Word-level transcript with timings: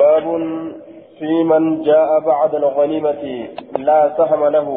باب 0.00 0.26
في 1.18 1.44
من 1.44 1.82
جاء 1.82 2.20
بعد 2.20 2.54
الغنيمة 2.54 3.48
لا 3.78 4.00
سهم 4.16 4.44
له. 4.46 4.68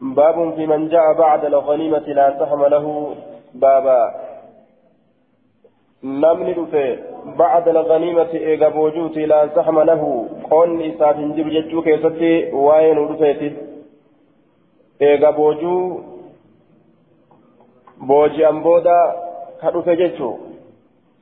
باب 0.00 0.54
في 0.56 0.66
من 0.66 0.88
جاء 0.88 1.12
بعد 1.12 1.44
الغنيمة 1.44 2.06
لا 2.18 2.38
سهم 2.38 2.64
له. 2.64 3.14
بابا 3.54 4.00
نمني 6.04 6.52
دفه 6.52 6.98
بعد 7.42 7.68
الغنيمة 7.68 8.32
إيغا 8.34 8.68
بوجوتي 8.68 9.26
لا 9.26 9.48
سهم 9.54 9.80
له. 9.80 10.02
قول 10.50 10.82
إساف 10.82 11.16
جب 11.36 11.48
كيستي 11.84 12.52
وين 12.52 12.98
دفيتي 13.08 13.50
إيغا 15.02 15.30
بوجو. 15.30 16.00
بوجي 18.08 18.48
أمبودا 18.48 19.00
كدفه 19.62 19.94
جتشو 19.94 20.30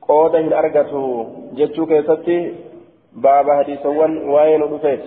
قودا 0.07 0.39
هن 0.39 0.53
أرغتو 0.53 1.25
جتشو 1.57 1.85
كيستي 1.85 2.53
باب 3.13 3.51
حديثوان 3.51 4.29
وين 4.29 4.61
دفيت 4.71 5.03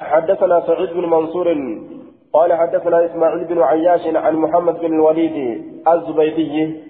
حدثنا 0.00 0.60
سعيد 0.66 0.90
بن 0.90 1.04
منصور 1.10 1.48
قال 2.32 2.52
حدثنا 2.52 3.04
إسماعيل 3.04 3.44
بن 3.44 3.62
عياش 3.62 4.16
عن 4.16 4.34
محمد 4.36 4.74
بن 4.80 4.92
الوليد 4.94 5.36
الزبيدي 5.88 6.80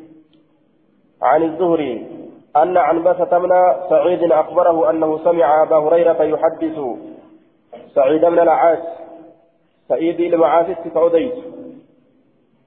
عن 1.22 1.42
الزهري 1.42 2.06
أن 2.56 2.76
عنبسة 2.76 3.38
من 3.38 3.50
سعيد 3.90 4.32
أخبره 4.32 4.90
أنه 4.90 5.18
سمع 5.24 5.62
أبا 5.62 5.76
هريرة 5.76 6.22
يحدث 6.22 6.78
سعيد 7.94 8.24
من 8.24 8.38
العاش 8.38 8.78
سعيد 9.88 10.20
المعافس 10.20 10.88
فأديت 10.94 11.34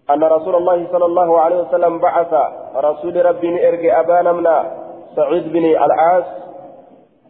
أن 0.09 0.23
رسول 0.23 0.55
الله 0.55 0.87
صلى 0.91 1.05
الله 1.05 1.39
عليه 1.39 1.57
وسلم 1.61 1.99
بعث 1.99 2.33
رسول 2.75 3.25
ربي 3.25 3.67
إرجع 3.69 3.99
أبانا 3.99 4.31
من 4.31 4.47
سعيد 5.15 5.53
بن 5.53 5.65
العاص. 5.65 6.25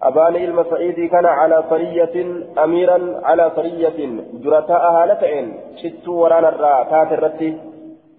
أبان 0.03 0.36
إلما 0.36 0.63
سعيدي 0.63 1.08
كان 1.08 1.26
على 1.26 1.63
صرية 1.70 2.16
أميرا 2.64 3.22
على 3.23 3.52
صرية. 3.55 4.00
جرتاء 4.44 4.83
هالتين 4.92 5.45
شت 5.81 6.08
ورانا 6.08 6.50
الرا 6.50 6.83
تات 6.83 7.11
الرتي 7.17 7.58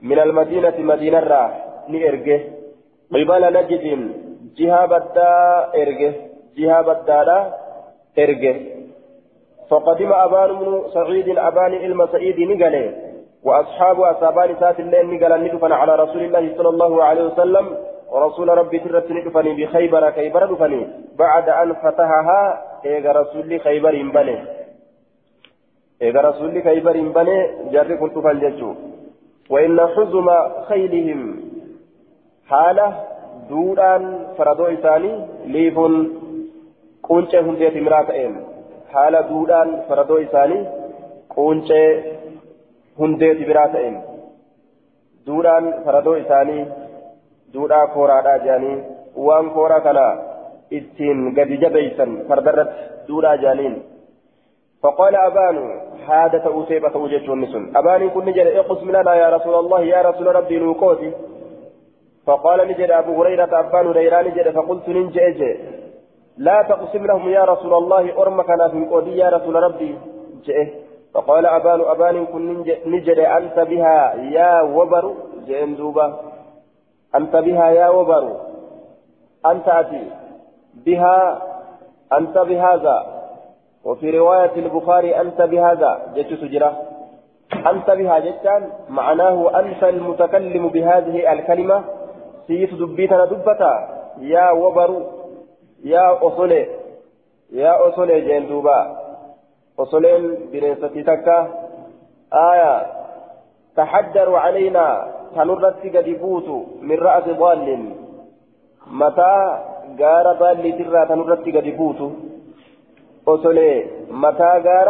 من 0.02 0.18
المدينة 0.18 0.74
مدينة 0.78 1.18
الرا 1.18 1.44
نيرجه 1.88 2.40
قبل 3.12 3.42
نجد 3.56 3.84
جهة 4.58 4.86
بدا 4.86 5.32
إرجه 5.82 6.12
جهة 6.58 6.82
بدا 6.82 7.52
إرجه 8.18 8.56
فقدم 9.70 10.12
أبان 10.12 10.82
سعيد 10.94 11.38
أبان 11.38 11.72
إلما 11.74 12.06
سعيد 12.06 12.40
نقله 12.40 13.07
وأصحاب 13.44 14.00
أصابان 14.00 14.56
سات 14.60 14.80
الليل 14.80 15.06
نقل 15.14 15.32
ندفن 15.44 15.72
على 15.72 15.94
رسول 15.96 16.22
الله 16.24 16.56
صلى 16.56 16.68
الله 16.68 17.04
عليه 17.04 17.22
وسلم 17.22 17.66
ورسول 18.12 18.48
ربي 18.48 18.78
ترت 18.78 19.10
ندفني 19.10 19.64
بخيبر 19.64 20.10
كيبر 20.10 20.46
دفني. 20.52 20.86
بعد 21.18 21.48
أن 21.48 21.74
فتحها 21.74 22.42
إيغا 22.84 23.12
رسول 23.12 23.60
خيبر 23.60 23.94
بني 24.16 24.36
إيغا 26.02 26.20
رسول 26.20 26.62
خيبر 26.62 26.96
بني 27.16 27.38
جري 27.72 27.96
كنت 27.96 28.18
فنججو 28.18 28.74
وإن 29.50 29.80
حزم 29.94 30.28
خيلهم. 30.68 31.20
حالة 32.48 32.86
دوران 33.50 34.04
فردو 34.38 34.66
إساني 34.66 35.12
ليف 35.46 35.78
هندية 37.34 37.80
مراتئين 37.80 38.34
حالة 38.92 39.20
دوران 39.20 39.68
فردو 39.88 40.16
إساني 40.16 40.58
قنشة 42.98 43.04
هندية 43.04 43.48
مراتئين 43.48 44.02
دوران 45.26 45.64
فردو 45.84 46.14
إساني 46.14 46.66
duudhaa 47.52 47.86
kooraadhaa 47.86 48.38
jedhanii 48.38 48.82
waan 49.26 49.50
kooraa 49.50 49.80
kana 49.80 50.02
ittiin 50.78 51.20
gadi 51.36 51.56
jabeeysan 51.62 52.18
fardarratti 52.28 53.06
duudhaa 53.08 53.36
jedhaniin. 53.36 53.76
فقال 54.82 55.16
أبان 55.16 55.80
هذا 56.08 56.38
تأوسيبة 56.38 56.96
وجهة 56.96 57.32
النسون 57.32 57.76
أبان 57.76 58.10
كن 58.10 58.24
نجد 58.24 58.46
اقسم 58.46 58.90
لنا 58.90 59.14
يا 59.14 59.28
رسول 59.36 59.54
الله 59.54 59.80
يا 59.80 60.02
رسول 60.02 60.26
ربي 60.36 60.58
نوكوتي 60.58 61.12
فقال 62.26 62.68
نجد 62.68 62.90
أبو 62.90 63.22
هريرة 63.22 63.60
أبان 63.60 63.86
ريران 63.90 64.24
نجد 64.26 64.50
فقلت 64.50 64.88
ننجئ 64.88 65.56
لا 66.36 66.62
تقسم 66.68 67.06
لهم 67.06 67.28
يا 67.28 67.44
رسول 67.44 67.74
الله 67.74 68.22
أرمك 68.22 68.50
أنا 68.50 68.68
في 68.68 68.84
قودي 68.90 69.16
يا 69.16 69.28
رسول 69.28 69.54
ربي 69.54 69.98
جئ 70.44 70.87
فقال 71.14 71.46
أبان 71.46 71.80
أبان 71.80 72.26
كن 72.26 72.64
نجد 72.86 73.18
أنت 73.18 73.58
بها 73.58 74.14
يا 74.14 74.62
وبر 74.62 75.14
جئ 75.46 75.66
دوبا. 75.66 76.16
أنت 77.14 77.36
بها 77.36 77.70
يا 77.70 77.88
وبر. 77.88 78.36
أنت 79.46 79.68
أتي 79.68 80.10
بها 80.86 81.42
أنت 82.12 82.38
بهذا. 82.38 83.06
وفي 83.84 84.18
رواية 84.18 84.52
البخاري 84.56 85.20
أنت 85.20 85.42
بهذا 85.42 86.12
جت 86.14 86.40
سجرة. 86.40 86.82
أنت 87.66 87.90
بها 87.90 88.18
جتان 88.18 88.70
معناه 88.88 89.60
أنت 89.60 89.84
المتكلم 89.84 90.68
بهذه 90.68 91.32
الكلمة. 91.32 91.84
سيت 92.46 92.74
دبيتنا 92.74 93.24
دبتا. 93.24 93.88
يا 94.20 94.50
وبر 94.50 95.06
يا 95.84 96.26
أصلي 96.26 96.66
يا 97.52 97.88
أصلي 97.88 98.40
دوبا. 98.40 99.07
أصلين 99.78 100.22
بنيستي 100.52 101.02
تكا. 101.02 101.38
آية. 102.32 102.86
تحجر 103.76 104.36
علينا. 104.36 104.86
تنرتي 105.34 105.88
قد 105.94 106.06
يفوت 106.06 106.48
من 106.82 106.98
رأس 106.98 107.24
ضال. 107.24 107.66
متى 108.90 109.34
غار 110.00 110.26
ضال 110.40 110.64
ترى 110.78 111.06
تنرتي 111.06 111.50
قد 111.56 111.66
يفوت؟ 111.66 112.00
أصلي 113.28 113.70
متى 114.10 114.50
غار 114.66 114.88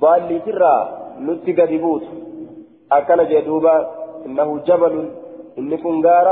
ضال 0.00 0.28
ترى 0.46 0.74
نتي 1.20 1.52
قد 1.52 1.70
يفوت؟ 1.70 2.04
أكل 2.92 3.28
جدوبا 3.28 3.76
إنه 4.26 4.58
جبل. 4.58 4.94
إن 5.58 5.76
كن 5.76 6.06
غار 6.06 6.28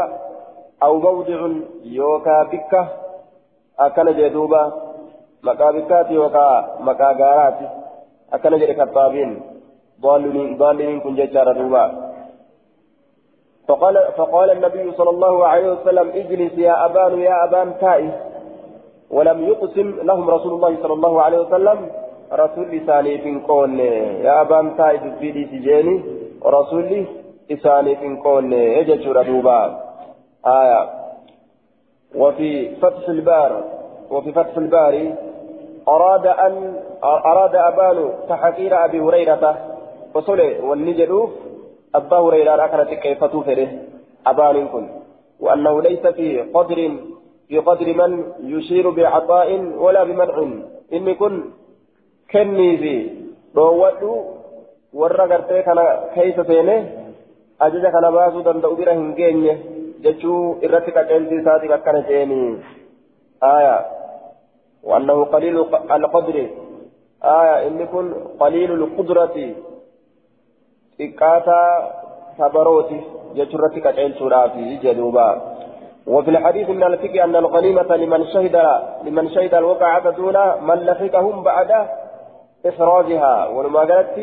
أو 0.83 0.99
موضع 0.99 1.41
يوكا 1.85 2.43
بكة 2.43 2.89
أكل 3.79 4.17
جدوبا 4.17 4.86
مكا 5.47 5.71
بكات 5.71 6.11
يوكا 6.11 6.49
أكل 8.33 8.53
جد 8.61 8.71
كتابين 8.81 9.31
ضالين 10.01 10.57
ضالين 10.57 11.01
كن 11.01 11.15
ججار 11.15 11.53
دوبا 11.53 11.85
فقال 13.69 13.95
فقال 14.17 14.51
النبي 14.51 14.93
صلى 14.99 15.11
الله 15.11 15.47
عليه 15.47 15.69
وسلم 15.73 16.09
اجلس 16.21 16.53
يا 16.59 16.85
أبان 16.87 17.13
يا 17.21 17.45
أبان 17.45 17.69
تائس 17.81 18.15
ولم 19.11 19.39
يقسم 19.51 19.89
لهم 20.03 20.31
رسول 20.31 20.53
الله 20.55 20.77
صلى 20.83 20.93
الله 20.93 21.23
عليه 21.23 21.39
وسلم 21.39 21.79
رسول 22.33 22.67
لساني 22.71 23.19
في 23.19 23.41
قول 23.49 23.81
يا 24.27 24.41
أبان 24.41 24.77
تائس 24.77 25.01
في 25.21 25.31
دي 25.31 25.45
سجيني 25.47 25.97
ورسول 26.43 27.07
لساني 27.51 27.97
في 27.97 28.09
قول 28.25 28.53
يجتر 28.53 29.23
دوبا 29.23 29.61
آية 30.47 30.81
وفي 32.17 32.77
فتح 32.77 33.09
البار 33.09 33.65
وفي 34.11 34.33
فتح 34.33 34.57
الباري 34.57 35.15
أراد 35.89 36.27
أن 36.27 36.55
أراد 37.05 37.55
أبان 37.55 37.99
تحقير 38.29 38.85
أبي 38.85 39.01
هريرة. 39.01 39.45
وصله 40.15 40.65
والنجدوف 40.65 41.31
أبا 41.95 42.19
هريرة 42.19 42.65
أكرت 42.65 42.89
كيف 42.89 43.25
تفره 43.25 43.69
أبان 44.27 44.69
كن. 44.69 44.89
وأنه 45.41 45.83
ليس 45.83 46.07
في 46.07 46.41
قدر 46.41 46.79
في 47.49 47.59
قدر 47.59 47.87
من 47.95 48.11
يشير 48.41 48.91
بعطاء 48.91 49.49
ولا 49.79 50.05
بمنع. 50.05 50.37
إني 50.93 51.15
كن 51.15 51.35
كني 52.33 52.77
في 52.77 52.95
gartee 55.29 55.63
kana 55.65 55.83
keessa 56.15 56.45
seene 56.45 56.77
ajaja 57.59 57.91
kana 57.91 58.13
baasuu 58.13 58.45
danda'u 58.45 58.77
bira 58.77 58.95
hin 58.99 59.15
geenye 59.19 59.55
jechuu 60.05 60.59
irratti 60.63 60.95
qaceelchi 60.97 61.39
isaatiif 61.41 61.73
akkana 61.77 62.03
jeeni 62.09 62.41
aya 63.41 63.75
وأنه 64.87 65.25
قليل 65.25 65.57
القدر. 65.91 66.37
آية 67.25 67.57
إن 67.67 67.81
يكون 67.81 68.07
قليل 68.41 68.71
القدرة. 68.73 69.37
xiqqaataa 70.99 71.71
sabarooti 72.39 72.99
jechuurratti 73.37 73.85
qaceelchuudhaaf 73.85 74.57
jedhuuba 74.85 75.29
وفي 76.07 76.31
الحديث 76.31 76.71
من 76.71 76.85
الفقه 76.85 77.25
أن 77.25 77.37
الغنيمة 77.37 77.97
لمن 77.97 78.27
شهد 78.27 78.57
لمن 79.05 79.31
شهد 79.31 79.55
الوقعة 79.55 80.11
دون 80.11 80.37
من 80.63 80.79
لحقهم 80.87 81.43
بعد 81.43 81.71
إخراجها 82.67 83.49
ولما 83.49 83.81
قالت 83.81 84.17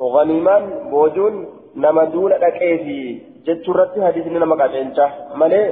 غنيما 0.00 0.56
بوجون 0.90 1.34
نما 1.76 2.04
دون 2.04 2.32
لكيفي. 2.32 3.02
جتشرت 3.46 4.00
حديث 4.00 4.26
نما 4.26 4.56
قاتلتا 4.60 5.06
مالي 5.40 5.62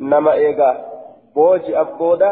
نما 0.00 0.32
إيغا 0.32 0.70
بوجي 1.34 1.80
أبودا 1.80 2.30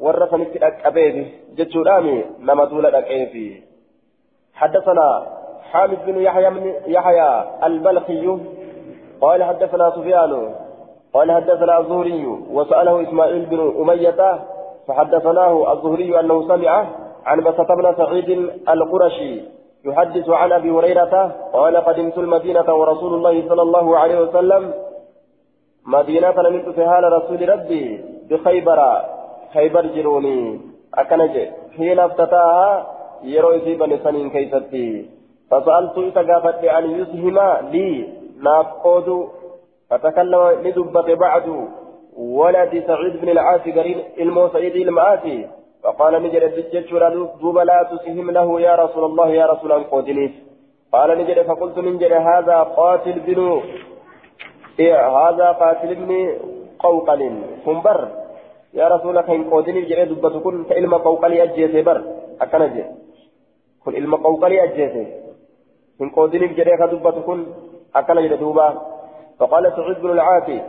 ورثني 0.00 0.66
أكابيبي 0.66 1.26
جتشرامي 1.56 2.24
نما 2.40 2.64
دون 2.64 2.86
لكيفي 2.86 3.62
حدثنا 4.54 5.26
حامد 5.72 5.98
بن 6.06 6.20
يحيى 6.20 6.50
من 6.50 6.72
يحيى 6.86 7.44
البلخي 7.64 8.38
قال 9.20 9.44
حدثنا 9.44 9.90
سفيان 9.90 10.54
قال 11.14 11.32
حدثنا 11.32 11.78
الزهري 11.78 12.26
وسأله 12.50 13.02
إسماعيل 13.02 13.46
بن 13.46 13.74
أمية 13.80 14.38
فحدثناه 14.88 15.72
الزهري 15.72 16.20
أنه 16.20 16.48
سمع 16.48 16.86
عن 17.26 17.40
بسط 17.40 17.72
بن 17.72 17.94
سعيد 17.96 18.30
القرشي 18.68 19.40
يحدث 19.84 20.28
عن 20.28 20.52
أبي 20.52 20.70
هريرة 20.70 21.34
قال 21.52 21.76
قدمت 21.76 22.18
المدينة 22.18 22.74
ورسول 22.74 23.14
الله 23.14 23.48
صلى 23.48 23.62
الله 23.62 23.98
عليه 23.98 24.20
وسلم 24.20 24.74
مدينة 25.86 26.34
نمت 26.42 26.68
في 26.68 26.86
حال 26.88 27.12
رسول 27.12 27.48
ربي 27.48 28.04
بخيبر 28.30 28.78
خيبر 29.54 29.86
جروني 29.86 30.60
أكنج 30.94 31.34
حين 31.76 31.98
افتتاها 31.98 32.86
يروي 33.22 33.74
بني 33.74 33.98
سنين 34.04 34.30
كيستي 34.30 35.06
فسألت 35.50 35.98
إتقافت 35.98 36.64
أن 36.64 36.84
يسهم 36.90 37.38
لي 37.72 37.88
نافقود 38.42 39.28
فتكلم 39.90 40.42
لدبة 40.64 41.14
بعد 41.14 41.46
ولد 42.16 42.84
سعيد 42.86 43.20
بن 43.20 43.28
العاص 43.28 43.60
قريب 43.60 43.98
المو 44.20 44.48
سعيد 44.48 44.76
المعاصي 44.76 45.46
فقال 45.84 46.22
نجد 46.22 46.42
الدجاج 46.42 46.90
دوب 47.40 47.58
لا 47.58 47.88
تسهم 47.90 48.30
له 48.30 48.60
يا 48.60 48.74
رسول 48.74 49.04
الله 49.04 49.28
يا 49.28 49.46
رسول 49.46 49.72
الله 49.72 49.86
قودنيف 49.90 50.32
قال 50.92 51.18
نجد 51.18 51.42
فقلت 51.42 51.78
نجد 51.78 52.12
هذا 52.12 52.62
قاتل 52.62 53.20
بن 53.26 53.62
إيه 54.80 55.08
هذا 55.08 55.48
قاتل 55.52 55.94
بن 55.94 56.38
قوقل 56.78 57.20
كنبر 57.64 58.08
يا 58.74 58.88
رسول 58.88 59.10
الله 59.10 59.22
كن 59.22 59.50
قودنيف 59.50 59.88
جري 59.88 60.04
دبة 60.04 60.40
كن 60.40 60.64
كإلما 60.64 60.96
قوقل 60.96 61.32
أجيسي 61.32 61.82
بر؟ 61.82 61.98
أكنجي 62.40 62.84
كن 63.84 63.92
إلما 63.96 64.16
قوقل 64.16 64.52
أجيسي. 64.52 65.04
كن 65.98 66.08
قودنيف 66.10 66.52
جري 66.58 66.76
دبة 66.92 67.20
كن 67.20 67.46
دوبا. 68.40 68.68
فقال 69.38 69.72
سعيد 69.76 69.98
بن 70.02 70.10
العاصي 70.10 70.62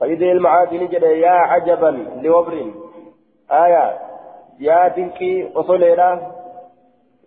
فإذا 0.00 0.26
المعادي 0.26 0.78
نجد 0.78 1.02
يا 1.02 1.30
عجبا 1.30 1.92
لوبر. 2.22 2.54
آية 3.50 3.98
يا 4.60 4.88
دنكي 4.88 5.52
أصولينا 5.56 6.32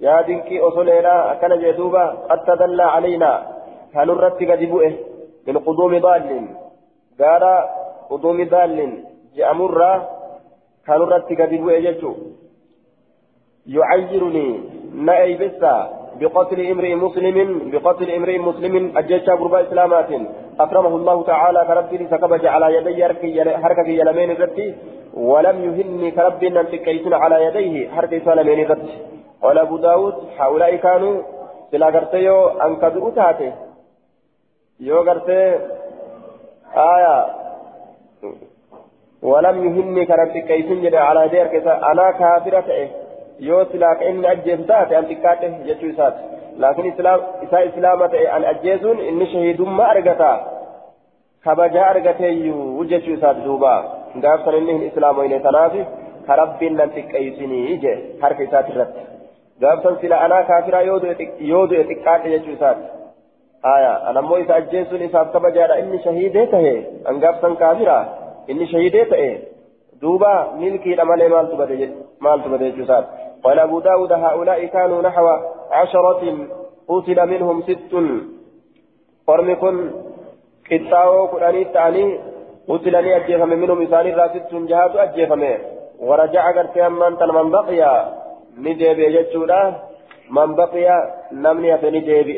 يا 0.02 0.22
دنكي 0.22 0.60
أصولينا 0.60 1.32
أكن 1.32 1.60
جدوبا 1.60 2.06
قد 2.30 2.40
تدلى 2.44 2.84
علينا 2.84 3.32
كنرت 3.94 4.44
قد 4.44 4.62
بؤه 4.72 4.94
من 5.48 5.58
قدوم 5.58 6.00
ضال 6.00 6.48
قال 7.20 7.44
قدوم 8.10 8.50
ضال 8.50 9.04
جأمر 9.36 9.80
كنرت 10.88 11.30
قد 11.40 11.52
بؤه 11.62 11.80
ججو 11.86 12.14
يعيرني 13.76 14.48
نأي 15.08 15.34
بسا 15.42 15.76
بقتل 16.20 16.60
امرئ 16.72 16.94
مسلم 17.06 17.38
بقتل 17.72 18.10
امرئ 18.18 18.38
مسلم 18.38 18.98
أجيشا 18.98 19.34
قربا 19.40 19.60
إسلامات. 19.66 20.12
أكرمه 20.60 20.96
الله 20.96 21.24
تعالى 21.24 21.66
كربي 21.68 22.08
سكبج 22.12 22.46
على 22.46 22.68
يدي 22.76 23.04
حركة 23.64 23.88
يلمين 24.00 24.32
الرتي 24.32 24.76
ولم 25.14 25.58
يهني 25.66 26.12
كربي 26.12 26.50
تكيسن 26.50 27.14
على 27.14 27.46
يديه 27.46 27.90
حركة 27.90 28.32
يلمين 28.32 28.60
الرتي 28.66 28.98
قال 29.42 29.58
أبو 29.58 29.78
داود 29.78 30.16
هؤلاء 30.38 30.76
كانوا 30.76 31.16
سلا 31.72 31.86
قرتيو 31.86 32.48
أنكدوا 32.48 33.08
أتاتي 33.10 33.52
يو 34.80 34.98
قرتي 35.08 35.42
آية. 36.76 37.16
ولم 39.24 39.58
يهني 39.66 40.06
كربي 40.06 40.42
كيسن 40.42 40.96
على 40.96 41.26
يديه 41.26 41.74
أنا 41.92 42.12
كافرة 42.12 42.68
إيه 42.72 42.90
yoo 43.40 43.66
silaa 43.72 43.96
ka 43.96 44.06
inni 44.06 44.28
ajjeesu 44.28 44.66
taate 44.72 44.96
an 44.96 45.08
xiqqaadhe 45.10 45.48
jechuu 45.68 45.90
isaati 45.94 46.60
laakiin 46.64 46.90
isaa 47.46 47.62
islaama 47.70 48.08
ta'e 48.14 48.28
an 48.36 48.46
ajjeesuun 48.52 49.00
inni 49.10 49.28
shahiidummaa 49.32 49.88
argata 49.94 50.30
kabajaa 51.48 51.88
argateeyyuu 51.94 52.86
jechuu 52.92 53.18
isaati 53.18 53.46
duuba 53.48 53.74
gaafsan 54.26 54.58
inni 54.60 54.78
hin 54.78 54.88
islaamoyne 54.90 55.40
tanaaf 55.48 55.78
ka 56.28 56.36
rabbiin 56.42 56.78
nan 56.82 56.94
xiqqeeysinii 56.98 57.78
je 57.86 57.94
harka 58.22 58.44
isaati 58.48 58.76
irratti 58.76 59.06
gaafsan 59.66 59.98
sila 60.02 60.22
anaa 60.28 60.44
kaafiraa 60.52 60.82
yoo 60.90 61.00
du'e 61.68 61.84
xiqqaadhe 61.90 62.34
jechuu 62.36 62.58
isaati 62.58 62.86
aya 63.76 63.94
anammoo 64.12 64.38
isa 64.44 64.56
ajjeesuun 64.62 65.08
isaaf 65.10 65.34
kabajaadha 65.38 65.80
inni 65.86 66.04
shahiidee 66.06 66.46
tahe 66.54 66.76
an 67.12 67.20
gaafsan 67.26 67.58
kaafiraa 67.64 68.04
inni 68.52 68.72
shahiidee 68.74 69.10
ta'e 69.16 69.32
دوبا 70.04 70.34
ملكي 70.60 70.96
لمالي 70.96 71.28
مالت 71.34 71.54
بدي 71.60 71.90
مالت 72.22 72.48
بدي 72.48 72.70
جسات 72.78 73.06
قال 73.44 73.60
أبو 73.60 73.80
داود 73.80 74.12
هؤلاء 74.12 74.66
كانوا 74.66 75.02
نحو 75.02 75.28
عشرة 75.72 76.22
قتل 76.90 77.20
منهم 77.32 77.62
ست 77.68 77.94
فرمكن 79.28 79.76
قطاو 80.72 81.26
قراني 81.26 81.64
تاني 81.74 82.20
قتلني 82.70 83.16
أجيفم 83.18 83.50
منهم 83.50 83.82
إساني 83.82 84.12
را 84.20 84.28
ست 84.34 84.52
جهات 84.70 84.96
أجيفم 84.96 85.44
ورجع 86.08 86.44
قرتي 86.56 86.88
أمان 86.88 87.14
من 87.38 87.48
بقي 87.52 87.82
نديبي 88.58 89.06
جتشودا 89.16 89.62
من 90.36 90.50
بقي 90.56 90.88
نمني 91.44 91.78
في 91.78 91.88
نديبي 91.96 92.38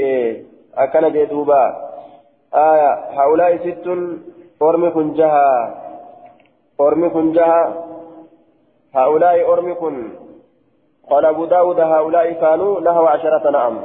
أكن 0.78 1.06
جي 1.14 1.26
دوبا 1.26 1.62
آية 2.54 2.92
هؤلاء 3.20 3.52
ست 3.66 3.88
فرمكن 4.60 5.14
جها 5.14 5.85
أرمي 6.82 7.10
كن 7.10 7.32
جها 7.32 7.86
هؤلاء 8.96 9.54
أرمي 9.54 9.74
كن 9.74 10.12
قال 11.10 11.26
أبو 11.26 11.46
داود 11.46 11.80
هؤلاء 11.80 12.34
كانوا 12.34 12.82
نهوا 12.82 13.10
عشرة 13.10 13.52
نعم 13.52 13.80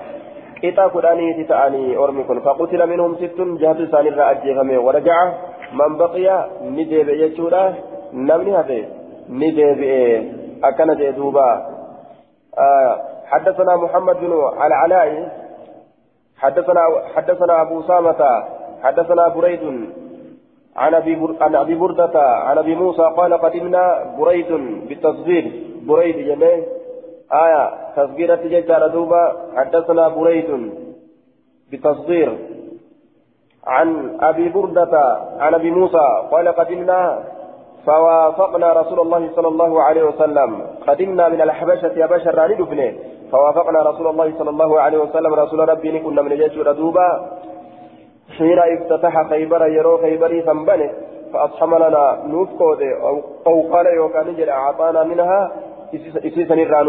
إتا 0.65 0.89
كداني 0.89 1.45
تتعني 1.45 1.97
أرمي 1.97 2.23
كن 2.25 2.41
فقتل 2.41 2.87
منهم 2.87 3.15
ست 3.15 3.41
جهة 3.41 3.85
ثاني 3.85 4.09
الرأجي 4.09 4.77
ورجع 4.77 5.33
من 5.73 5.97
بقي 5.97 6.51
ندب 6.63 7.09
يجودا 7.09 7.75
نمني 8.13 8.57
هذه 8.57 8.89
ندب 9.29 9.81
أكن 10.65 10.95
جدوبا 10.97 11.51
حدثنا 13.27 13.77
محمد 13.77 14.17
بن 14.17 14.33
العلاء 14.67 15.29
حدثنا 16.39 16.81
حدثنا 17.15 17.63
أبو 17.63 17.83
سامة 17.83 18.45
حدثنا 18.83 19.29
بريد 19.29 19.91
عن 20.77 20.95
أبي 20.95 21.19
عن 21.41 21.55
أبي 21.57 21.75
بردة 21.75 22.21
عن 22.21 22.59
أبي 22.59 22.75
موسى 22.75 23.03
قال 23.17 23.35
قدمنا 23.35 24.15
بريد 24.19 24.51
بالتصغير 24.89 25.45
بريد 25.83 26.17
جميع. 26.17 26.59
آية 27.33 27.71
تصغيرة 27.97 28.35
ججارة 28.35 28.87
دوبا 28.87 29.37
حدثنا 29.57 30.09
بريد 30.09 30.73
بتصغير 31.73 32.39
عن 33.67 34.19
أبي 34.21 34.49
بردة 34.49 35.19
عن 35.39 35.55
أبي 35.55 35.71
موسى 35.71 36.07
قال 36.31 36.49
قدمنا 36.49 37.23
فوافقنا 37.87 38.73
رسول 38.73 39.01
الله 39.01 39.31
صلى 39.37 39.49
الله 39.49 39.83
عليه 39.83 40.03
وسلم. 40.03 40.67
قدمنا 40.89 41.29
من 41.29 41.41
الحبشة 41.41 41.93
يا 41.97 42.07
بشر 42.07 42.35
راني 42.35 42.95
فوافقنا 43.33 43.83
رسول 43.91 44.07
الله 44.07 44.33
صلى 44.39 44.51
الله 44.51 44.81
عليه 44.81 44.99
وسلم. 44.99 45.35
رسول 45.35 45.69
ربي 45.69 45.99
كنا 45.99 46.23
من 46.23 46.37
جيش 46.37 46.55
دوبا 46.55 47.09
حين 48.39 48.59
افتتح 48.59 49.29
خيبر 49.31 49.67
يرو 49.67 49.99
خيبري 49.99 50.43
فانبنه 50.43 50.91
فأصحم 51.33 51.75
لنا 51.75 52.23
نوفكود 52.27 52.83
أو 53.47 53.63
قال 53.73 53.87
يوكان 53.87 54.37
جل 54.37 54.49
أعطانا 54.49 55.05
منها 55.05 55.51
إسيسا 55.95 56.55
نرى 56.55 56.85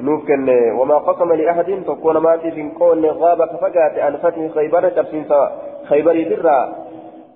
نوفكن 0.00 0.48
وما 0.78 0.98
قسم 0.98 1.32
لأحد 1.32 1.82
تكون 1.86 2.16
ماتي 2.16 2.50
في 2.50 2.68
كون 2.78 3.06
غاب 3.06 3.38
فقات 3.38 3.98
عن 3.98 4.16
فتح 4.16 4.54
خيبر 4.54 4.88
تبسين 4.88 5.24
خيبري 5.88 6.24
درا 6.24 6.74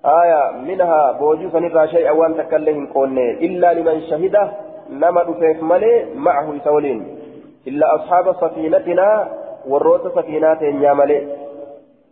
آية 0.05 0.51
منها 0.69 1.13
بوجوسا 1.13 1.61
نرى 1.61 1.89
شيء 1.89 2.11
وان 2.11 2.37
تكلهم 2.37 2.87
كون 2.87 3.19
إلا 3.19 3.75
لمن 3.75 4.01
شهد 4.01 4.37
نما 4.91 5.23
دفيف 5.23 5.63
ملي 5.63 6.07
معه 6.15 6.55
يسولين 6.55 7.07
إلا 7.69 7.95
أصحاب 7.95 8.33
سفينتنا 8.41 9.29
والروت 9.69 10.19
سفينات 10.19 10.63
يا 10.63 10.93
ملي 10.93 11.21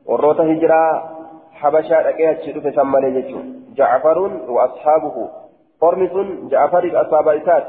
والروت 0.07 0.41
هجرا 0.41 1.18
حبشا 1.61 2.03
دقيها 2.03 2.33
تشدف 2.33 2.75
سمالي 2.75 3.11
جيتشو. 3.11 3.39
جعفر 3.77 4.19
وأصحابه. 4.49 5.29
قرمس 5.81 6.11
جعفر 6.51 7.03
أصحاب 7.03 7.29
إسات. 7.29 7.65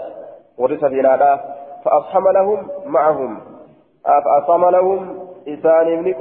ورث 0.58 0.86
بلادا 0.86 1.40
فأصحم 1.86 2.28
لهم 2.30 2.68
معهم. 2.86 3.40
فأصحم 4.04 4.70
لهم 4.70 5.20
إساني 5.48 5.96
من 5.96 6.14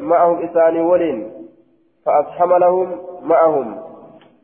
معهم 0.00 0.42
إساني 0.42 0.80
ولين. 0.80 1.32
فأصحم 2.06 2.56
لهم 2.56 3.00
معهم. 3.22 3.76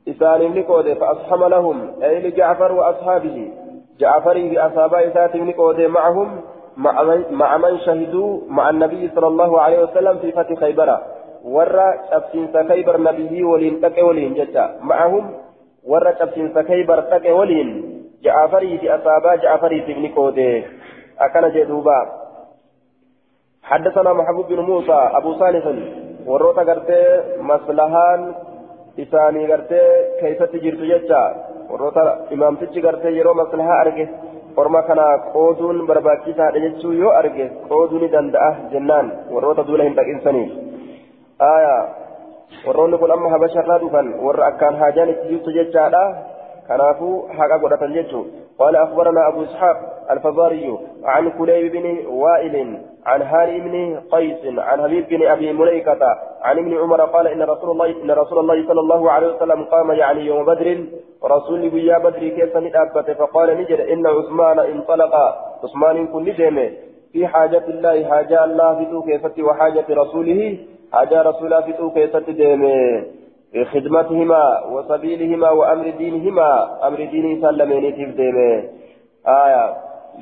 إساني 0.09 0.49
من 0.49 0.95
فأصحم 0.95 1.45
لهم. 1.45 2.03
أي 2.03 2.21
لجعفر 2.23 2.73
وأصحابه. 2.73 3.53
جعفر 3.99 4.49
بأصحاب 4.51 4.95
إسات 4.95 5.37
من 5.37 5.55
معهم. 5.91 6.41
مع 7.31 7.57
من 7.57 7.79
شهدوا 7.79 8.41
مع 8.49 8.71
النبي 8.71 9.11
صلى 9.15 9.27
الله 9.27 9.61
عليه 9.61 9.83
وسلم 9.83 10.19
في 10.19 10.33
فتح 10.33 10.63
خيبر 11.45 11.53
warra 11.55 11.89
cabsiinsa 12.11 12.65
kaybar 12.65 12.99
nabiyyi 12.99 13.45
waliin 13.45 13.81
dhaqe 13.81 14.03
waliin 14.03 14.35
jecha 14.35 14.81
ma'ahum 14.81 15.25
warra 15.85 16.13
cabsiinsa 16.17 16.65
kaybar 16.65 17.05
dhaqe 17.13 17.33
waliin 17.33 17.71
ja'afarii 18.25 18.79
fi 18.79 18.89
asaabaa 18.89 19.37
ja'afariitiif 19.37 19.99
ni 19.99 20.09
qoode 20.09 20.65
akkana 21.19 21.51
jedhuuba 21.51 22.25
حدثنا 23.65 24.13
محمود 24.13 24.47
بن 24.49 24.61
موسى 24.61 24.93
أبو 24.93 25.31
صالح 25.41 25.65
وروتا 26.27 26.63
قرتي 26.69 27.01
مصلحان 27.41 28.21
إساني 28.99 29.53
قرتي 29.53 29.83
كيف 30.21 30.43
تجرت 30.43 30.81
جتا 30.81 31.23
warroota 31.71 32.29
imaamtichi 32.31 32.81
gartee 32.85 33.13
yeroo 33.17 33.35
maslahaa 33.35 33.79
arge 33.85 34.05
orma 34.57 34.83
kana 34.89 35.07
qooduun 35.33 35.87
barbaachisaadha 35.89 36.61
jechuu 36.65 36.93
yoo 36.93 37.13
arge 37.21 37.47
qooduu 37.69 37.99
ni 38.03 38.09
danda'a 38.15 38.51
jennaan 38.73 39.07
warroota 39.35 39.65
duula 39.69 39.85
hin 39.89 39.97
dhaqinsaniif 39.99 40.51
aya 41.39 41.75
warroonni 42.67 42.99
kun 42.99 43.11
amma 43.11 43.31
habasharraa 43.35 43.79
dhufan 43.79 44.15
warra 44.21 44.47
akkaan 44.47 44.77
haajaan 44.77 45.09
itti 45.09 45.29
jirtu 45.29 45.53
jechaadha. 45.59 46.05
Kanaafuu 46.69 47.29
haqa 47.37 47.59
godhatan 47.59 47.93
jechuu 47.93 48.25
قال 48.59 48.77
أخبرنا 48.77 49.29
أبو 49.29 49.43
إسحاق 49.45 49.77
الفزاري 50.11 50.79
عن 51.05 51.31
كليب 51.31 51.73
بن 51.73 52.07
وائل 52.07 52.79
عن 53.07 53.23
هاني 53.23 53.61
بن 53.61 54.01
قيس 54.13 54.59
عن 54.59 54.83
حبيب 54.83 55.09
بن 55.09 55.27
أبي 55.27 55.53
مليكة 55.53 55.99
عن 56.43 56.59
ابن 56.59 56.79
عمر 56.79 57.01
قال 57.05 57.27
إن 57.27 57.43
رسول 57.43 57.71
الله 57.71 58.03
إن 58.03 58.11
رسول 58.11 58.39
الله 58.39 58.67
صلى 58.69 58.81
الله 58.81 59.11
عليه 59.11 59.29
وسلم 59.35 59.65
قام 59.65 59.93
يعني 59.93 60.21
يوم 60.27 60.47
بدر 60.47 60.87
رسول 61.25 61.71
بيا 61.71 61.99
بدر 61.99 62.29
كيف 62.29 62.57
نتأبت 62.57 63.11
فقال 63.11 63.59
نجد 63.59 63.81
إن 63.81 64.07
عثمان 64.07 64.59
انطلق 64.59 65.15
عثمان 65.65 66.07
كن 66.07 66.23
نجمه 66.23 66.71
في 67.13 67.27
حاجة 67.27 67.65
الله 67.69 68.05
حاجة 68.05 68.45
الله 68.45 68.75
في 68.79 69.13
كيفت 69.13 69.41
وحاجة 69.41 69.87
رسوله 69.91 70.59
حاجة 70.95 71.23
رسوله 71.23 71.61
في 71.61 71.73
كيفت 71.95 72.31
ديمه 72.31 73.03
في 73.53 73.65
خدمتهما 73.65 74.45
وسبيلهما 74.73 75.51
وأمر 75.51 75.91
دينهما. 75.99 76.51
أمر 76.87 77.01
دينه 77.05 77.31
سلمين 77.43 77.85
تفديمه 77.99 78.65
آية. 79.27 79.65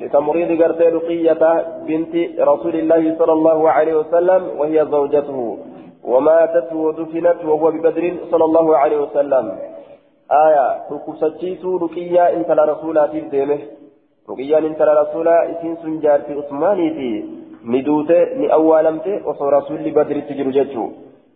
لتمريض 0.01 0.61
قرتي 0.61 0.83
رقية 0.97 1.43
بنت 1.87 2.13
رسول 2.39 2.75
الله 2.75 3.15
صلى 3.19 3.33
الله 3.33 3.69
عليه 3.69 3.95
وسلم 3.95 4.41
وهي 4.59 4.85
زوجته. 4.85 5.57
وماتت 6.03 6.73
ودفنت 6.73 7.39
وهو 7.45 7.71
ببدر 7.71 8.03
صلى 8.31 8.45
الله 8.45 8.77
عليه 8.77 8.97
وسلم. 8.97 9.45
آية. 10.45 10.67
تكسجيت 10.89 11.65
رقية 11.65 12.23
إنت 12.37 12.49
لرسولا 12.51 13.07
تفديمه 13.07 13.59
رقية 14.29 14.57
إنت 14.57 14.81
لرسولا 14.81 15.51
إسين 15.51 15.75
سنجارتي 15.83 16.33
عثمانيتي. 16.33 17.13
نأوالمته 17.63 19.27
وصو 19.27 19.49
رسول 19.49 19.91
بدر 19.91 20.19
تجر 20.19 20.47
جتشو 20.57 20.85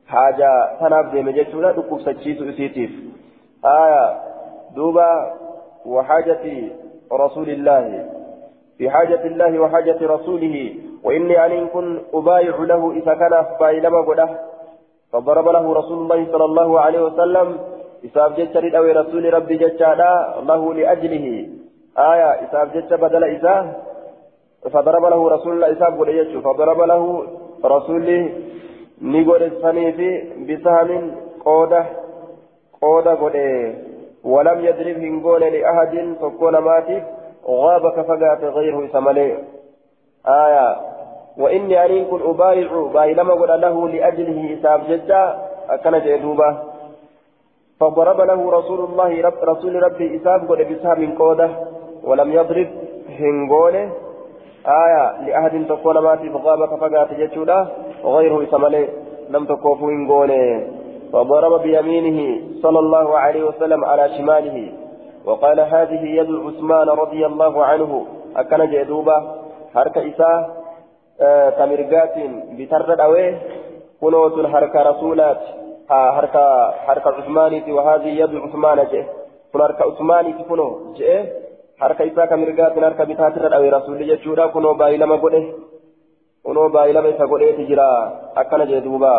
حاجة 0.07 0.49
تناف 0.79 1.05
ديم 1.11 1.29
جتشولا 1.29 1.71
دكوف 1.71 2.01
سجيسو 2.01 2.49
إسيتيف 2.49 2.91
آية 3.65 4.05
دوبا 4.75 5.11
وحاجة 5.85 6.43
رسول 7.13 7.49
الله 7.49 8.05
في 8.77 8.89
حاجة 8.89 9.23
الله 9.25 9.59
وحاجة 9.59 9.99
رسوله 10.01 10.75
وإني 11.03 11.45
أن 11.45 11.67
كن 11.67 11.99
أبايع 12.13 12.55
له 12.59 12.91
إذا 12.91 13.13
كان 13.13 13.33
بايلما 13.59 14.01
قده 14.07 14.29
فضرب 15.13 15.47
له 15.49 15.73
رسول 15.73 15.97
الله 15.97 16.25
صلى 16.31 16.45
الله 16.45 16.79
عليه 16.79 17.01
وسلم 17.01 17.57
إساف 18.05 18.39
جتشرد 18.39 18.75
أو 18.75 18.83
رسول 18.83 19.33
ربي 19.33 19.55
جتشادا 19.57 20.11
له 20.49 20.73
لأجله 20.73 21.25
آية 21.97 22.29
إساف 22.43 22.67
جتش 22.75 22.93
بدل 22.93 23.23
إساف 23.23 23.65
فضرب 24.73 25.05
له 25.05 25.29
رسول 25.29 25.53
الله 25.53 25.71
إساف 25.71 25.93
قد 25.99 26.41
فضرب 26.43 26.79
له 26.81 27.23
رسول 27.65 28.07
ni 29.01 29.23
godhe 29.23 29.51
saniifi 29.61 30.09
bisaamin 30.47 31.03
qooda 31.43 31.85
qooda 32.81 33.15
godhe. 33.15 33.75
ولم 34.23 34.59
يدرب 34.65 34.97
هنقول 34.97 35.41
لأحد 35.41 36.15
تكون 36.21 36.57
ماتي 36.57 37.03
غاب 37.47 37.83
كفقات 37.97 38.43
غيره 38.43 38.87
سملي 38.91 39.37
آية 40.27 40.75
وإني 41.37 41.85
أن 41.85 42.05
كن 42.05 42.21
أبايع 42.29 42.71
بايلما 42.93 43.33
قل 43.33 43.61
له 43.61 43.89
لأجله 43.89 44.39
إساب 44.53 44.81
جدا 44.89 45.23
أكن 45.69 45.99
جئدوبة 45.99 46.57
فضرب 47.79 48.21
له 48.21 48.51
رسول 48.51 48.79
الله 48.79 49.21
رب 49.21 49.39
رسول 49.43 49.83
ربي 49.83 50.15
إساب 50.15 50.39
قل 50.49 50.59
بسام 50.65 50.99
قودة. 51.19 51.49
ولم 52.03 52.31
يضرب 52.33 52.67
هنقول 53.19 53.75
آية 54.65 55.21
لأحد 55.27 55.65
تكون 55.69 55.97
ماتي 55.97 56.29
فغاب 56.29 56.65
كفقات 56.65 57.13
جدا 57.13 57.67
غيره 58.05 58.43
إسمالي 58.43 58.89
لم 59.29 59.45
تكوفوا 59.45 59.91
إنقونه 59.91 60.67
فضرب 61.13 61.61
بيمينه 61.61 62.41
صلى 62.61 62.79
الله 62.79 63.17
عليه 63.17 63.43
وسلم 63.43 63.85
على 63.85 64.17
شماله 64.17 64.71
وقال 65.25 65.59
هذه 65.59 66.03
يد 66.03 66.29
عثمان 66.35 66.89
رضي 66.89 67.25
الله 67.25 67.65
عنه 67.65 68.05
أكن 68.35 68.71
جدوبة. 68.71 69.47
حركة 69.75 70.09
إساء 70.09 70.57
آه 71.21 71.49
تمرقات 71.49 72.13
بترد 72.57 72.99
أويه 72.99 73.41
كنوت 74.01 74.45
حركة 74.45 74.81
رسولات 74.89 75.41
آه 75.91 76.11
حركة 76.11 76.71
حركة 76.71 77.09
عثماني 77.09 77.71
وهذه 77.71 78.07
يد 78.07 78.35
عثمان 78.35 78.77
جه 78.91 79.05
كن 79.53 79.61
عثماني 79.61 80.33
كنو 80.49 80.93
جه 80.97 81.25
حركة 81.79 82.07
إساء 82.07 82.25
كمرقات 82.25 82.73
حركة 82.79 83.03
بترد 83.03 83.53
أويه 83.53 83.71
رسول 83.71 83.97
جدوبة 84.07 84.47
كنو 84.47 84.73
باي 84.73 84.97
لما 84.97 85.15
قده 85.15 85.43
kunoo 86.47 86.69
baay'ilama 86.71 87.11
isa 87.11 87.27
godheeti 87.27 87.67
jira. 87.67 87.87
Akkana 88.35 88.65
jee 88.65 88.81
duuba. 88.81 89.13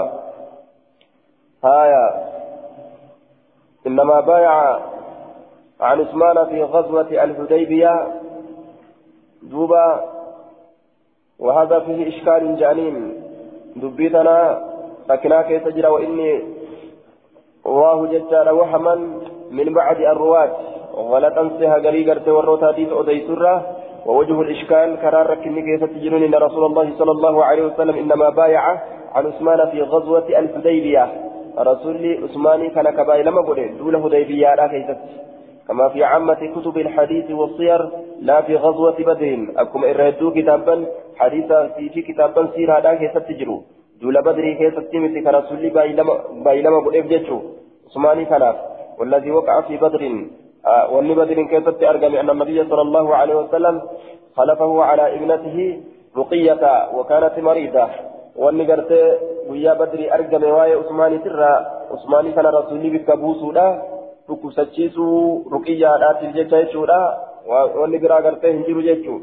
Haya 1.63 2.05
إنما 3.87 4.21
بايع 4.21 4.53
عن 5.81 6.01
عثمان 6.01 6.47
في 6.47 6.63
غزوة 6.63 7.11
الحديبية. 7.25 7.95
دوبا. 9.43 10.05
وهذا 11.39 11.79
فيه 11.81 12.09
إشكال 12.09 12.57
جانين 12.57 12.97
دبيتنا. 13.77 14.39
لكنا 15.09 15.43
كيف 15.43 15.69
جرى 15.69 15.89
وإني 15.89 16.43
رواه 17.67 18.07
ججال 18.07 18.49
وهما 18.51 18.95
من 19.51 19.75
بعد 19.75 19.99
الرواة. 20.01 20.53
غلطا 20.99 21.51
سها 21.59 21.75
قريقرت 21.75 22.29
والروتاتيس 22.29 22.89
أديسره 22.93 23.77
ووجه 24.07 24.41
الإشكال 24.41 24.97
كرار 25.03 25.35
كني 25.35 25.63
كيف 25.63 25.85
تجنون 25.85 26.23
إن 26.23 26.35
رسول 26.35 26.65
الله 26.67 26.93
صلى 26.99 27.11
الله 27.11 27.45
عليه 27.45 27.65
وسلم 27.67 27.97
إنما 27.97 28.29
بايع 28.31 28.61
عن 29.15 29.27
عثمان 29.27 29.71
في 29.71 29.83
غزوة 29.83 30.29
الحديبية 30.29 31.05
رسول 31.59 32.19
عثمان 32.25 32.71
كان 32.71 32.91
كباي 32.91 33.23
لما 33.23 33.41
قل 33.49 33.79
دول 33.79 34.03
حديبية 34.03 34.55
لا 34.55 34.67
كيف 34.67 34.87
كما 35.69 35.89
في 35.89 36.05
عامة 36.05 36.41
كتب 36.57 36.79
الحديث 36.79 37.31
والسير 37.31 37.91
لا 38.21 38.43
في 38.43 38.57
غزوة 38.57 38.97
بدر 38.99 39.47
أكم 39.57 39.85
إرهدوا 39.85 40.31
كتابا 40.31 40.87
حديثا 41.17 41.67
في, 41.67 41.89
في 41.89 42.03
كتابا 42.03 42.49
سير 42.55 42.79
هذا 42.79 42.95
كيف 42.95 43.19
تجروا 43.19 43.61
دول 44.01 44.23
بدر 44.23 44.53
كيف 44.53 44.79
تجمت 44.79 45.25
كرسول 45.25 45.71
باي 46.45 46.63
لما 46.63 46.79
قل 46.85 46.97
إفجتشو 46.97 47.39
عثماني 47.87 48.25
كان 48.25 48.55
والذي 48.99 49.31
وقع 49.31 49.61
في 49.61 49.77
بدر 49.77 50.03
wanni 50.65 51.15
badrin 51.15 51.49
keessatti 51.49 51.87
argame 51.87 52.21
أن 52.21 52.31
النبي 52.31 52.65
صلى 52.65 52.83
الله 52.83 53.15
عليه 53.15 53.35
وسلم 53.35 53.83
خلفه 54.37 54.85
على 54.85 55.05
ابنته 55.17 55.81
رقية 56.17 56.63
وكانت 56.95 57.39
مريضة 57.39 57.89
wanni 58.39 58.65
gartee 58.67 59.19
guyyaa 59.49 59.75
badrii 59.75 60.11
argame 60.17 60.51
waa'ee 60.53 60.75
usmaaniitirraa 60.75 61.57
usmaanii 61.95 62.33
kana 62.33 62.51
rasuulli 62.51 62.91
bikka 62.91 63.17
buusuudha 63.17 63.65
dhukkubsachiisuu 64.29 65.49
ruqiyyaadhaatiif 65.53 66.35
jecha 66.37 66.61
jechuudha 66.63 66.99
wanni 67.81 67.99
biraa 67.99 68.21
gartee 68.27 68.53
hin 68.53 68.63
jiru 68.69 68.83
jechuu 68.89 69.19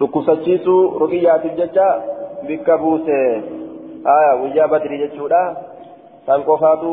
dhukkubsachiisuu 0.00 0.80
ruqiyyaatiif 0.98 1.56
jecha 1.60 1.86
bikka 2.48 2.78
buuse 2.78 3.20
guyyaa 4.40 4.68
badrii 4.68 5.02
jechuudha 5.04 5.42
كان 6.26 6.40
قفاتو 6.42 6.92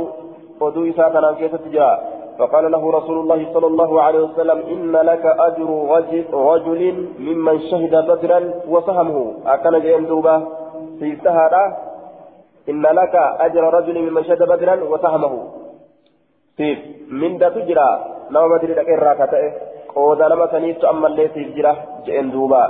ودو 0.61 0.81
إساء 0.89 1.09
تجرى 1.65 1.91
فقال 2.39 2.71
له 2.71 2.91
رسول 2.91 3.17
الله 3.19 3.53
صلى 3.53 3.67
الله 3.67 4.01
عليه 4.01 4.19
وسلم 4.19 4.59
إن 4.73 4.91
لك 4.91 5.25
أجر 5.25 5.69
رجل 6.53 6.81
ممن 7.19 7.59
شهد 7.59 7.93
بدرا 8.09 8.39
وسهمه 8.67 9.17
أكن 9.45 9.79
جيم 9.79 10.05
دوبا 10.05 10.35
في 10.99 11.17
سهرة 11.23 11.77
إن 12.69 12.81
لك 12.81 13.15
أجر 13.45 13.63
رجل 13.77 13.95
ممن 14.01 14.23
شهد 14.23 14.43
بدرا 14.43 14.75
وسهمه 14.91 15.33
في 16.57 16.77
من 17.21 17.37
دا 17.37 17.49
تجرى 17.49 17.89
نما 18.31 18.47
بدري 18.47 18.73
لك 18.73 18.89
الراكته 18.89 19.43
قودا 19.95 20.27
لما 20.27 20.47
سنيت 20.53 20.83
أما 20.83 21.07
اللي 21.07 21.27
تجرى 21.27 21.73
جيم 22.05 22.27
دوبا 22.31 22.63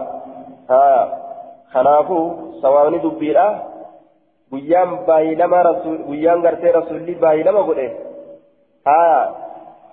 ها 0.69 0.87
خنافو 1.73 2.19
سواوني 2.61 2.97
دبيرا 2.97 3.47
guyyaan 4.53 4.91
baay'ilama 5.07 5.59
guyyaan 6.09 6.41
gartee 6.45 6.71
rasuulli 6.79 7.13
baay'ilama 7.23 7.61
godhe 7.69 7.87
haa 8.89 9.19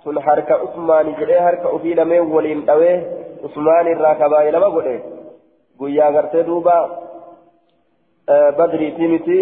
sun 0.04 0.16
harka 0.26 0.54
usmaani 0.66 1.12
jedhee 1.20 1.40
harka 1.46 1.68
ofii 1.76 1.94
lameen 2.00 2.32
waliin 2.34 2.60
dhawee 2.68 2.96
usmaan 3.48 3.86
irraa 3.94 4.14
ka 4.20 4.26
baay'ilama 4.34 4.68
godhe 4.76 4.96
guyyaa 5.80 6.10
gartee 6.16 6.44
duuba 6.48 6.76
badriitii 8.58 9.08
miti 9.14 9.38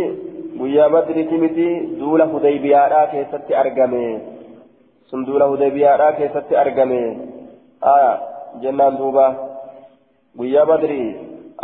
guyyaa 0.61 0.89
badriitii 0.95 1.39
miti 1.45 1.67
duula 2.01 2.27
hudaybiyaadhaa 2.33 3.07
keessatti 3.15 3.53
argame 3.63 4.05
sun 5.11 5.27
duula 5.27 5.47
hudaybiyaadhaa 5.53 6.13
keessatti 6.19 6.57
argame 6.63 7.01
haa 7.87 8.11
jennaan 8.63 8.99
duuba 9.01 9.27
guyyaa 10.39 10.67
badrii 10.73 11.09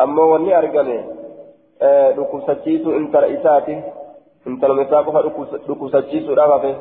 ammoo 0.05 0.29
wanni 0.33 0.53
argame 0.63 0.97
dhukkubsachiisu 2.17 2.89
intala 3.01 3.27
isaati 3.37 3.75
intaluma 4.47 4.83
isaa 4.87 5.03
qofa 5.07 5.23
dhukkubsachiisuudhaaf 5.69 6.51
hafe 6.57 6.73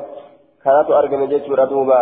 kanatu 0.64 0.96
argame 1.00 1.26
jechuudha 1.32 1.66
duuba 1.72 2.00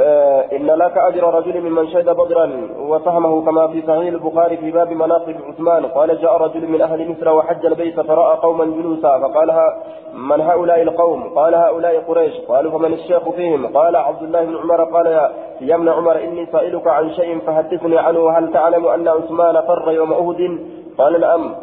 إن 0.00 0.66
لك 0.66 0.98
أجر 0.98 1.34
رجل 1.34 1.60
ممن 1.60 1.88
شهد 1.88 2.10
بدرا 2.10 2.50
وفهمه 2.78 3.44
كما 3.44 3.68
في 3.68 3.82
صحيح 3.82 4.08
البخاري 4.08 4.56
في 4.56 4.70
باب 4.70 4.92
مناقب 4.92 5.36
عثمان. 5.48 5.86
قال 5.86 6.20
جاء 6.20 6.36
رجل 6.36 6.68
من 6.68 6.80
أهل 6.80 7.10
مصر 7.10 7.34
وحج 7.34 7.66
البيت 7.66 8.00
فرأى 8.00 8.36
قوما 8.36 8.64
جلوسا 8.64 9.18
فقال 9.18 9.72
من 10.14 10.40
هؤلاء 10.40 10.82
القوم؟ 10.82 11.34
قال 11.34 11.54
هؤلاء 11.54 12.00
قريش. 12.08 12.40
قالوا 12.48 12.78
فمن 12.78 12.92
الشيخ 12.92 13.28
فيهم؟ 13.28 13.66
قال 13.66 13.96
عبد 13.96 14.22
الله 14.22 14.44
بن 14.44 14.56
عمر. 14.56 14.84
قال 14.84 15.06
يا, 15.06 15.32
يا 15.60 15.74
ابن 15.74 15.88
عمر 15.88 16.24
إني 16.24 16.46
سائلك 16.46 16.86
عن 16.86 17.10
شيء 17.10 17.38
فحدثني 17.38 17.98
عنه. 17.98 18.38
هل 18.38 18.52
تعلم 18.52 18.86
أن 18.86 19.08
عثمان 19.08 19.60
فر 19.60 19.92
يوم 19.92 20.12
أهد 20.12 20.58
قال 20.98 21.20
نعم. 21.20 21.54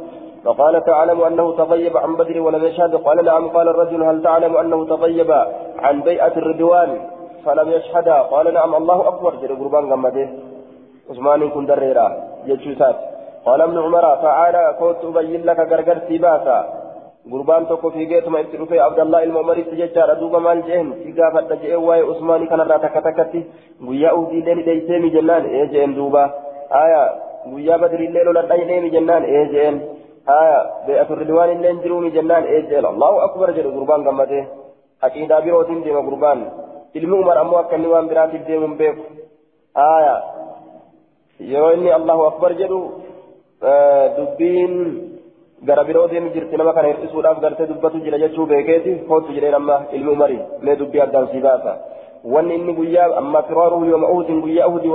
فقال 0.46 0.84
تعلم 0.84 1.22
أنه 1.22 1.52
تغيب 1.52 1.98
عن 1.98 2.16
بدر 2.16 2.42
ولم 2.42 2.64
يشهد؟ 2.64 2.96
قال 2.96 3.26
نعم. 3.26 3.48
قال 3.48 3.68
الرجل 3.70 4.04
هل 4.04 4.24
تعلم 4.24 4.58
أنه 4.58 4.86
تغيب 4.86 5.32
عن 5.80 6.02
بيعة 6.02 6.34
الردوان؟ 6.38 7.15
فلم 7.46 7.68
يشهد 7.72 8.10
قال 8.10 8.54
نعم 8.54 8.76
الله 8.76 9.08
أكبر. 9.08 9.36
جري 9.42 9.54
قربان 9.54 9.84
غمده 9.92 10.28
عثمان 11.10 11.50
كن 11.50 11.66
دريرا. 11.66 12.08
جتشوسات 12.48 12.98
قال 13.46 13.62
ابن 13.62 13.78
عمر 13.78 14.06
تعالى 14.16 14.76
كنت 14.80 15.02
أبين 15.06 15.42
لك 15.46 15.60
غرغر 15.72 15.98
توكو 17.70 17.90
في 17.90 18.06
جيت 18.06 18.28
ما 18.28 18.40
ابتلوفي 18.40 18.80
عبد 18.80 19.00
الله 19.00 19.24
المؤمر 19.24 19.62
تججار 19.62 20.12
أدوب 20.12 20.36
مال 20.36 20.62
جهن. 20.68 20.94
سيقا 21.04 21.30
فتجئ 21.34 21.76
واي 21.76 22.02
عثمان 22.02 22.48
كان 22.48 22.62
را 22.62 22.78
تكتكتي 22.78 23.42
ويا 23.88 24.10
أودي 24.10 24.40
لين 24.42 24.60
ديسيمي 24.66 25.10
جنان. 25.10 25.46
إيه 25.46 25.66
جين 25.74 25.96
دوبا. 25.96 26.24
آية 26.84 27.04
ويا 27.54 27.78
بدر 27.78 28.00
الليل 28.00 28.28
ولا 28.30 28.42
دينيمي 28.52 28.90
جنان. 28.90 29.24
إيه 29.24 29.46
جين 29.54 29.76
آية 30.30 30.60
بيئة 30.88 31.10
الردوان 31.14 31.50
اللين 31.50 31.82
جرومي 31.82 32.10
جنان. 32.10 32.44
إيه 32.44 32.62
جين 32.70 32.86
الله 32.86 33.14
أكبر. 33.26 33.52
جري 33.52 33.70
قربان 33.76 34.08
غمده 34.08 34.44
أكيد 35.04 35.32
أبيروتين 35.32 35.84
ديما 35.84 36.02
قربان. 36.10 36.40
Ilmi 37.00 37.16
umar 37.22 37.38
ammoo 37.44 37.60
akka 37.64 37.76
inni 37.78 37.90
waan 37.94 38.08
biraatiif 38.12 38.44
deemuun 38.48 38.76
beeku 38.82 39.04
aya 39.88 40.16
yeroo 41.52 41.72
inni 41.78 41.92
allahu 42.00 42.24
akbar 42.32 42.52
jedhu 42.62 42.80
dubbiin 44.18 44.74
gara 45.68 45.84
biroo 45.88 46.08
deemu 46.12 46.30
jirti 46.36 46.58
nama 46.58 46.74
kana 46.78 46.88
hir'isuudhaaf 46.94 47.40
gartee 47.46 47.68
dubbatu 47.72 48.00
jira 48.06 48.18
jechuu 48.24 48.46
beekeeti 48.52 48.94
kootu 49.10 49.34
jedheen 49.38 49.56
amma 49.62 49.78
ilmi 49.98 50.12
umarii 50.18 50.42
mee 50.62 50.76
dubbii 50.82 51.02
addaan 51.06 51.28
sii 51.32 51.42
baasa 51.48 51.74
wanni 52.34 52.56
inni 52.60 52.74
guyyaa 52.80 53.10
amma 53.22 53.42
firaaruhu 53.50 53.86
yooma 53.92 54.10
uhudin 54.14 54.42
guyyaa 54.46 54.68
uhudii 54.68 54.94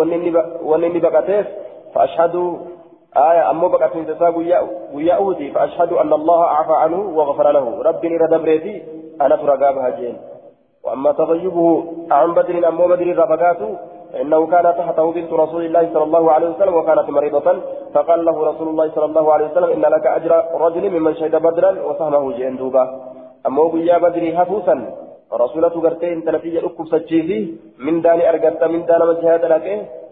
wanni 0.70 0.86
inni 0.86 1.00
baqateef 1.08 1.46
فأشهد 1.94 2.34
آية 3.16 3.50
أمو 3.50 3.68
بقى 3.68 3.88
في 3.90 3.98
انتساء 3.98 4.30
ويا 4.94 5.14
أودي 5.14 5.50
فأشهد 5.50 5.92
أن 5.92 6.12
الله 6.12 6.44
عفى 6.44 6.72
عنه 6.82 7.00
وغفر 7.18 7.46
له 7.56 7.82
ربي 7.82 8.06
إلى 8.16 8.26
دبرتي 8.34 8.74
أنا 9.20 9.36
فرقابها 9.36 9.90
جين 9.98 10.16
وأما 10.84 11.12
تغيبه 11.12 11.84
عن 12.10 12.34
بدر 12.34 12.68
أمو 12.68 12.88
بدر 12.88 13.08
رفقاته 13.22 13.70
فإنه 14.12 14.46
كان 14.46 14.62
تحته 14.78 15.12
بنت 15.12 15.32
رسول 15.32 15.64
الله 15.64 15.84
صلى 15.94 16.02
الله 16.02 16.32
عليه 16.32 16.48
وسلم 16.48 16.74
وكانت 16.74 17.10
مريضة 17.10 17.48
فقال 17.94 18.24
له 18.24 18.36
رسول 18.50 18.68
الله 18.68 18.90
صلى 18.94 19.04
الله 19.04 19.32
عليه 19.32 19.46
وسلم 19.50 19.70
إن 19.76 19.84
لك 19.94 20.06
أجر 20.06 20.32
رجل 20.64 20.84
ممن 20.90 21.14
شهد 21.14 21.36
بدرا 21.36 21.70
وفهمه 21.88 22.32
جندوبا 22.38 22.84
أمو 23.46 23.68
بيا 23.68 23.98
بدر 23.98 24.42
هفوسا 24.42 24.76
رسولة 25.32 25.68
قرتين 25.84 26.24
تنتيجة 26.24 26.66
أكب 26.66 26.86
سجيفي 26.92 27.40
من 27.78 28.00
داني 28.02 28.28
أرقدت 28.30 28.62
من 28.64 28.86
دان 28.86 29.00
مجهاد 29.08 29.44
لك 29.44 29.66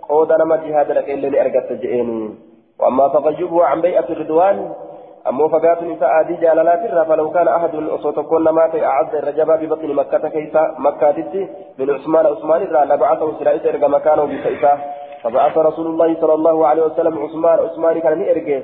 قود 0.08 0.32
نما 0.40 0.56
جهاد 0.56 0.88
لك 0.98 1.10
إلا 1.10 1.40
أرقدت 1.42 1.72
جئيني. 1.82 2.34
وأما 2.80 3.08
تغيبه 3.08 3.64
عن 3.64 3.80
بيئة 3.80 4.08
الرضوان 4.14 4.56
أمو 5.28 5.48
فقات 5.48 5.82
نساء 5.82 6.08
عادي 6.08 6.34
جالالات 6.36 6.82
الرا 6.84 7.04
فلو 7.04 7.30
كان 7.30 7.48
أحد 7.48 7.74
أصوت 7.74 8.18
كون 8.20 8.48
مات 8.48 8.74
أعز 8.74 9.14
الرجبة 9.14 9.56
ببطن 9.56 9.94
مكة 9.94 10.28
كيسا 10.28 10.74
مكة 10.78 11.10
تتي 11.10 11.48
من 11.78 11.90
عثمان 11.90 12.26
عثمان 12.26 12.62
الرا 12.62 12.84
لبعثه 12.84 13.38
سرائت 13.38 13.66
إرقى 13.66 13.90
مكانه 13.90 14.24
بسيسا. 14.24 14.78
فبعث 15.22 15.58
رسول 15.58 15.86
الله 15.86 16.20
صلى 16.20 16.34
الله 16.34 16.66
عليه 16.66 16.82
وسلم 16.82 17.18
عثمان 17.18 17.58
عثمان 17.58 18.00
كان 18.00 18.22
إرقى 18.22 18.62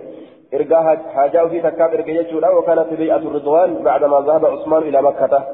إرقى 0.54 0.98
حاجة 1.14 1.46
في 1.48 1.60
تكاب 1.60 1.94
إرقى 1.94 2.14
يجولا 2.14 2.50
وكانت 2.50 2.88
بيئة 2.92 3.16
الرضوان 3.16 3.82
بعدما 3.82 4.20
ذهب 4.20 4.44
عثمان 4.46 4.82
إلى 4.82 5.02
مكة. 5.02 5.44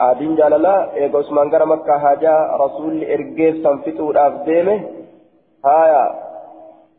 عادين 0.00 0.36
جاللا 0.36 0.74
إرقى 1.04 1.18
عثمان 1.18 1.50
قال 1.50 1.68
مكة 1.68 1.98
حاجة 1.98 2.56
رسول 2.56 3.04
إرقى 3.04 3.52
سنفتو 3.62 4.10
الأفديمه 4.10 4.80
هايا. 5.66 6.27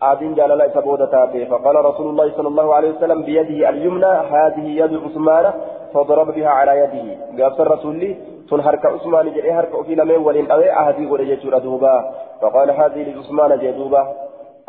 آدين 0.01 0.33
جلال 0.33 0.61
إسابودة 0.61 1.05
تاتي 1.05 1.45
فقال 1.45 1.85
رسول 1.85 2.09
الله 2.09 2.31
صلى 2.37 2.47
الله 2.47 2.75
عليه 2.75 2.89
وسلم 2.91 3.21
بيده 3.21 3.69
اليمنى 3.69 4.05
هذه 4.05 4.67
يد 4.81 4.93
عثمان 5.05 5.53
فضرب 5.93 6.27
بها 6.35 6.49
على 6.49 6.79
يده. 6.79 7.43
قال 7.43 7.61
الرسول 7.61 7.95
لي 7.95 8.17
تن 8.49 8.61
حركة 8.61 8.89
عثمان 8.89 9.33
جري 9.33 9.53
حركة 9.53 9.83
في 9.83 9.95
لمن 9.95 10.17
ولين 10.17 10.51
أوي 10.51 10.71
أهدي 10.71 11.05
ولجت 11.07 11.45
دوبا. 11.45 12.11
فقال 12.41 12.71
هذه 12.71 13.03
لعثمان 13.03 13.59
جدوبا 13.59 14.07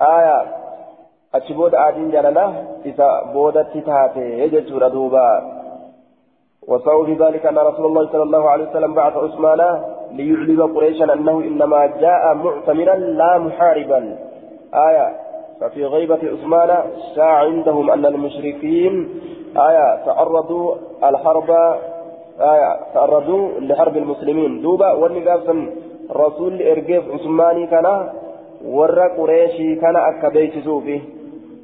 آية. 0.00 0.42
أتشبود 1.34 1.74
آدين 1.74 2.10
جلال 2.10 2.38
إسابودة 2.86 3.72
تاتي 3.86 4.38
يجت 4.38 4.72
دوبا. 4.72 5.60
في 7.06 7.14
ذلك 7.14 7.46
أن 7.46 7.58
رسول 7.58 7.86
الله 7.86 8.08
صلى 8.12 8.22
الله 8.22 8.50
عليه 8.50 8.70
وسلم 8.70 8.94
بعث 8.94 9.16
عثمان 9.16 9.60
ليعلم 10.12 10.76
قريشا 10.76 11.12
أنه 11.12 11.38
إنما 11.38 11.86
جاء 11.86 12.34
معتمرا 12.34 12.94
لا 12.96 13.38
محاربا. 13.38 14.29
آية 14.74 15.16
ففي 15.60 15.84
غيبة 15.84 16.18
عثمان 16.32 16.70
شاع 17.14 17.34
عندهم 17.34 17.90
أن 17.90 18.06
المشركين 18.06 19.08
آية 19.56 20.04
تعرضوا 20.06 20.74
الحرب 21.04 21.50
آية 22.40 22.76
تعرضوا 22.94 23.60
لحرب 23.60 23.96
المسلمين. 23.96 24.62
دوبا 24.62 24.92
والنقابة 24.92 25.66
رسول 26.16 26.62
إرقيف 26.62 27.04
عثماني 27.14 27.66
كان 27.66 28.08
ور 28.64 29.00
قريشي 29.00 29.76
كان 29.76 29.96
أكبيت 29.96 30.64
سوفي 30.64 31.00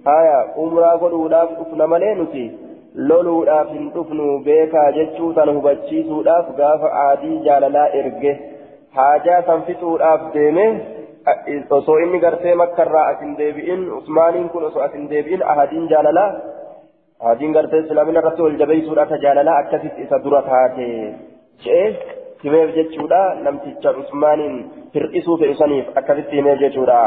آية 0.07 0.39
أمرا 0.59 0.91
قلوداف 0.91 1.49
أفنى 1.61 1.87
ملينتي 1.87 2.67
loluudhaaf 2.97 3.69
hin 3.69 3.91
dhufnu 3.95 4.27
beekaa 4.45 4.93
jechuu 4.97 5.33
tan 5.37 5.51
hubachiisuudhaaf 5.55 6.47
gaafa 6.57 6.93
aadii 7.01 7.41
jaalalaa 7.47 7.89
erge 7.99 8.33
haajaa 8.99 9.41
san 9.49 9.63
fixuudhaaf 9.67 10.23
deeme 10.35 10.65
osoo 11.71 11.99
inni 11.99 12.21
gartee 12.21 12.55
makkarraa 12.55 13.07
as 13.13 13.21
hin 13.21 13.39
deebi'in 13.39 13.87
usmaaniin 13.93 14.49
kun 14.49 14.65
osoo 14.65 14.83
as 14.83 14.93
hin 14.93 15.09
deebi'in 15.11 15.43
ahadiin 15.53 15.89
jaalalaa 15.93 16.29
ahadiin 17.21 17.53
gartee 17.53 17.81
islaamina 17.85 18.21
irratti 18.21 18.43
wal 18.43 18.59
jabeessuudhaaf 18.59 19.17
jaalalaa 19.25 19.57
akkasitti 19.63 20.03
isa 20.03 20.23
dura 20.25 20.43
taate 20.51 20.87
je'ee 21.65 21.89
himeef 22.45 22.75
jechuudha 22.77 23.23
namticha 23.47 23.95
usmaaniin 24.05 24.55
hir'isuu 24.95 25.39
fedhu 25.43 25.59
saniif 25.63 25.99
akkasitti 26.03 26.37
himeef 26.37 26.61
jechuudha 26.61 27.01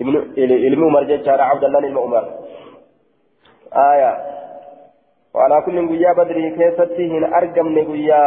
ilmi 0.00 0.84
umar 0.86 1.06
jechaadha 1.12 1.50
abdallaan 1.54 1.88
ilma 1.92 2.06
umar 2.10 2.24
aayaa 3.86 4.18
وعلى 5.34 5.62
كل 5.66 5.88
قيا 5.88 6.12
بدري 6.12 6.50
كيستي 6.50 7.04
هن 7.12 7.24
أرقم 7.34 7.78
قيا 7.90 8.24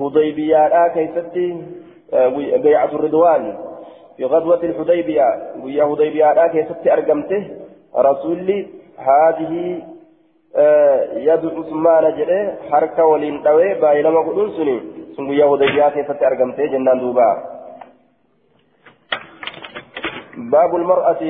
هضيبيا 0.00 0.88
كيستي 0.94 1.46
بيعة 2.64 2.92
الرضوان 2.92 3.44
في 4.20 4.26
غزوة 4.26 4.62
الحديبية 4.62 5.52
ويا 5.62 5.84
حديبية 5.84 6.46
كيست 6.46 6.86
أرقمته 6.86 7.42
رسولي 7.96 8.66
هذه 8.98 9.82
يد 11.28 11.46
عثمان 11.46 12.16
جري 12.16 12.52
حركة 12.70 13.04
ولين 13.04 13.42
دوي 13.42 13.74
بايلما 13.74 14.20
قدون 14.20 14.50
سني 14.56 14.80
سن 15.16 15.28
ويا 15.28 15.46
حديبية 15.50 15.88
كيست 15.88 16.22
أرقمته 16.22 16.66
جنان 16.66 16.98
دوبا 17.00 17.30
باب 20.36 20.76
المرأة 20.76 21.22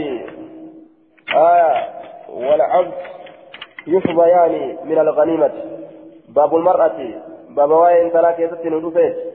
آية 1.35 1.73
والعبد 2.29 2.93
يحظيان 3.87 4.77
من 4.85 4.99
الغنيمة 4.99 5.53
باب 6.29 6.57
المرأة 6.57 6.99
باب 7.51 7.71
واين 7.71 8.11
كيست 8.11 8.67
ندفت 8.67 9.30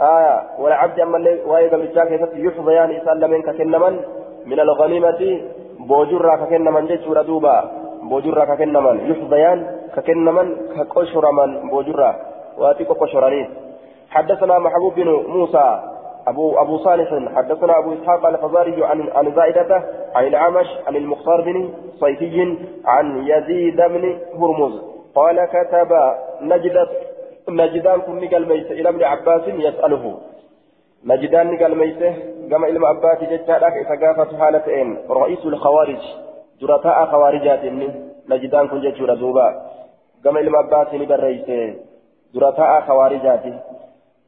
آية 0.00 0.42
والعبد 0.58 1.00
أما 1.00 1.16
اللي 1.16 1.42
واي 1.46 1.68
قبل 1.68 1.92
جاك 1.94 2.10
يحظيان 2.34 2.90
يسلمين 2.90 3.42
ككنمن 3.42 4.00
من 4.46 4.60
الغنيمة 4.60 5.40
بوجرة 5.78 6.36
ككنمن 6.36 6.86
جيشورة 6.86 7.22
دوبا 7.22 7.70
بوجرة 8.02 8.44
ككنمن 8.44 9.10
يحظيان 9.10 9.66
ككنمن 9.96 10.56
كقشرمن 10.76 11.68
بوجرة. 11.70 12.16
واتيكو 12.58 12.94
قشرانيس 12.94 13.48
حدثنا 14.10 14.58
محبوب 14.58 14.94
بن 14.94 15.08
موسى 15.28 15.80
أبو 16.28 16.58
أبو 16.58 16.78
صالح. 16.78 17.08
حدثنا 17.36 17.78
أبو 17.78 17.92
إسحاق 17.92 18.26
الفزاري 18.26 18.84
عن 18.84 19.08
عن 19.14 19.34
زائدة 19.34 19.82
عن 20.14 20.24
الأعمش 20.26 20.66
عن 20.86 20.96
المختار 20.96 21.40
بن 21.40 21.70
صيفي 22.00 22.56
عن 22.84 23.26
يزيد 23.26 23.76
بن 23.76 24.18
هرمز. 24.40 24.82
قال 25.14 25.44
كتب 25.44 25.92
نجدة 26.40 26.88
نجدان 27.48 28.00
كن 28.00 28.16
نقل 28.20 28.48
ميسة 28.48 28.70
إلى 28.70 28.88
ابن 28.88 29.04
عباس 29.04 29.42
يسأله 29.48 30.18
نجدان 31.04 31.46
نقل 31.52 31.74
ميسة 31.74 32.14
كما 32.50 32.66
إلى 32.68 32.86
عباس 32.86 33.18
جتشارك 33.30 33.72
إذا 33.72 34.38
حالتين 34.38 34.98
رئيس 35.10 35.46
الخوارج 35.46 36.02
درتاء 36.60 37.06
خوارجات 37.06 37.64
نجدان 38.28 38.68
كن 38.68 38.80
جتشورا 38.80 39.14
دوبا 39.14 39.48
كما 40.24 40.40
إلما 40.40 40.58
عباس 40.58 40.88
بريسه 40.94 41.74
درتاء 42.34 42.80
خوارجات 42.80 43.44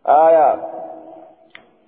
آية 0.08 0.78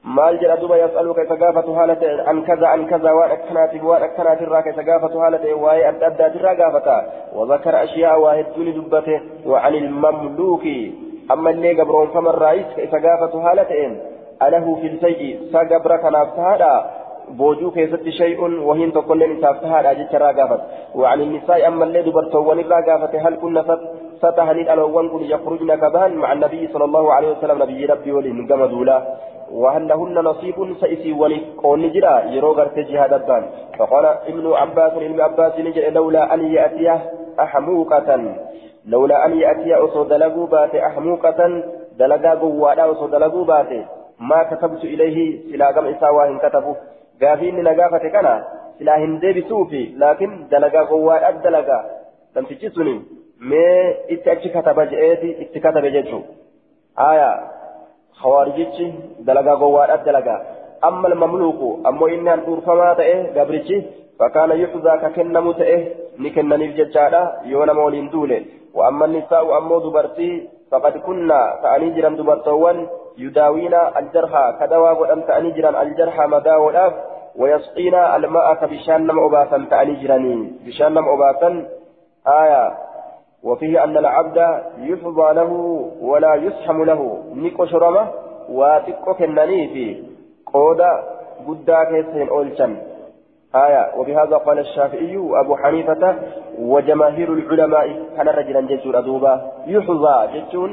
isa 0.01 1.37
gaafatu 1.37 1.75
haala 1.75 1.97
ta'e 1.97 2.25
an 2.31 2.43
kaza 2.43 2.67
an 2.73 2.87
kaza 2.89 3.15
waan 3.15 3.33
akkanaatiif 3.33 3.83
waan 3.85 4.03
akkanaatirraa 4.03 4.63
ka 4.63 4.71
isa 4.71 4.83
gaafatu 4.83 5.21
haala 5.21 5.39
ta'e 5.39 5.55
waa'ee 5.55 5.85
adda 5.91 6.07
addaatirraa 6.07 6.55
gaafata 6.55 6.97
wazakara 7.37 7.81
ashiyaa 7.81 8.17
waa 8.17 8.35
hedduu 8.35 8.65
ni 8.65 8.73
dubbate 8.73 9.21
وعن 9.47 9.75
المملوك 9.75 10.65
أما 11.33 11.51
اللي 11.51 11.81
قبرون 11.81 12.07
فمن 12.07 12.27
رئيس 12.27 12.67
كيف 12.77 12.93
قافة 12.95 13.51
هالتين 13.51 14.01
أله 14.43 14.75
في 14.81 14.87
الشيء 14.87 15.41
سقبر 15.53 15.97
كنافتها 15.97 17.01
بوجو 17.39 17.71
كيست 17.71 18.09
شيء 18.09 18.41
وهين 18.41 18.93
تقول 18.93 19.39
نسافتها 19.39 19.91
أجل 19.91 20.07
قافت. 20.39 20.61
وعن 20.95 21.21
النساء 21.21 21.69
أما 21.69 21.85
اللي 21.85 22.03
دبرتون 22.03 22.61
قافت 22.63 23.15
هل 23.15 23.35
كنا 23.43 23.79
ستهني 24.19 24.63
الألوان 24.63 25.09
كن 25.09 25.23
يخرجن 25.25 25.75
كبان 25.75 26.15
مع 26.17 26.33
النبي 26.33 26.69
صلى 26.73 26.85
الله 26.85 27.13
عليه 27.13 27.31
وسلم 27.31 27.63
نبي 27.63 27.87
ربي 27.87 28.13
ولي 28.13 28.31
قمدولا 28.31 28.99
وهل 29.53 29.89
لهن 29.89 30.15
نصيب 30.15 30.77
سيسي 30.81 31.13
ولي 31.13 31.41
قول 31.63 31.81
نجرا 31.81 32.15
يرو 32.35 32.53
غرت 32.53 32.79
جهاد 32.79 33.13
الدان. 33.13 33.45
فقال 33.79 34.05
ابن 34.31 34.53
عباس 34.53 34.93
ابن 34.93 35.21
عباس 35.21 35.53
نجر 35.59 35.91
لولا 35.91 36.35
أن 36.35 36.41
يأتيه 36.57 36.99
أحموقة. 37.41 38.11
لولا 38.91 39.27
أن 39.27 39.33
يأتي 39.45 39.75
أصو 39.75 40.03
دلقوا 40.13 40.47
باتي 40.47 40.87
أحموقة 40.87 41.41
دلقا 41.99 42.35
قوانا 42.43 42.91
أصو 42.93 43.07
دلقوا 43.07 43.45
باتي 43.45 43.81
ما 44.29 44.41
كتبت 44.51 44.83
إليه 44.85 45.19
سلا 45.53 45.67
قم 45.75 45.87
إساوا 45.87 46.25
إن 46.31 46.39
كتبوا 46.45 46.75
قافين 47.23 47.57
نقافة 47.65 48.05
كنا 48.15 48.35
سلا 48.79 48.95
هندي 49.03 49.31
بسوفي 49.37 49.83
لكن 50.03 50.31
دلقا 50.53 50.81
قوانا 50.91 51.29
الدلقا 51.29 51.79
لم 52.37 52.45
تجسني. 52.45 52.97
ما 53.51 53.95
إتأتي 54.11 54.49
كتب 54.55 54.79
جئتي 54.91 55.31
إتكتب 55.43 55.85
جيتشو 55.95 56.21
آية 57.11 57.31
خوارجيتشي 58.21 58.87
دلقا 59.27 59.55
قوانا 59.63 59.95
الدلقا 59.95 60.37
أما 60.85 61.09
المملوك 61.09 61.87
أما 61.87 62.07
إن 62.15 62.29
أن 62.29 62.61
فما 62.67 62.95
تأه 62.95 63.21
قبرتشي 63.37 63.83
فكان 64.19 64.51
يحظى 64.51 64.93
ككنم 65.03 65.53
تأه 65.53 65.83
نكنني 66.19 66.65
الججالة 66.65 67.23
يونا 67.45 67.73
مولين 67.73 68.11
دولي 68.11 68.45
وأما 68.75 69.05
النساء 69.05 69.59
أمو 69.59 69.79
دبرتي 69.79 70.49
فقد 70.71 70.97
كنا 71.07 71.41
تأني 71.63 71.91
جرا 71.91 72.09
دبرتوان 72.09 72.87
يداوينا 73.19 73.99
الجرحى 73.99 74.45
كدوا 74.61 74.91
ودم 74.91 75.21
تأني 75.21 75.51
جرا 75.51 75.83
الجرحى 75.83 76.27
مداولاف 76.27 76.93
ويسقينا 77.37 78.17
الماء 78.17 78.67
بشان 78.67 79.07
نم 79.07 79.19
أباسا 79.19 79.67
تأني 79.71 79.95
جراني. 79.95 80.53
بشان 80.67 80.95
نم 80.95 81.09
أباسا 81.09 81.69
آية. 82.27 82.65
وفيه 83.43 83.85
أن 83.85 83.97
العبد 83.97 84.39
يفضى 84.79 85.35
له 85.35 85.51
ولا 86.01 86.35
يسحم 86.35 86.85
له. 86.85 87.23
نيكو 87.35 87.65
شرمه 87.65 88.09
واتكو 88.49 89.15
كنني 89.15 89.69
في 89.69 90.10
قودا 90.54 90.92
قدا 91.48 91.84
كيسين 91.84 92.30
أولشن 92.30 92.78
آية 93.56 93.84
وبهذا 93.98 94.38
قال 94.38 94.60
الشافعي 94.60 95.18
وأبو 95.18 95.56
حنيفة 95.56 96.16
وجماهير 96.60 97.34
العلماء 97.34 97.88
كان 98.18 98.28
رجلا 98.28 98.62
جيشون 98.62 98.96
أدوبا 98.96 99.52
يحظى 99.68 100.28
جيشون 100.34 100.72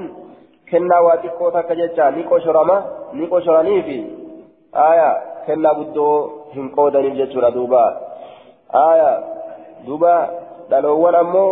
كنا 0.70 0.98
واتقو 0.98 1.50
تك 1.50 1.72
جيشا 1.72 2.10
نيكو 2.10 2.38
شرما 2.38 2.76
نيكو 3.14 3.40
شراني 3.40 3.82
في 3.82 4.04
آية 4.76 5.10
كنا 5.46 5.72
بدو 5.72 6.30
هنقودني 6.54 7.10
جيشون 7.10 7.44
أدوبا 7.44 7.84
آية 8.74 9.10
دوبا 9.86 10.14
دلوان 10.70 11.14
أمو 11.14 11.46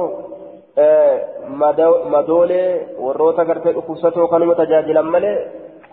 madoolee 2.11 2.87
warroota 2.99 3.45
gartee 3.45 3.73
dhukkubsatoo 3.73 4.29
kanuma 4.29 4.55
tajaajilan 4.55 5.11
malee 5.15 5.37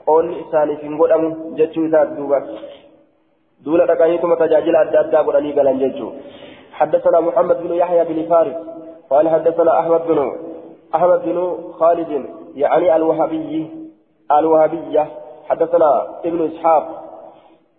Qoonni 0.06 0.40
isaaniif 0.44 0.80
hin 0.86 0.96
godhamu 1.02 1.34
jechuu 1.58 1.84
isaati 1.90 2.16
duuba. 2.20 2.40
دولة 3.64 3.84
رقايتم 3.84 4.34
تجاجل 4.34 4.76
أدى 4.76 5.16
قراني 5.16 5.52
قلن 5.52 5.78
جيجو 5.78 6.08
حدثنا 6.72 7.20
محمد 7.20 7.62
بن 7.62 7.72
يحيى 7.74 8.04
بن 8.04 8.28
فارس 8.30 8.56
قال 9.10 9.28
حدثنا 9.28 9.80
أحمد 9.80 10.06
بن 10.06 10.18
أحمد 10.94 11.22
بن 11.24 11.58
خالد 11.78 12.26
يعني 12.54 12.96
الوهابي 12.96 13.70
الوهابية 14.38 15.06
حدثنا 15.48 15.90
ابن 16.24 16.50
إسحاق 16.50 16.84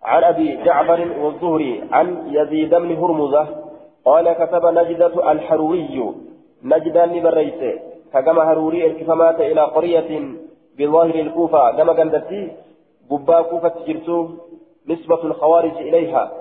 عن 0.03 0.23
أبي 0.23 0.63
جعفر 0.63 1.07
والزهري 1.21 1.83
عن 1.91 2.27
يزيد 2.31 2.75
بن 2.75 2.95
هرمزة 2.95 3.47
قال 4.05 4.33
كتب 4.33 4.65
نجدة 4.65 5.31
الحروري 5.31 6.13
نجدا 6.63 7.05
لبريته 7.05 7.73
كما 8.13 8.43
هروري 8.51 8.85
الكفمات 8.85 9.41
إلى 9.41 9.61
قرية 9.61 10.33
بظاهر 10.77 11.15
الكوفة 11.15 11.71
كما 11.77 11.93
قندتي 11.93 12.51
قبا 13.09 13.41
كوفة 13.41 13.73
جرسوه 13.87 14.37
نسبة 14.87 15.23
الخوارج 15.23 15.77
إليها 15.77 16.31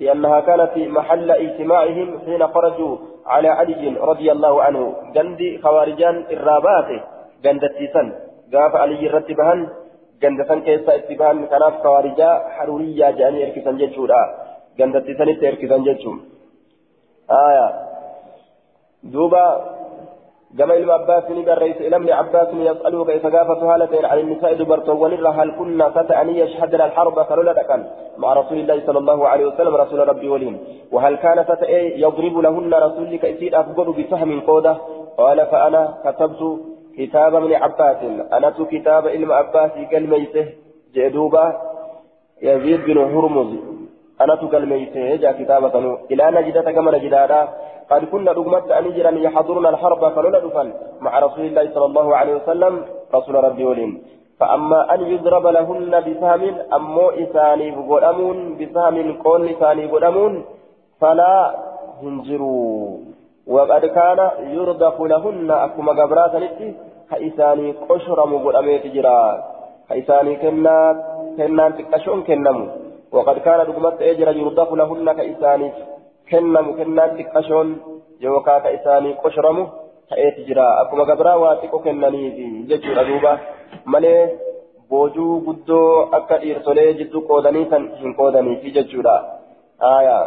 لأنها 0.00 0.40
كانت 0.40 0.72
محل 0.76 1.30
اجتماعهم 1.30 2.18
حين 2.26 2.46
خرجوا 2.46 2.96
على 3.26 3.48
علي 3.48 3.88
رضي 3.88 4.32
الله 4.32 4.62
عنه. 4.62 4.94
جند 5.14 5.60
خوارجان 5.62 6.24
الرابات 6.30 7.02
جندتيسن 7.44 8.12
قاف 8.52 8.76
علي 8.76 9.06
رتبهن 9.06 9.68
جندسن 10.22 10.60
كيسا 10.60 10.94
اتبهن 10.94 11.46
كناف 11.46 11.74
خوارجا 11.82 12.30
حروريا 12.54 13.10
جاني 13.10 13.44
اركسن 13.44 13.76
ججورا 13.76 14.22
جندتيسن 14.78 15.28
اركسن 15.28 15.82
ججور 15.84 16.18
آية. 17.30 17.68
دوبا 19.02 19.46
كما 20.58 20.74
إلما 20.74 20.92
عباس 20.92 21.24
بريس 21.24 21.76
إلى 21.76 21.96
ابن 21.96 22.10
عباس 22.10 22.48
يسأله 22.54 23.04
كيف 23.04 23.26
قافة 23.26 23.74
هالتين 23.74 24.04
عن 24.04 24.18
النساء 24.18 24.54
دبرتون 24.54 25.26
هل 25.26 25.50
كنا 25.58 25.88
فتأني 25.88 26.38
يشهدن 26.38 26.80
الحرب 26.80 27.14
دكان 27.60 27.84
مع 28.18 28.32
رسول 28.32 28.58
الله 28.58 28.86
صلى 28.86 28.98
الله 28.98 29.28
عليه 29.28 29.46
وسلم 29.46 29.74
رسول 29.74 30.08
ربي 30.08 30.28
ولين 30.28 30.58
وهل 30.92 31.16
كان 31.16 31.42
فتأي 31.42 32.00
يضرب 32.00 32.38
لهن 32.38 32.74
رسول 32.74 33.16
كيسير 33.16 33.60
أفضل 33.60 33.92
بسهم 33.92 34.40
قودة؟ 34.40 34.76
قال 35.18 35.46
فأنا 35.46 35.94
كتبت 36.04 36.60
كتاب 36.98 37.34
ابن 37.34 37.52
عباس 37.54 37.96
أنا 38.32 38.50
كتاب 38.50 39.06
إلما 39.06 39.34
عباس 39.34 39.70
قال 39.92 40.10
ميته 40.10 40.46
جدوبة 40.94 41.44
يزيد 42.42 42.80
بن 42.84 42.98
هرمز. 42.98 43.52
أنا 44.20 44.34
قال 44.34 44.68
ميته 44.68 45.16
جاء 45.16 45.32
كتابة 45.32 45.98
إلى 46.10 46.24
نجدة 46.30 46.72
كما 46.72 46.90
نجدها. 46.90 47.48
قد 47.90 48.04
كنا 48.04 48.32
رغمت 48.32 48.70
أن 48.70 48.84
يجرا 48.86 49.10
يحضرون 49.10 49.66
الحرب 49.66 50.02
فلولا 50.14 50.40
مع 51.00 51.18
رسول 51.18 51.44
الله 51.44 51.64
صلى 51.74 51.84
الله 51.84 52.16
عليه 52.16 52.34
وسلم 52.34 52.84
رسول 53.14 53.34
ربي 53.44 53.64
ولين. 53.64 54.02
فأما 54.40 54.94
أن 54.94 55.00
يضرب 55.00 55.46
لهن 55.46 55.92
بسهم 56.06 56.54
أمو 56.74 57.10
إساني 57.10 57.70
بقدمون 57.70 58.38
بسهم 58.58 59.22
قول 59.24 59.48
إساني 59.48 59.86
بقدمون 59.86 60.44
فلا 61.00 61.54
هنجروا. 62.02 62.98
وقد 63.46 63.86
كان 63.86 64.20
يرضخ 64.56 65.00
لهن 65.00 65.50
أكما 65.50 65.92
قبرات 65.92 66.34
نتي 66.36 66.74
كإساني 67.10 67.72
قشر 67.88 68.18
مقدمي 68.26 68.78
تجرا 68.78 69.20
كإساني 69.88 70.36
كنا 70.36 70.76
كنا 71.36 71.64
تكشون 71.70 72.22
كنمو. 72.22 72.66
وقد 73.12 73.38
كان 73.38 73.60
رغمت 73.60 74.02
أجر 74.02 74.28
يرضخ 74.36 74.72
لهن 74.72 75.12
كإساني 75.12 75.72
kennamu 76.32 76.76
kennaan 76.80 77.16
xiqqashoon 77.18 77.72
yookaan 78.26 78.62
ka 78.64 78.74
isaanii 78.78 79.14
qoshramu 79.22 79.64
ta'eeti 80.10 80.46
jira 80.48 80.66
akkuma 80.82 81.08
gabraa 81.10 81.36
waa 81.44 81.56
xiqqoo 81.62 81.82
kennaniifi 81.86 82.46
jechuudha 82.72 83.08
duuba 83.08 83.32
malee 83.94 84.20
boojuu 84.90 85.32
guddoo 85.48 85.88
akka 86.20 86.40
dhiirtolee 86.44 86.90
jidduu 87.00 87.26
qoodanii 87.32 87.66
kan 87.72 87.90
hin 88.04 88.16
qoodaniifi 88.20 88.76
jechuudha 88.78 89.16
aayaa. 89.94 90.24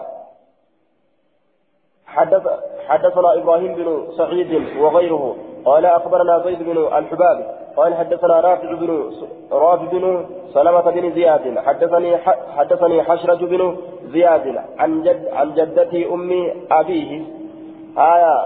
حدث 2.15 2.45
حدثنا 2.87 3.29
إبراهيم 3.39 3.75
بن 3.75 3.87
سعيد 4.17 4.51
وغيره 4.81 5.35
قال 5.65 5.85
اخبرنا 5.85 6.39
زيد 6.45 6.63
بن 6.63 6.77
الحباب 6.77 7.37
قال 7.77 7.95
حدثنا 7.95 8.39
رافع 8.39 8.73
بن 8.73 9.11
رافع 9.51 9.85
بن 9.85 10.25
سلمة 10.53 10.81
بن 10.81 11.11
زياد 11.11 11.59
حدثني 11.59 12.17
حدثني 12.57 13.03
حشرج 13.03 13.43
بن 13.43 13.77
زياد 14.05 14.61
عن 14.77 15.01
جد 15.03 15.27
عن 15.33 15.53
جدتي 15.53 16.13
أم 16.13 16.51
أبيه. 16.71 17.21
آية 17.97 18.45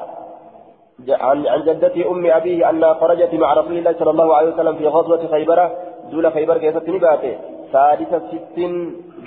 عن 1.09 1.47
عن 1.47 1.61
جدتي 1.61 2.09
أم 2.09 2.25
أبيه 2.25 2.69
أنها 2.69 2.93
خرجت 2.93 3.33
مع 3.33 3.53
رسول 3.53 3.77
الله 3.77 3.95
صلى 3.99 4.11
الله 4.11 4.35
عليه 4.35 4.53
وسلم 4.53 4.75
في 4.75 4.87
غزوة 4.87 5.27
خيبر 5.27 5.71
دول 6.11 6.31
خيبر 6.31 6.57
كيست 6.57 6.89
نباته 6.89 7.37
ثالث 7.73 8.15
ست 8.15 8.59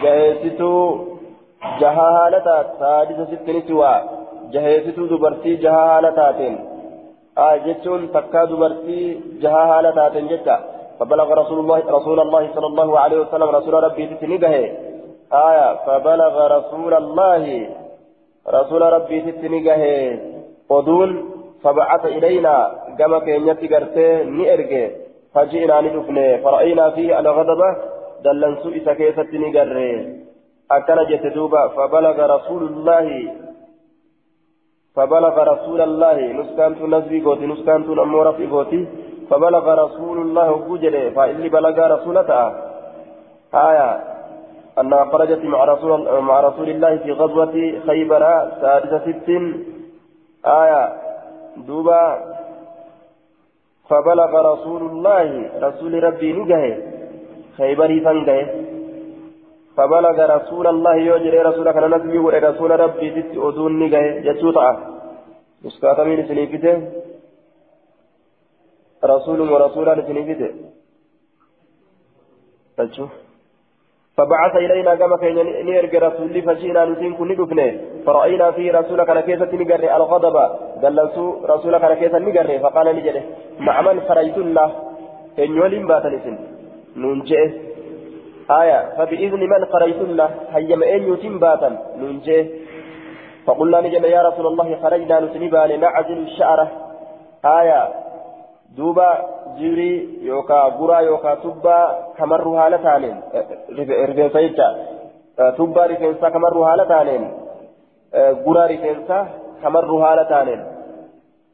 جهيستو 0.03 0.99
جهالتا 1.81 2.63
ثالث 2.81 3.19
ست 3.31 3.49
نسوى 3.51 3.95
جهيستو 4.53 5.07
دبرتي 5.07 5.57
جهالتاتين 7.39 7.39
آه 7.39 7.57
جتون 7.57 8.13
تكا 8.13 8.45
دبرتي 8.45 9.21
جهالتاتين 9.41 10.29
جتا. 10.29 10.83
فبلغ 11.01 11.33
رسول 11.33 11.59
الله 11.59 11.79
رسول 11.79 12.21
الله 12.21 12.55
صلى 12.55 12.67
الله 12.67 12.99
عليه 12.99 13.19
وسلم 13.21 13.49
رسول 13.49 13.75
ربي 13.85 14.07
تتنبه 14.07 14.55
آية 15.33 15.75
فبلغ 15.87 16.35
رسول 16.57 16.95
الله 16.95 17.69
رسول 18.49 18.83
ربي 18.83 19.21
ستنقه 19.21 19.83
ودون 20.71 21.11
فبعث 21.63 22.07
إلينا 22.07 22.55
كما 22.99 23.19
كان 23.19 23.49
يتقرته 23.49 24.23
نئرقه 24.23 24.91
فجئنا 25.35 25.81
ندفنه 25.81 26.37
فرأينا 26.37 26.91
فيه 26.91 27.19
الغضبة 27.21 27.77
دلنسو 28.25 28.69
إسا 28.69 28.93
كيسة 28.95 29.31
نقره 29.33 30.07
أكن 30.71 30.99
جت 31.11 31.25
فبلغ 31.77 32.17
رسول 32.37 32.63
الله 32.63 33.33
فبلغ 34.97 35.43
رسول 35.53 35.81
الله 35.81 36.17
نسكنت 36.33 36.83
نزبي 36.83 37.21
قوتي 37.25 37.47
نسكنت 37.47 37.89
نمورة 37.89 38.31
في 38.31 38.47
قوتي 38.47 38.87
فبلغ 39.31 39.65
رسول 39.85 40.19
الله 40.19 40.51
بوجره 40.57 41.11
فإذ 41.11 41.49
بلغ 41.49 41.77
رسولته 41.95 42.53
آية 43.55 44.01
أنها 44.81 45.05
خرجت 45.05 45.45
مع 45.45 45.65
رسول 45.65 46.21
مع 46.21 46.41
رسول 46.41 46.69
الله 46.69 46.97
في 46.97 47.13
غزوة 47.13 47.55
خيبر 47.87 48.23
سادسة 48.61 49.05
ست. 49.13 49.29
آية 50.47 50.93
دوبا 51.57 52.05
فبلغ 53.89 54.53
رسول 54.53 54.83
الله 54.83 55.51
رسول 55.63 56.05
ربي 56.05 56.33
نجه 56.33 56.79
خيبري 57.57 58.01
فنجه 58.01 58.62
فبلغ 59.77 60.17
رسول 60.37 60.67
الله 60.67 60.95
يوجري 60.97 61.39
رسول 61.49 61.71
كان 61.71 61.91
نبي 61.91 62.19
ورسول 62.19 62.71
ربي 62.85 63.09
ست 63.17 63.35
أذون 63.47 63.73
نجه 63.81 64.03
جتوطع 64.27 64.67
مسكاتا 65.65 66.05
من 66.05 66.19
سنيفته 66.29 66.75
رسول 69.05 69.39
ورسولا 69.53 69.95
سنيفته 70.09 70.51
تشوف 72.79 73.13
فبعث 74.17 74.57
إلينا 74.57 74.95
كما 74.95 75.17
كان 75.17 75.37
نيرجع 75.67 75.99
رسول 76.09 76.43
فجئنا 76.43 76.85
نسين 76.85 77.13
كن 77.15 77.29
ندفنه. 77.29 77.69
فرأينا 78.07 78.51
فيه 78.51 78.73
رسولك 78.79 79.09
على 79.11 79.23
كيسة 79.23 79.53
نجري 79.61 79.97
الغضب. 79.97 80.37
دلسوا 80.83 81.47
رسولك 81.53 81.85
على 81.85 81.97
كيسة 81.97 82.19
نجري 82.19 82.59
فقال 82.59 82.87
نجري. 82.97 83.23
مع 83.67 83.77
من 83.81 84.01
خرجت 84.01 84.39
الله؟ 84.39 84.69
إن 85.39 85.51
يولين 85.57 85.87
باتنسن 85.87 86.37
ننجئ 86.97 87.72
آية 88.51 88.81
فبإذن 88.97 89.41
من 89.41 89.65
خرجت 89.73 90.01
الله 90.01 90.31
هيما 90.51 90.87
إن 90.95 91.13
يتم 91.13 91.39
باتا 91.39 91.79
ننجئ 91.97 92.47
فقلنا 93.47 93.81
نجري 93.81 94.11
يا 94.11 94.23
رسول 94.23 94.47
الله 94.47 94.79
خرجنا 94.83 95.21
نسنبا 95.21 95.67
لنعزل 95.71 96.19
الشعرة 96.19 96.69
آية 97.45 97.89
دوبا 98.77 99.11
yookaan 100.23 101.37
tubbaa 101.43 101.95
kamarru 102.19 102.53
haala 102.53 102.79
taaneen 102.79 103.17
rifeensa 104.09 104.43
jecha 104.43 104.69
tubbaa 105.57 105.87
rifeensaa 105.87 106.31
kamarru 106.31 106.63
haala 106.63 106.87
taaneen 106.87 107.25
guraa 108.45 108.67
rifeensaa 108.67 109.27
kamarru 109.63 109.99
haala 109.99 110.25
taaneen 110.25 110.63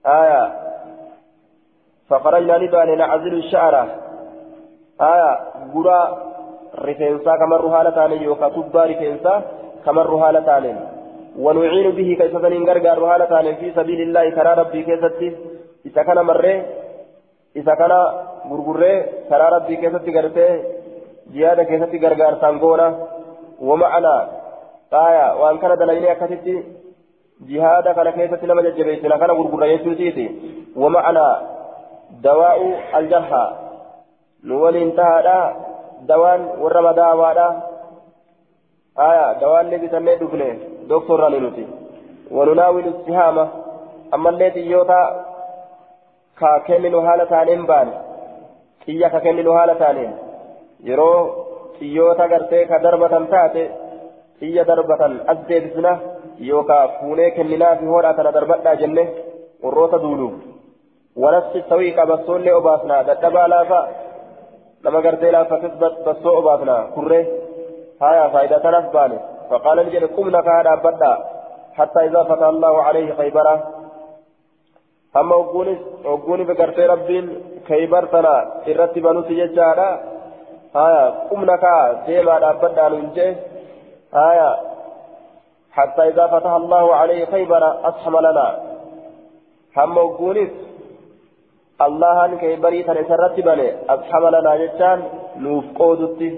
آية 0.06 0.52
فخرجنا 2.10 2.58
نبان 2.58 2.98
نعزل 2.98 3.34
الشعر 3.34 3.88
آية 5.00 5.38
قرى 6.74 6.92
رفنسا 6.92 7.36
كمر 7.36 7.66
هالتان 7.66 8.12
يوكا 8.22 8.48
تبا 8.48 8.84
رفنسا 8.84 9.34
كمر 9.84 10.10
هالتان 10.22 10.64
ونعين 11.44 11.86
به 11.98 12.08
كيسة 12.20 12.48
ننقرقر 12.48 13.04
هالتان 13.10 13.46
في 13.54 13.66
سبيل 13.78 14.00
الله 14.06 14.30
كرى 14.30 14.52
ربي 14.60 14.82
كيستي 14.82 15.28
إذا 15.86 16.02
كان 16.02 16.18
مرة 16.30 16.54
isa 17.54 17.76
kana 17.76 17.98
gurgurree 18.48 19.26
karaa 19.28 19.50
rabbii 19.56 19.78
keessatti 19.82 20.12
gartee 20.12 20.50
jihaada 21.32 21.64
keessatti 21.64 22.02
gargaarsaan 22.04 22.58
goona 22.64 22.86
wama'anaa 23.68 24.20
qaaya 24.94 25.24
waan 25.40 25.60
kana 25.62 25.78
dalagnee 25.80 26.12
akkasitti 26.14 26.54
jihaada 27.48 27.94
kana 27.94 28.12
keessatti 28.12 28.50
nama 28.50 28.66
jajjabeessina 28.66 29.18
kana 29.22 29.38
gurgurra 29.40 29.70
jechuutiiti 29.72 30.26
wama'anaa 30.82 31.34
dawaa'u 32.26 32.68
aljarha 33.00 33.44
nu 34.42 34.62
waliin 34.62 34.92
tahaadha 35.00 35.38
dawaan 36.06 36.42
warra 36.62 36.82
madaawaadha 36.88 37.46
qaaya 38.98 39.26
dawaan 39.40 39.70
ni 39.70 39.78
bitannee 39.84 40.16
dhufne 40.20 40.48
doktorrani 40.92 41.40
nuti 41.44 41.64
wanunaawilu 42.36 42.90
istihaama 42.94 43.44
ammallee 44.16 44.50
xiyyoota 44.56 44.98
ka 46.40 46.50
kenninu 46.66 47.00
haala 47.06 47.26
taaneen 47.32 47.66
baane 47.70 47.92
xiyya 48.84 49.10
ka 49.14 49.20
kenninu 49.26 49.52
haala 49.58 49.74
taaneen 49.82 50.12
yeroo 50.88 51.20
xiyyoota 51.78 52.28
gartee 52.32 52.64
ka 52.70 52.76
darbatan 52.86 53.26
taate 53.34 53.62
xiyya 54.40 54.64
darbatan 54.70 55.12
as 55.32 55.38
deebisna 55.48 55.92
yookaan 56.50 56.88
fuunee 57.00 57.30
kenninaa 57.36 57.76
fi 57.80 57.86
hodhaa 57.94 58.14
kana 58.18 58.32
darbadhaa 58.36 58.76
jenne 58.82 59.04
warroota 59.64 59.98
duuluuf 60.04 60.34
wanasti 61.22 61.64
sawii 61.70 61.92
qabasoollee 61.98 62.54
obaasnaa 62.60 63.02
dadhabaa 63.08 63.48
laafa 63.54 63.80
nama 64.84 65.02
gartee 65.06 65.32
laafatis 65.36 65.74
bassoo 66.06 66.34
obaasnaa 66.40 66.82
kurree 66.94 67.24
haya 68.04 68.30
faayidaa 68.34 68.64
tanaaf 68.66 68.86
baane 68.96 69.18
faqaala 69.50 69.84
ni 69.84 69.94
jedhe 69.96 70.14
qumna 70.18 70.46
kaa 70.48 70.62
dhaabbadhaa 70.68 71.18
حتى 71.78 72.00
إذا 72.04 72.22
فتح 72.22 72.46
الله 72.54 72.74
عليه 72.82 73.08
ogguunis 75.14 75.80
ogguunis 76.04 76.48
gartee 76.60 76.86
rabbiin 76.86 77.26
kaybar 77.68 78.04
tana 78.12 78.34
irratti 78.70 79.00
banuti 79.00 79.34
jechaadha 79.40 79.88
haya 80.78 81.04
qumna 81.30 81.54
kaa 81.64 81.84
deemaa 82.06 82.40
dhaabbadhaan 82.44 82.92
hin 82.98 83.08
jee 83.16 83.32
haya 84.18 84.50
حتى 85.78 86.02
إذا 86.10 86.26
فتح 86.26 86.52
الله 86.62 86.94
عليه 86.94 87.24
خيبر 87.34 87.62
أصحم 87.88 88.14
لنا 88.26 88.48
هم 89.76 89.96
وقونس 89.98 90.52
الله 91.86 92.24
أن 92.24 92.38
كيبري 92.38 92.82
تنسرت 92.82 93.40
بني 93.40 93.68
أصحم 93.94 94.24
لنا 94.34 94.56
جتان 94.56 95.02
نوف 95.36 95.64
قودتي 95.78 96.30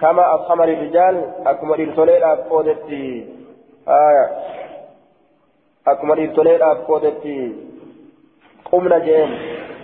كما 0.00 0.34
أصحم 0.34 0.62
الرجال 0.62 1.14
أكمل 1.46 1.80
الرسولين 1.80 2.22
أقودتي 2.24 3.28
آية 3.88 4.26
أكمل 5.86 6.18
الرسولين 6.18 6.62
أقودتي 6.62 7.40
qumna 8.70 8.98
jeen 9.06 9.30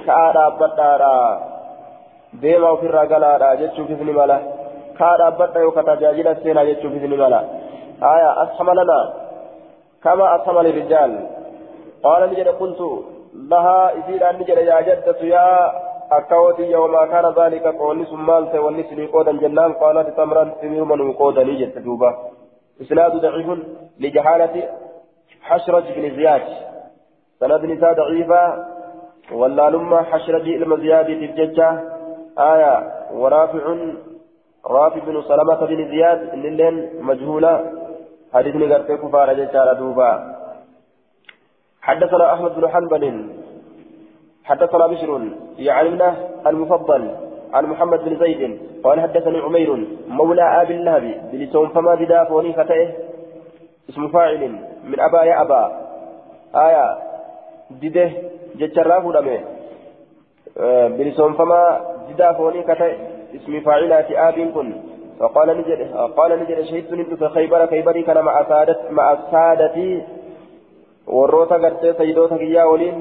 ka'aa 0.07 0.33
dhaabbadhaadha 0.37 1.13
deemaa 2.43 2.75
ofirraa 2.77 3.07
galaadha 3.13 3.49
jechuufis 3.63 4.01
ni 4.09 4.13
mala 4.19 4.37
ka'aa 4.99 5.17
dhaabbadha 5.21 5.65
yookaan 5.65 5.89
tajaajila 5.89 6.35
seenaa 6.43 6.65
jechuufis 6.69 7.03
ni 7.03 7.17
mala 7.23 7.41
ashama 8.45 8.75
lana 8.79 8.99
kama 10.05 10.31
ashama 10.37 10.63
lirijaal 10.67 11.13
qaala 12.05 12.27
ni 12.31 12.39
jedhe 12.41 12.53
qultu 12.63 12.89
jedhe 14.47 14.65
yaa 14.71 14.83
jaddatu 14.89 15.27
yaa 15.27 15.75
akkawotiyya 16.19 16.81
wamaa 16.81 17.07
kaana 17.13 17.31
dhaalika 17.31 17.73
qoonni 17.73 18.07
sun 18.07 18.21
maal 18.31 18.51
ta'e 18.51 18.65
wanni 18.67 18.81
isinii 18.87 19.13
qoodan 19.15 19.39
jennaan 19.45 19.79
qaalati 19.83 20.17
tamran 20.17 20.53
simiruma 20.61 20.97
nuu 20.97 21.13
qoodanii 21.21 21.61
jette 21.63 21.85
duuba 21.85 22.11
isnaadu 22.81 23.21
daciifun 23.21 23.65
lijahaalati 23.99 24.63
حشرج 25.47 25.85
بن 25.97 26.17
زياد 26.17 26.43
سند 27.41 27.65
نساء 27.65 27.93
ضعيفة 27.93 28.67
ولا 29.33 29.71
لما 29.71 30.03
حشرج 30.03 30.49
إلما 30.49 30.77
زياد 30.77 31.09
الججة 31.09 31.69
آية 32.39 32.93
ورافع 33.15 33.65
رافع 34.67 35.01
بن 35.07 35.23
سلمة 35.23 35.67
بن 35.67 35.89
زياد 35.89 36.35
للين 36.35 37.03
مجهولة 37.03 37.73
حديث 38.35 38.57
نقرت 38.57 38.93
كفار 38.93 39.33
ججال 39.33 39.79
دوبا 39.79 40.36
حدثنا 41.87 42.33
أحمد 42.33 42.53
بن 42.55 42.69
حنبل 42.69 43.05
حدثنا 44.45 44.87
بشر 44.87 45.11
يعلمنا 45.59 46.15
المفضل 46.47 47.03
عن 47.53 47.65
محمد 47.67 48.01
بن 48.05 48.17
زيد 48.17 48.59
قال 48.85 49.01
حدثني 49.01 49.39
عمير 49.39 49.87
مولى 50.09 50.63
آب 50.63 50.71
اللهب 50.71 51.05
بلسون 51.33 51.69
فما 51.69 51.95
بدا 51.95 52.25
فوني 52.25 52.53
فتئه 52.53 52.89
اسم 53.91 54.09
فاعل 54.09 54.43
من 54.85 55.01
أبا 55.01 55.23
يا 55.23 55.43
أبا 55.43 55.63
آية 56.55 56.99
دده 57.71 58.11
جتشرا 58.57 59.01
فودامه 59.01 59.41
بلسون 60.99 61.33
فما 61.33 61.81
ددا 62.09 62.33
فوني 62.33 62.63
كتئ 62.63 62.95
اسم 63.37 63.61
فاعلات 63.61 64.11
آب 64.11 64.51
كن. 64.55 64.69
فقال 65.21 65.49
نجد 65.59 65.81
قال 66.17 66.31
نجد 66.41 66.61
شهدت 66.61 67.15
في 67.15 67.29
خيبر 67.29 67.67
خيبري 67.67 68.03
كان 68.03 68.25
مع 68.91 69.17
سادتي 69.31 70.16
وروتا 71.07 71.57
قرتي 71.57 71.93
سيدوتا 71.99 72.37
كيا 72.37 72.65
ولين 72.65 72.97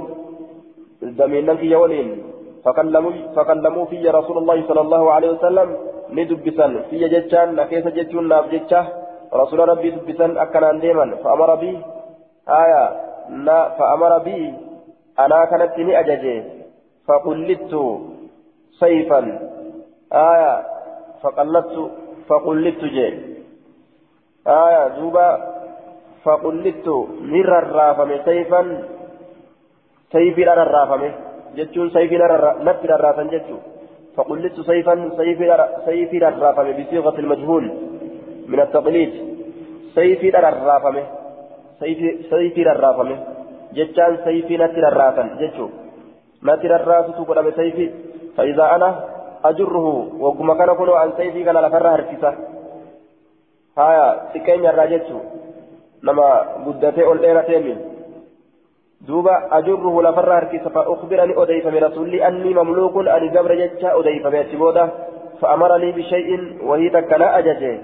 دمينا 1.01 1.53
كيا 1.53 1.77
ولين 1.77 2.09
فكلموا 3.35 3.85
في 3.85 4.09
رسول 4.09 4.37
الله 4.37 4.57
صلى 4.67 4.81
الله 4.81 5.03
عليه 5.11 5.29
وسلم 5.29 5.69
ندبسا 6.09 6.67
في 6.89 7.07
جتشان 7.13 7.55
نكيس 7.55 7.85
جتشون 7.97 8.27
ناف 8.27 8.45
جتشه 8.53 8.81
رسول 9.33 9.59
ربي 9.69 9.89
دبسا 9.89 10.27
أكنا 10.43 10.79
ديما 10.83 11.05
فأمر 11.23 11.55
بي 11.55 11.71
آية 12.49 12.83
لا 13.45 13.59
فأمر 13.77 14.17
بي 14.17 14.53
أنا 15.19 15.45
كانت 15.45 15.73
أججي 16.01 16.43
فقلدت 17.07 17.73
سيفا 18.79 19.21
آية 20.13 20.53
فقلدت 21.21 21.91
فقلدت 22.27 22.83
جي 22.95 23.07
آية 24.47 24.87
دوبا 24.87 25.54
فقلت 26.25 26.87
مر 27.33 27.51
الرافم 27.63 28.09
سيفا 28.25 28.61
سيفي 30.11 30.53
الرافم 30.53 31.11
جتون 31.55 31.89
سيفي 31.89 32.17
نفر 32.67 32.89
الرافم 32.95 33.27
جتون 33.33 33.61
فقلت 34.15 34.61
سيفا 34.61 34.95
سيفي 35.17 35.67
سيفي 35.85 36.27
الرافم 36.27 36.67
بصيغة 36.77 37.19
المجهول 37.19 37.65
من 38.47 38.59
التقليد. 38.59 39.13
سيفي 39.95 40.29
الرافم 40.39 40.95
سيفي 41.79 42.09
سيفي 42.29 42.61
الرافم 42.61 43.09
جتان 43.73 44.17
سيفي 44.25 44.57
نتر 44.57 44.83
الرافم 44.87 45.27
جتون 45.41 45.71
نتر 46.43 46.75
الراس 46.75 47.05
تقول 47.05 47.53
سيفي 47.53 47.91
فإذا 48.37 48.75
أنا 48.75 48.89
أجره 49.45 49.87
وكما 50.19 50.53
كان 50.53 50.75
كله 50.75 50.99
عن 50.99 51.09
سيفي 51.17 51.43
كان 51.43 51.57
لفرها 51.57 51.95
هركسة 51.95 52.33
هايا 53.77 54.07
سكين 54.33 54.65
الراجتشو 54.65 55.19
نما 56.05 56.29
قدتي 56.65 57.05
أول 57.05 57.21
ديرتين 57.21 57.77
دوبا 59.01 59.57
أجره 59.57 60.01
لفرها 60.01 60.37
هركسة 60.39 60.69
فأخبرني 60.69 61.33
أديف 61.41 61.67
من 61.67 61.83
رسولي 61.83 62.27
أني 62.27 62.53
مملوك 62.53 63.07
أني 63.07 63.37
قبر 63.37 63.55
جتشا 63.55 63.99
أديف 63.99 64.27
بيتبودا 64.27 64.89
فأمرني 65.41 65.91
بشيء 65.91 66.29
وهي 66.63 66.89
تكنا 66.89 67.37
أججي. 67.39 67.81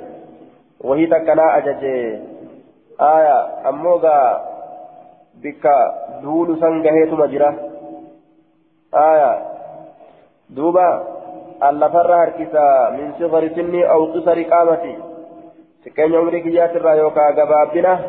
وهي 0.81 1.05
تكنا 1.05 1.57
أججي. 1.57 2.19
آية 3.01 3.69
أموغا 3.69 4.41
بك 5.43 5.65
دول 6.23 6.59
سنجهيت 6.59 7.13
مجرى. 7.13 7.55
آية 8.95 9.31
دوبا 10.49 11.03
اللفر 11.63 12.13
هركسا 12.23 12.89
من 12.89 13.13
صغر 13.19 13.47
سني 13.55 13.91
أو 13.91 14.05
قصر 14.05 14.43
قامتي. 14.43 14.95
سكين 14.95 15.10
عمري 15.97 16.39
كيات 16.41 16.75
الرا 16.75 16.93
يوكا 16.93 17.27
قبابنا 17.27 17.99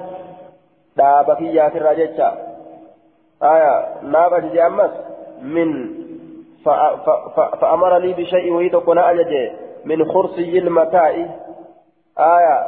دابا 0.96 1.34
كيات 1.34 1.76
الرا 1.76 1.92
جتشا 1.92 2.52
آية 3.42 4.02
نابا 4.02 4.38
جدي 4.38 4.66
أمس 4.66 4.90
من 5.42 5.90
فأمر 7.60 7.98
لي 7.98 8.12
بشيء 8.12 8.52
وهي 8.52 8.68
تكون 8.68 8.98
أجدي 8.98 9.50
من 9.84 10.04
خرسي 10.04 10.58
المتاع 10.58 11.08
آية 12.18 12.66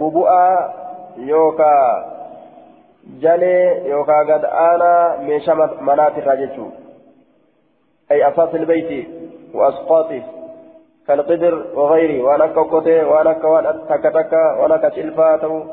ببؤا 0.00 0.74
يوكا 1.16 2.04
جلي 3.20 3.88
يوكا 3.88 4.18
قد 4.34 4.44
آنا 4.44 5.16
ميشا 5.16 5.52
منات 5.80 6.18
الراجل 6.18 6.70
أي 8.10 8.28
أساس 8.28 8.54
البيت 8.54 9.08
وأسقاطه 9.54 10.22
كالقدر 11.06 11.66
وغيره 11.74 12.24
وأنا 12.24 12.46
كوكوتي 12.46 13.02
وأنا 13.02 13.32
كوان 13.32 13.64
تكتكا 13.88 14.52
وأنا 14.60 14.76
كشلفاته 14.76 15.66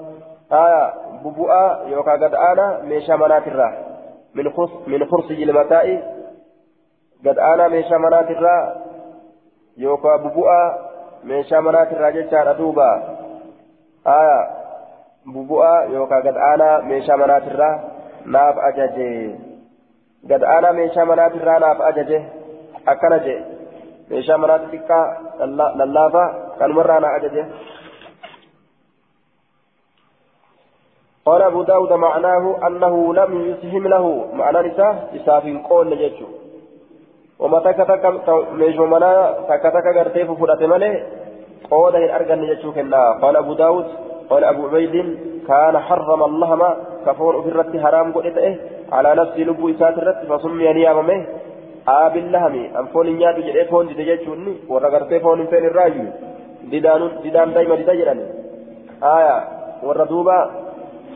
آية 0.52 0.94
ببؤا 1.24 1.88
يوكا 1.88 2.12
قد 2.12 2.34
آنا 2.36 2.82
ميشا 2.84 3.14
منات 3.14 3.48
الرا 3.48 3.74
من 4.36 4.50
خص 4.52 4.72
من 4.88 5.06
خرسي 5.06 5.44
المتاء 5.44 5.88
قد 7.26 7.40
آنا 7.40 7.68
ميشا 7.68 7.96
منات 7.96 8.32
الرا 8.32 8.76
يوكا 9.78 10.16
ببؤا 10.16 10.76
ميشا 11.24 11.60
منات 11.60 11.92
الرا 11.94 12.10
جتشا 12.10 12.52
دوبا 12.52 13.04
آية 14.08 14.50
ببؤا 15.26 15.84
يوكا 15.84 16.16
قد 16.16 16.38
آنا 16.38 16.82
ميشا 16.82 17.14
منات 17.14 17.44
الرا 17.44 17.80
ناف 18.26 18.56
أجاجي 18.58 19.36
aanaa 20.32 20.74
meeshaa 20.74 21.06
manaati 21.06 21.38
irraa 21.38 21.60
naaf 21.60 21.82
ajaje 21.82 22.20
akkana 22.86 23.20
jee 23.20 23.40
meeshaa 24.14 24.38
manaati 24.44 24.72
xiqqaa 24.74 25.06
lallaafaa 25.82 26.28
kanumarraa 26.60 27.00
na 27.06 27.14
ajaje 27.20 27.46
قال 31.26 31.42
أبو 31.42 31.64
داود 31.64 31.94
معناه 31.94 32.68
أنه 32.68 33.14
لم 33.14 33.32
يسهم 33.50 33.88
له 33.88 34.26
معنى 34.34 34.60
نساء 34.68 34.96
إساف 35.16 35.44
قول 35.70 35.90
نجتشو 35.90 36.26
وما 37.40 37.60
تكتك 37.60 38.04
ميشو 38.60 38.86
منا 38.86 39.12
تكتك 39.50 39.86
غرتيف 39.98 40.32
فرات 40.32 40.62
ملي 40.64 40.92
قوله 41.72 42.06
الأرقى 42.06 42.36
نجتشو 42.36 42.72
كنا 42.76 43.02
قال 43.22 43.36
أبو 43.38 43.54
داود 43.54 43.86
قال 44.30 44.44
أبو 44.44 44.64
عبيد 44.68 44.98
كان 45.48 45.76
حرم 45.88 46.22
الله 46.24 46.56
ما 46.56 46.70
كفور 47.06 47.42
في 47.44 47.50
الرت 47.50 47.74
حرام 47.84 48.08
قلت 48.14 48.38
إيه 48.38 48.56
على 48.92 49.10
نفس 49.16 49.36
لبو 49.48 49.70
إسات 49.70 49.96
الرت 49.98 50.20
فسمي 50.30 50.74
نيامه 50.74 51.26
آب 51.88 52.18
اللهم 52.18 52.76
أم 52.80 52.86
فون 52.86 53.08
نياتو 53.08 53.42
جدي 53.42 53.66
فون 53.66 53.88
دي 53.88 54.04
جيتشوني 54.04 54.54
ورغرتي 54.70 55.20
فون 55.20 55.48
فين 55.48 55.66
الراجي 55.66 56.06
ديدان 56.72 57.02
ديدان 57.24 57.54
دايما 57.54 57.76
دي 57.76 57.84
تجران 57.84 58.20
آية 59.04 59.38
وردوبا 59.84 60.40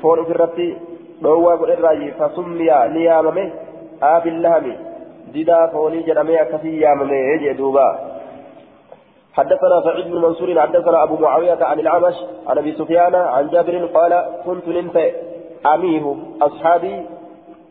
فون 0.01 0.25
في 0.25 0.31
الرت 0.31 0.59
دوا 1.21 1.55
قل 1.55 1.71
الراجي 1.71 2.11
فسمي 2.11 2.69
نيامه 2.95 3.51
آب 4.03 4.27
اللهم 4.27 4.75
ديدا 5.33 5.67
فوني 5.67 6.01
جرمي 6.07 6.41
أكسي 6.41 6.79
يامه 6.79 7.13
يجي 7.13 7.53
دوبا 7.53 7.87
حدثنا 9.37 9.81
سعيد 9.83 10.05
بن 10.11 10.21
منصور 10.21 10.61
حدثنا 10.61 11.03
ابو 11.03 11.15
معاويه 11.15 11.63
عن 11.63 11.79
الاعمش 11.79 12.15
عن 12.47 12.57
ابي 12.57 12.71
سفيان 12.71 13.15
عن 13.15 13.47
جابر 13.47 13.85
قال 13.85 14.25
كنت 14.45 14.67
ننت 14.67 14.97
اميه 15.73 16.15
اصحابي 16.41 17.05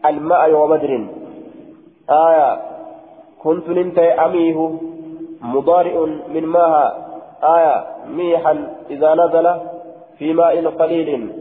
الماء 0.06 0.52
وبدر 0.52 1.06
آية 2.10 2.75
كنت 3.46 3.68
ننت 3.68 3.98
أميه 3.98 4.70
مضارئ 5.40 5.98
من 6.34 6.46
ماها 6.46 6.86
آية 7.42 7.86
ميحا 8.06 8.54
إذا 8.90 9.14
نزل 9.14 9.46
في 10.18 10.32
ماء 10.32 10.66
قليل 10.66 11.32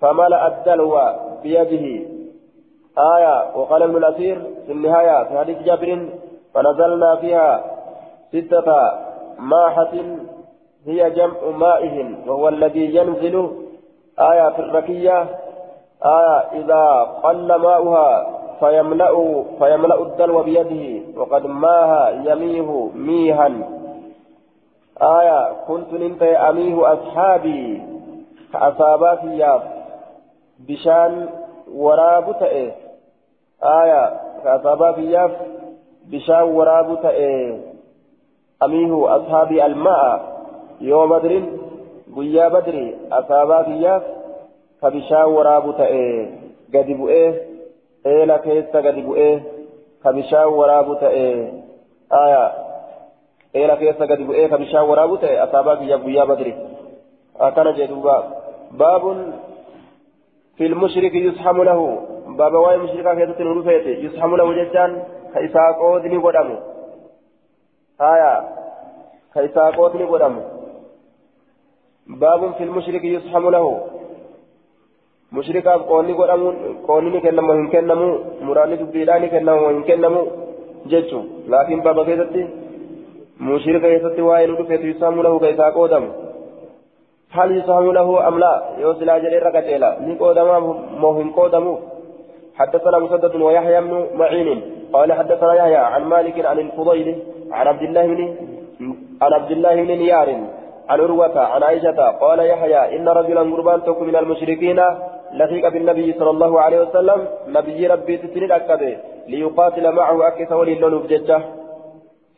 فملأ 0.00 0.46
الدلو 0.48 0.98
بيده. 1.42 1.86
آية 3.16 3.56
وقال 3.56 3.82
ابن 3.82 3.96
الأثير 3.96 4.42
في 4.66 4.72
النهاية 4.72 5.24
في 5.24 5.38
حديث 5.38 5.58
جابر 5.58 6.08
فنزلنا 6.54 7.16
فيها 7.16 7.64
ستة 8.28 8.68
ماحة 9.38 9.92
هي 10.86 11.10
جمع 11.10 11.40
مائه 11.56 12.14
وهو 12.26 12.48
الذي 12.48 12.96
ينزل. 12.96 13.50
آية 14.18 14.48
في 14.48 14.58
الركية 14.58 15.26
آية 16.04 16.38
إذا 16.60 16.82
قل 17.22 17.54
ماؤها 17.54 18.36
فيملأ 18.60 19.42
فيملأ 19.58 20.02
الدلو 20.02 20.42
بيده 20.42 21.02
وقد 21.16 21.46
ماها 21.46 22.10
يميه 22.10 22.90
ميها. 22.94 23.50
آية 25.02 25.52
كنت 25.68 25.92
ننت 25.92 26.22
أميه 26.22 26.92
أصحابي 26.92 27.82
كأصابا 28.52 29.14
ثياب 29.14 29.62
بشان 30.68 31.28
وراب 31.74 32.36
تأه 32.40 32.72
آية 33.62 34.20
كأصابا 34.44 34.92
ثياب 34.92 35.30
بشان 36.06 36.42
وراب 36.42 37.02
تأه 37.02 37.58
أميه 38.62 39.16
أصحاب 39.16 39.52
الماء. 39.52 40.36
يوم 40.80 41.18
بدر 41.18 41.42
قيا 42.16 42.48
بدر 42.48 42.94
أصابا 43.12 43.62
فياف 43.62 44.02
فبشا 44.80 45.24
ورابو 45.24 45.70
تأي 45.72 46.30
قد 46.74 46.90
بؤيه 48.06 48.20
إيلا 48.20 48.36
كيسا 48.36 48.78
قد 48.78 48.94
بؤيه 48.94 49.42
فبشا 50.02 50.44
ورابو 50.44 50.94
تأي 50.94 51.52
آية 52.12 52.52
إيلا 53.56 53.74
كيسا 53.74 54.04
قد 54.04 54.22
بؤيه 54.22 54.46
فبشا 54.46 54.80
ورابو 54.80 55.16
تأي 55.16 55.42
أصابا 55.44 55.76
فياف 55.76 56.04
قيا 56.04 56.24
بدر 56.24 56.54
أكان 57.36 57.74
جدوبا 57.74 58.18
باب 58.70 59.32
في 60.56 60.66
المشرك 60.66 61.14
يسحم 61.14 61.62
له 61.62 61.80
باب 62.26 62.54
واي 62.54 62.78
مشركا 62.78 63.14
كيسة 63.14 63.44
نرفيته 63.44 63.90
يسحم 63.90 64.36
له 64.36 64.52
ججان 64.52 65.02
كيساقو 65.34 65.98
دني 65.98 66.16
قدامه 66.16 66.58
آية 68.00 68.32
كيساقوتني 75.32 75.60
قدام 75.62 75.62
باب 75.62 75.62
في 75.62 75.68
المشرك 75.68 75.68
يصحم 75.68 75.72
له 75.72 75.72
مشركا 75.72 75.72
قولي 75.72 76.12
قدام 76.12 76.42
قولي 76.88 77.20
كنمو 77.20 77.52
هن 77.52 77.68
كنمو 77.68 78.18
مراني 78.42 78.76
دبيلاني 78.76 79.28
كنمو 79.28 79.66
هن 79.66 79.82
كنمو 79.82 80.26
جيتشو 80.86 81.20
لكن 81.48 81.80
بابا 81.80 82.04
كيستي 82.04 82.42
مشركا 83.40 83.86
يستي 83.86 84.22
واين 84.22 84.50
ودفت 84.50 84.82
يصحم 84.84 85.22
له 85.22 85.38
كيساقوتم 85.38 86.04
هل 87.30 87.56
يصحم 87.58 87.90
له 87.92 88.28
أم 88.28 88.38
لا 88.38 88.52
يوصل 88.78 89.08
أجل 89.08 89.42
ركتيلا 89.42 89.90
نقودم 90.00 90.48
مهم 91.02 91.30
قودمو 91.32 91.78
حدثنا 92.58 92.98
مسدد 92.98 93.34
ويحيى 93.36 93.80
بن 93.80 94.06
معين 94.14 94.62
قال 94.92 95.12
حدثنا 95.12 95.54
يحيى 95.54 95.76
عن 95.76 96.04
مالك 96.04 96.46
عن 96.46 96.58
الفضيل 96.58 97.08
عن 97.52 97.66
عبد 97.66 97.82
الله 97.82 98.06
بن 98.06 98.20
عن 99.22 99.32
عبد 99.32 99.50
الله 99.50 99.74
بن 99.74 99.92
نيار 99.98 100.28
عن 100.88 101.00
عروة 101.00 101.40
عن 101.40 101.62
عائشة 101.62 102.10
قال 102.10 102.38
يحيى 102.38 102.96
إن 102.96 103.08
رجلا 103.08 103.40
قربان 103.40 103.80
من 104.00 104.16
المشركين 104.16 104.80
لحق 105.32 105.68
بالنبي 105.68 106.12
صلى 106.12 106.30
الله 106.30 106.60
عليه 106.60 106.80
وسلم 106.80 107.28
نبي 107.48 107.86
ربي 107.86 108.16
تسند 108.16 108.52
أكبه 108.52 108.96
ليقاتل 109.28 109.92
معه 109.92 110.28
أكس 110.28 110.52
ولي 110.52 110.74
لولو 110.74 111.00
ججة 111.10 111.40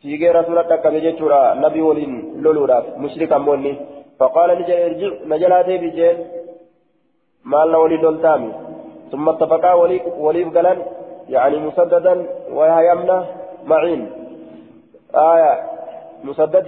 في 0.01 0.15
غير 0.21 0.43
سورة 0.43 0.73
أكبه 0.73 0.99
ججورا 0.99 1.53
نبي 1.53 1.81
ولي 1.81 2.05
لولو 2.43 2.63
مشركا 2.97 3.37
موني 3.37 3.73
فقال 4.19 4.49
نجل 4.59 4.73
إرجع 4.85 5.11
نجل 5.31 5.53
بجين 5.81 6.17
مالنا 7.51 7.77
ولي 7.77 7.97
دولتامي 7.97 8.51
ثم 9.11 9.29
اتفقا 9.29 9.73
ولي 9.73 10.01
ولي 10.19 10.43
قلن 10.43 10.77
يعني 11.29 11.57
مسددا 11.57 12.15
ويهيمنا 12.51 13.17
معين. 13.65 14.01
آية 15.15 15.53
مسدد 16.23 16.67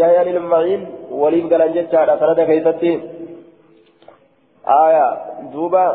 يهيان 0.00 0.28
المعين 0.36 0.80
ولي 1.10 1.40
قلن 1.50 1.72
جتشارا 1.74 2.14
سند 2.20 2.40
كيستي 2.48 2.92
آية 4.68 5.08
دوبا 5.52 5.86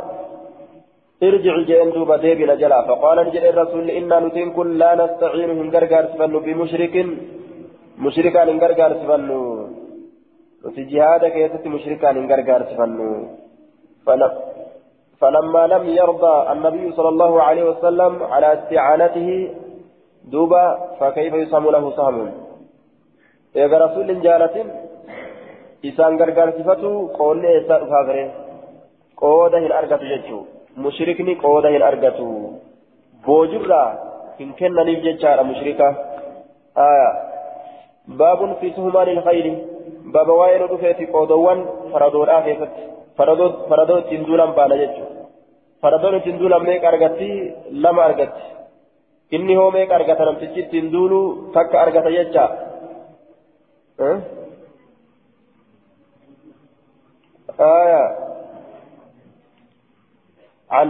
ارجع 1.23 1.55
جين 1.69 1.91
دوبا 1.91 2.17
ديبنا 2.17 2.55
جلا 2.55 2.81
فقال 2.87 3.17
نجل 3.27 3.45
الرسول 3.45 3.89
إنا 3.89 4.19
نتين 4.19 4.49
كل 4.57 4.69
لا 4.79 4.95
نستعين 5.01 5.49
من 5.59 5.67
غرغار 5.73 6.05
سفنو 6.11 6.39
بمشرك 6.45 6.95
مشركا 8.05 8.45
من 8.45 8.57
غرغار 8.63 8.91
سفنو. 9.01 9.41
وفي 10.65 10.81
جهاد 10.91 11.23
كيست 11.33 11.65
مشركا 11.67 12.11
من 12.11 12.23
غرغار 12.31 12.61
فلما 15.19 15.67
لم 15.67 15.83
يرضى 15.99 16.35
النبي 16.51 16.91
صلى 16.91 17.09
الله 17.09 17.43
عليه 17.43 17.63
وسلم 17.69 18.23
على 18.23 18.47
استعانته 18.53 19.29
دوبا 20.31 20.65
فكيف 20.99 21.33
يسمى 21.33 21.69
له 21.71 21.91
سهم؟ 21.97 22.17
إذا 23.55 23.77
رسول 23.85 24.21
جالة 24.21 24.55
إسان 25.85 26.11
غرغار 26.19 26.49
سفتو 26.57 27.07
قولي 27.17 27.49
إسان 27.59 27.81
فاغره 27.91 28.44
قوده 29.17 29.57
الأرغة 29.57 30.03
ججو 30.11 30.39
mushrikni 30.77 31.35
qooda 31.43 31.69
hin 31.75 31.83
argatu 31.89 32.25
boojirraa 33.23 33.87
hin 34.39 34.49
kennaniif 34.59 34.99
jechaadha 35.05 35.47
mushrika 35.51 35.87
aya 36.87 37.09
baabun 38.21 38.55
fi 38.61 38.71
suhumaani 38.77 39.15
ilkhayli 39.17 39.53
baaba 40.15 40.39
waa'ee 40.39 40.57
nu 40.61 40.67
dhufeeti 40.71 41.07
qoodowwan 41.13 41.61
faradoodhaa 41.93 42.41
keessatti 42.47 42.83
faradoo 43.17 43.99
ittiin 44.03 44.27
duulan 44.27 44.51
baana 44.59 44.81
jechuudha 44.81 45.23
faradoon 45.83 46.19
ittiin 46.19 46.39
duulan 46.41 46.67
meeqa 46.69 46.91
argatti 46.91 47.29
lama 47.85 48.05
argatti 48.09 48.45
inni 49.31 49.57
hoo 49.61 49.69
meeqa 49.77 49.97
argata 49.99 50.29
namtichi 50.29 50.59
ittiin 50.65 50.91
duulu 50.97 51.21
takka 51.55 51.81
argata 51.85 52.15
jecha 52.17 52.45
aya 57.71 58.03
عن 60.75 60.89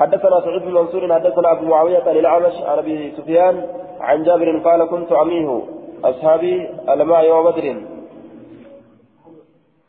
حدثنا 0.00 0.36
سعيد 0.40 0.62
بن 0.62 0.74
منصور 0.78 1.02
حدثنا 1.14 1.52
أبو 1.52 1.64
معاوية 1.72 2.06
للعمش 2.12 2.56
عن 2.68 2.78
أبي 2.78 3.12
سفيان 3.16 3.56
عن 4.00 4.22
جابر 4.26 4.48
قال 4.66 4.80
كنت 4.92 5.12
عميه 5.12 5.48
أصحابي 6.04 6.54
الماء 6.92 7.24
يوم 7.24 7.44
بدر. 7.46 7.66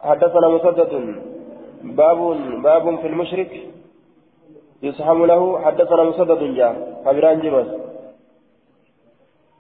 حدثنا 0.08 0.48
مسدد 0.56 0.94
باب 2.00 2.20
باب 2.64 2.86
في 3.02 3.08
المشرك 3.08 3.52
يسحم 4.84 5.26
له. 5.26 5.42
حدثنا 5.66 6.04
مسدد 6.04 6.42
جاء 6.58 6.74
فبران 7.06 7.38
جبس. 7.44 7.70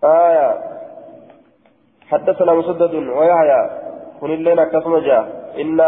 آية. 0.03 0.49
حدثنا 2.11 2.51
مسدد 2.59 2.93
ويحيى 3.17 3.61
كن 4.19 4.31
الليل 4.37 4.59
كسم 4.63 4.93
جاء. 5.07 5.23
إنا 5.61 5.87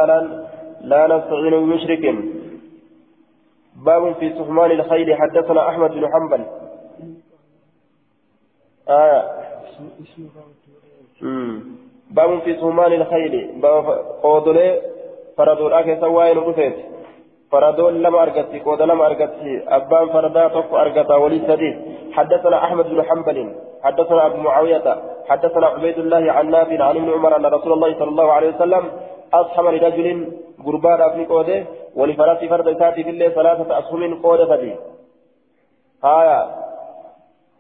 لا 0.92 1.02
نستعين 1.12 1.54
بمشرك. 1.64 2.06
باب 3.86 4.16
في 4.20 4.34
سهمان 4.34 4.72
الخيل. 4.72 5.16
حدثنا 5.16 5.70
أحمد 5.70 5.92
بن 5.92 6.08
حنبل. 6.14 6.46
آية 8.90 9.22
باب 12.12 12.40
في 12.40 12.56
سهمان 12.56 12.94
الخيل. 12.94 13.62
باب 13.62 13.86
قودلي 14.24 14.82
فردول. 15.38 15.74
أكي 15.74 16.00
سواين 16.02 16.38
رفيت 16.38 16.76
فردول 17.52 18.04
لم 18.04 18.16
أرقتي 18.16 18.60
قود 18.60 18.82
لم 18.82 19.02
أرقتي 19.02 19.64
أبان 19.68 20.10
فردا 20.10 20.48
توف 20.48 20.74
أرقتا 20.74 21.16
ولي 21.16 21.40
سديد 21.48 21.76
حدثنا 22.14 22.64
أحمد 22.64 22.86
بن 22.86 23.04
حنبل. 23.04 23.56
حدثنا 23.84 24.26
أبو 24.26 24.38
معاوية. 24.38 24.88
حدثنا 25.30 25.66
عبيد 25.68 25.98
الله 26.00 26.32
عن 26.32 26.50
نافع 26.50 26.84
عن 26.84 26.96
ابن 26.98 27.10
عمر 27.14 27.36
أن 27.38 27.46
رسول 27.46 27.74
الله 27.74 28.00
صلى 28.00 28.10
الله 28.10 28.32
عليه 28.32 28.50
وسلم 28.56 28.84
أصحب 29.34 29.66
لرجل 29.66 30.08
قربان 30.66 31.02
أبني 31.02 31.26
قوده 31.26 31.66
ولفرس 31.96 32.44
فرد 32.50 32.80
ساتي 32.80 33.04
في 33.04 33.10
الليل 33.10 33.32
ثلاثة 33.32 33.80
أسهم 33.80 34.22
قودة 34.22 34.46
فدي 34.46 34.76
آية 36.04 36.40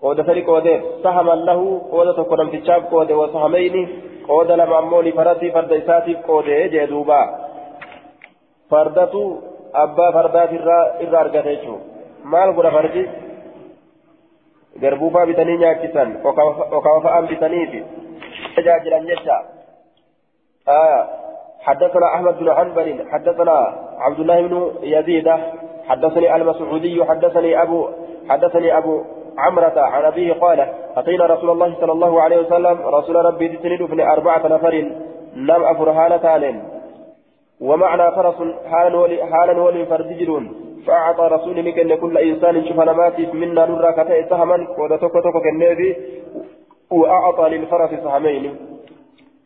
قودة 0.01 0.23
فدي 0.23 0.41
قودة. 0.41 0.81
سهما 1.03 1.31
له 1.31 1.81
قودة 1.91 2.13
تكون 2.13 2.49
في 2.49 2.57
الشاب 2.57 2.83
قودة 2.91 3.17
وسهمين 3.17 3.75
قودة 4.27 4.55
لما 4.55 4.79
أمو 4.79 5.01
لفرس 5.01 5.37
فرد 5.37 5.83
ساتي 5.87 6.13
قودة 6.27 6.65
جدوبا 6.65 7.21
فردة 8.69 9.37
أبا 9.75 10.11
فردات 10.11 10.49
إرى 10.49 11.17
أرقاتيشو 11.21 11.75
maal 12.23 12.53
godha 12.53 12.71
fardi 12.71 13.03
garbuufaa 14.81 15.25
bitanii 15.25 15.57
nyaachisan 15.57 16.17
okaafa'aan 16.23 17.27
bitaniifi 17.27 17.83
tajaajilan 18.55 19.07
jecha 19.11 19.37
حدثنا 21.69 22.15
أحمد 22.15 22.39
بن 22.39 22.53
حنبل 22.53 23.05
حدثنا 23.11 23.57
عبد 23.99 24.19
الله 24.19 24.41
بن 24.41 24.71
يزيد 24.83 25.27
حدثني 25.89 26.35
المسعودي 26.35 27.05
حدثني 27.05 27.61
أبو 27.61 27.87
حدثني 28.29 28.77
أبو 28.77 29.03
عمرة 29.37 29.77
عن 29.77 30.05
أبيه 30.05 30.33
قال 30.33 30.59
أتينا 30.97 31.25
رسول 31.25 31.49
الله 31.49 31.75
صلى 31.81 31.91
الله 31.91 32.21
عليه 32.21 32.37
وسلم 32.37 32.77
رسول 32.97 33.15
ربي 33.15 33.47
تسند 33.47 33.81
ابن 33.81 33.99
أربعة 34.01 34.47
نفر 34.47 34.73
لم 35.35 35.63
أفر 35.63 35.93
حالة 35.93 36.61
ومعنا 37.61 38.11
فرس 38.11 38.35
حالا 38.71 38.97
ولي 38.97 39.25
حالا 39.25 39.61
ولي 39.61 39.85
فردجرون 39.85 40.51
فأعطى 40.87 41.27
رسول 41.35 41.67
مكن 41.67 41.95
كل 41.95 42.17
إنسان 42.17 42.65
شوف 42.67 42.79
نماتي 42.79 43.25
منا 43.25 43.65
نرى 43.65 43.91
كتئ 43.97 44.29
سهما 44.29 44.67
ودتك 44.79 45.13
تك 45.13 45.35
كالنبي 45.43 45.95
وأعطى 46.91 47.49
للفرس 47.49 47.89
سهمين. 47.89 48.55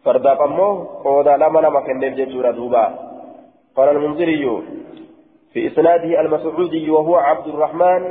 فردا 0.05 0.33
قمو 0.33 0.83
قودا 1.03 1.37
لما 1.37 1.59
لما 1.59 1.79
كنف 1.79 2.13
جتورا 2.13 2.51
دوبا 2.51 2.85
قال 3.75 3.89
المنذري 3.89 4.63
في 5.53 5.67
إسناده 5.67 6.21
المسعودي 6.21 6.91
وهو 6.91 7.15
عبد 7.15 7.47
الرحمن 7.47 8.01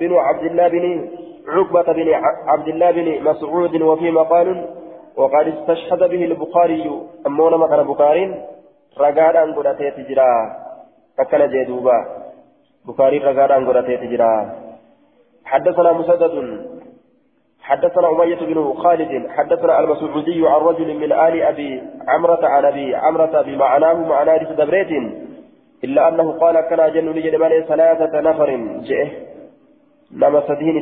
بن 0.00 0.14
عبد 0.14 0.44
الله 0.44 0.68
بن 0.68 1.08
عقبة 1.48 1.92
بن 1.92 2.08
عبد 2.46 2.68
الله 2.68 2.90
بن 2.90 3.24
مسعود 3.30 3.82
وفي 3.82 4.10
مقال 4.10 4.68
وقد 5.16 5.48
استشهد 5.48 5.98
به 5.98 6.24
البخاري 6.24 7.00
أمونا 7.26 7.56
مكان 7.56 7.82
بخاري 7.86 8.44
رقاد 9.00 9.36
أن 9.36 9.54
قرأتي 9.54 9.90
تجرا 9.90 10.32
أكل 11.18 11.50
جدوبا 11.50 11.98
بخاري 12.88 13.18
رقاد 13.18 13.50
أن 13.50 13.66
قرأتي 13.68 13.96
تجرا 13.96 14.32
حدثنا 15.44 15.92
مسدد 15.92 16.34
حدثنا 17.62 18.10
أمية 18.10 18.36
بن 18.36 18.74
خالد 18.74 19.30
حدثنا 19.30 19.80
المسعودي 19.80 20.48
عن 20.48 20.60
رجل 20.60 20.94
من 20.94 21.12
آل 21.12 21.42
أبي 21.42 21.82
عمرة 22.08 22.46
عن 22.46 22.64
أبي 22.64 22.94
عمرة 22.94 23.42
بمعناه 23.42 23.94
معنى 23.94 24.44
دبريت 24.44 24.90
إلا 25.84 26.08
أنه 26.08 26.32
قال 26.32 26.60
كان 26.60 26.92
جن 26.92 27.38
مالي 27.38 27.64
ثلاثة 27.68 28.20
نفر 28.20 28.50
جئه. 28.88 29.08
لما 30.16 30.40
سدين 30.48 30.76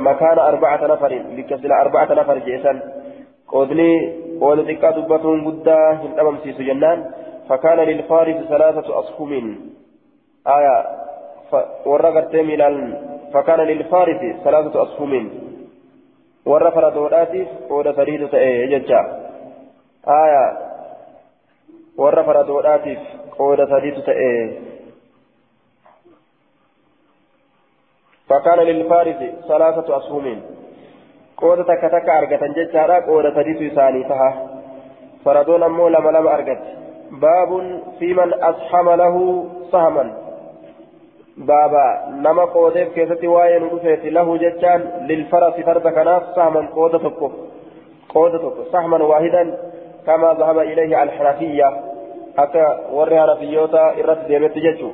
مكان 0.00 0.38
أربعة 0.38 0.86
نفر 0.86 1.22
بكسل 1.36 1.72
أربعة 1.72 2.14
نفر 2.14 2.38
جئسا 2.38 2.82
قودني 3.48 4.12
قود 4.40 4.58
ذكا 4.58 4.90
دبتهم 4.90 5.48
قدا 5.48 5.92
هندمم 5.92 6.36
سيسو 6.44 6.62
جنان. 6.62 7.10
فكان 7.48 7.78
للفارس 7.78 8.36
ثلاثة 8.48 8.98
أصحم. 8.98 9.54
آية 10.46 10.76
ورقت 11.86 12.36
فكان 13.34 13.60
للفارس 13.60 14.20
ثلاثة 14.44 14.82
أصحم. 14.82 15.28
Warra 16.46 16.70
faradoodhaatiif 16.70 17.48
qooda 17.68 17.92
sadiitu 17.92 18.28
ta'e 18.28 18.68
jecha. 18.68 19.00
Aya 20.06 20.44
warra 21.98 22.24
faradoodhaatiif 22.24 23.00
qooda 23.38 23.66
sadiitu 23.66 24.02
ta'e. 24.02 24.34
فكان 28.28 28.58
للفارس 28.58 29.20
ثلاثة 29.48 29.96
أسهم 29.96 30.42
قوة 31.36 31.62
تكا 31.62 31.88
تكا 31.88 32.18
أرغتا 32.18 32.46
جتشارا 32.46 32.98
قوة 33.00 33.34
سديس 33.34 33.72
ثاني 33.72 34.04
تها 34.04 34.48
فردون 35.24 35.62
أمو 35.62 35.88
لما 35.88 36.10
لم 36.10 36.26
أرغت 36.26 36.62
باب 37.10 37.80
في 37.98 38.14
من 38.14 38.34
أسحم 38.44 38.90
له 38.90 39.46
سهما 39.72 40.23
بابا 41.36 42.04
نما 42.10 42.44
قوديف 42.44 42.88
كيستي 42.94 43.26
واين 43.26 43.62
ودفيت 43.62 44.04
له 44.04 44.36
جتان 44.36 44.80
للفرس 45.08 45.54
فرد 45.54 45.88
كناف 45.88 46.22
سهما 46.36 46.68
قودة 46.74 46.98
تكو 46.98 47.30
قودة 48.08 48.38
تكو 48.38 48.62
سهما 48.72 49.04
واحدا 49.04 49.58
كما 50.06 50.34
ذهب 50.38 50.58
إليه 50.58 51.02
الحنفية 51.02 51.80
أتى 52.38 52.66
وري 52.92 53.20
حنفيوتا 53.20 53.90
إرت 53.98 54.26
ديمت 54.26 54.58
جتو 54.58 54.90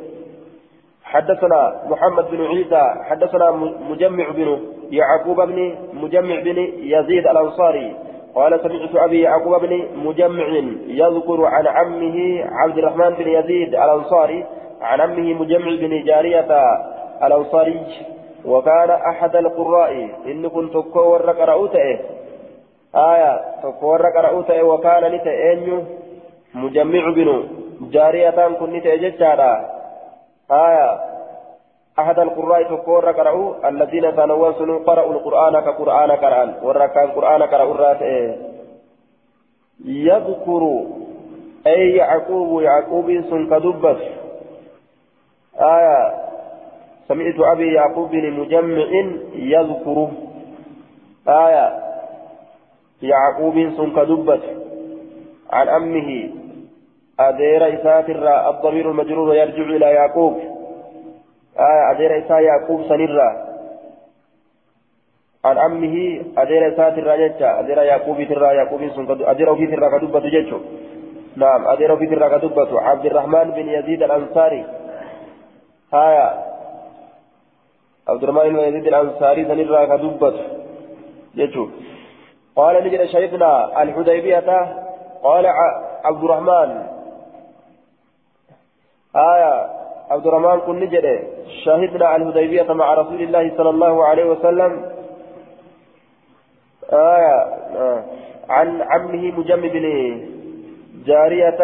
حدثنا 1.04 1.82
محمد 1.90 2.30
بن 2.30 2.46
عيسى 2.46 2.94
حدثنا 3.08 3.50
مجمع 3.90 4.30
بن 4.30 4.60
يعقوب 4.90 5.40
بن 5.40 5.74
مجمع 5.92 6.40
بن 6.40 6.58
يزيد 6.78 7.26
الأنصاري 7.26 7.96
قال 8.34 8.60
سمعت 8.60 9.04
أبي 9.04 9.20
يعقوب 9.20 9.60
بن 9.60 9.86
مجمع 9.96 10.46
يذكر 10.86 11.44
عن 11.44 11.66
عمه 11.66 12.44
عبد 12.44 12.78
الرحمن 12.78 13.10
بن 13.10 13.28
يزيد 13.28 13.68
الأنصاري 13.74 14.46
عن 14.80 15.00
عمه 15.00 15.34
مجمع 15.34 15.70
بن 15.80 16.04
جارية 16.04 16.50
الأنصاري 17.22 17.80
وكان 18.44 18.90
أحد 18.90 19.36
القراء. 19.36 20.08
إن 20.26 20.48
كنت 20.48 20.76
كور 20.76 21.30
قرأوته 21.30 21.98
آية؟ 22.94 23.32
كور 23.80 24.02
قرأوته 24.16 24.62
وكان 24.62 25.12
نتأين 25.14 25.86
مجمع 26.54 27.10
بن 27.10 27.48
جارية 27.80 28.48
كن 28.58 28.72
نتأججارا 28.72 29.52
آية 30.50 31.10
أحد 31.98 32.18
القراء 32.18 32.62
تكور 32.62 33.10
قرأوا 33.10 33.68
الذين 33.68 34.10
كانوا 34.10 34.52
سنوا 34.52 34.78
قرأوا 34.78 35.12
القرآن 35.12 35.60
كقرآن 35.60 36.10
قرآن 36.10 36.54
وركان 36.62 37.08
قرآن 37.10 37.42
قرأوا 37.42 37.74
الرات 37.74 38.02
يذكر 39.84 40.62
أي 41.66 41.96
يعقوب 41.96 42.62
يعقوب 42.62 43.06
سن 43.30 43.46
كدبت 43.50 44.00
آية. 45.58 46.14
سمعت 47.08 47.34
أبي 47.38 47.74
يعقوب 47.74 48.10
بن 48.10 48.30
مجمع 48.32 48.86
يذكر. 49.34 50.08
آية. 51.28 51.80
يعقوب 53.02 53.54
سن 53.54 53.90
كدبت 53.96 54.42
عن 55.52 55.68
أمه. 55.68 56.30
أدير 57.20 57.74
إساتر 57.74 58.50
الضمير 58.50 58.90
المجرور 58.90 59.34
يرجع 59.34 59.62
إلى 59.62 59.86
يعقوب. 59.86 60.36
آية. 61.58 61.90
أدير 61.90 62.18
إسا 62.18 62.38
يعقوب 62.38 62.82
سنرا. 62.88 63.50
عن 65.44 65.58
أمه. 65.58 66.22
أدير 66.38 66.74
إساتر 66.74 67.16
جتة 67.16 67.60
أدير 67.60 67.82
يعقوب 67.82 68.16
ترى 68.16 68.56
يعقوب 68.56 68.80
سن 68.96 69.06
أدير 69.10 69.56
في 69.56 69.66
ترى 69.66 69.98
كدبت 69.98 70.22
جتة 70.22 70.60
نعم. 71.36 71.68
أدير 71.68 71.96
في 71.96 72.06
ترى 72.06 72.30
كدبت. 72.30 72.68
عبد 72.72 73.06
الرحمن 73.06 73.50
بن 73.50 73.68
يزيد 73.68 74.02
الأنصاري. 74.02 74.79
آية 75.94 76.44
عبد 78.08 78.22
الرحمن 78.22 78.52
بن 78.52 78.58
يزيد 78.58 78.86
الأنصاري 78.86 79.44
سنرى 79.44 79.86
كدبت 79.86 80.36
جتة 81.34 81.70
قال 82.56 82.84
نجد 82.84 83.04
شيخنا 83.04 83.82
الحديبية. 83.82 84.50
قال 85.22 85.46
عبد 86.04 86.24
الرحمن 86.24 86.86
آية 89.16 89.70
عبد 90.10 90.26
الرحمن 90.26 90.60
كن 90.60 90.80
نجد 90.80 91.06
شهدنا 91.64 92.16
الهديبية 92.16 92.72
مع 92.72 92.94
رسول 92.94 93.22
الله 93.22 93.56
صلى 93.56 93.70
الله 93.70 94.06
عليه 94.06 94.24
وسلم. 94.24 94.92
آية 96.92 97.36
عن 98.48 98.82
عمه 98.82 99.38
مجم 99.38 99.60
بن 99.60 99.86
جارية. 101.06 101.60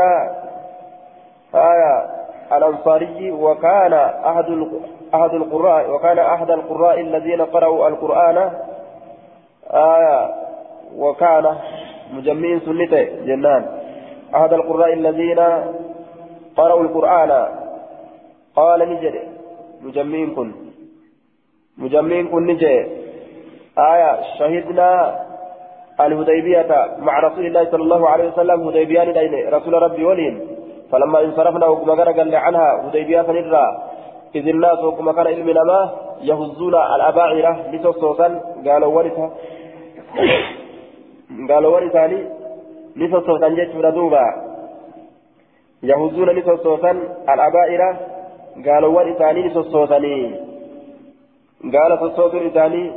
آية 1.54 2.15
الأنصاري 2.52 3.30
وكان 3.30 3.92
أحد 3.92 4.68
أحد 5.14 5.34
القراء 5.34 5.90
وكان 5.90 6.18
أحد 6.18 6.50
القراء 6.50 7.00
الذين 7.00 7.42
قرأوا 7.42 7.88
القرآن 7.88 8.52
آية 9.70 10.34
وكان 10.96 11.56
مجمعين 12.12 12.60
سنته 12.60 13.02
جنان. 13.02 13.66
أحد 14.34 14.52
القراء 14.52 14.92
الذين 14.92 15.38
قرأوا 16.56 16.82
القرآن 16.82 17.46
قال 18.56 18.88
نجد 18.88 19.14
مجمعين 19.82 20.34
كن 20.34 20.52
مجمعين 21.78 22.28
كن 22.28 22.46
نجد. 22.46 22.86
آية 23.78 24.22
شهدنا 24.38 25.20
الهديبية 26.00 26.96
مع 26.98 27.20
رسول 27.20 27.46
الله 27.46 27.70
صلى 27.70 27.82
الله 27.82 28.08
عليه 28.08 28.28
وسلم 28.28 28.68
هديبيان 28.68 29.08
رسول 29.48 29.74
ربي 29.82 30.04
ولين 30.04 30.65
فلما 30.92 31.24
انصرفنا 31.24 31.66
وكما 31.66 31.94
قال 31.94 32.34
عنها 32.34 32.88
هديبية 32.88 33.22
فنرى 33.22 33.66
إذ 34.34 34.48
الناس 34.48 34.78
وكما 34.84 35.12
كان 35.12 35.26
علم 35.26 35.46
ما 35.46 35.90
يهزون 36.20 36.74
الأباعرة 36.74 37.70
لتصوصا 37.72 38.40
قالوا 38.66 38.94
ورثها 38.96 39.30
قالوا 41.50 41.74
ورثاني 41.74 42.28
لتصوصا 42.96 43.48
جيش 43.48 43.68
دوبا. 43.94 44.24
يهزون 45.82 46.28
لتصوصا 46.30 46.90
الأبائرة 47.34 47.90
قالوا 48.66 48.96
ورثاني 48.96 49.48
لتصوصني 49.48 50.34
قال 51.74 51.90
تصوص 52.00 52.34
إساني 52.34 52.92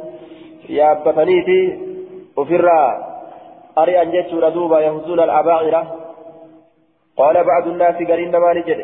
يابتني 0.70 1.44
في 1.46 1.60
وفرا 2.38 3.10
أري 3.78 4.02
أن 4.02 4.12
جتشور 4.12 4.50
دوبا 4.50 4.80
يهزون 4.80 5.20
الأبائرة 5.20 5.82
قال 7.20 7.36
بعض 7.52 7.68
الناس 7.68 7.96
قرين 8.10 8.36
ما 8.44 8.54
نجد. 8.54 8.80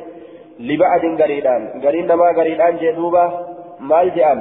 لبعض 0.60 1.04
قريدان 1.22 1.62
قرين 1.84 2.14
ما 2.22 2.28
قريدان 2.40 2.74
جدوبا 2.82 3.24
مال 3.80 4.16
جان 4.16 4.40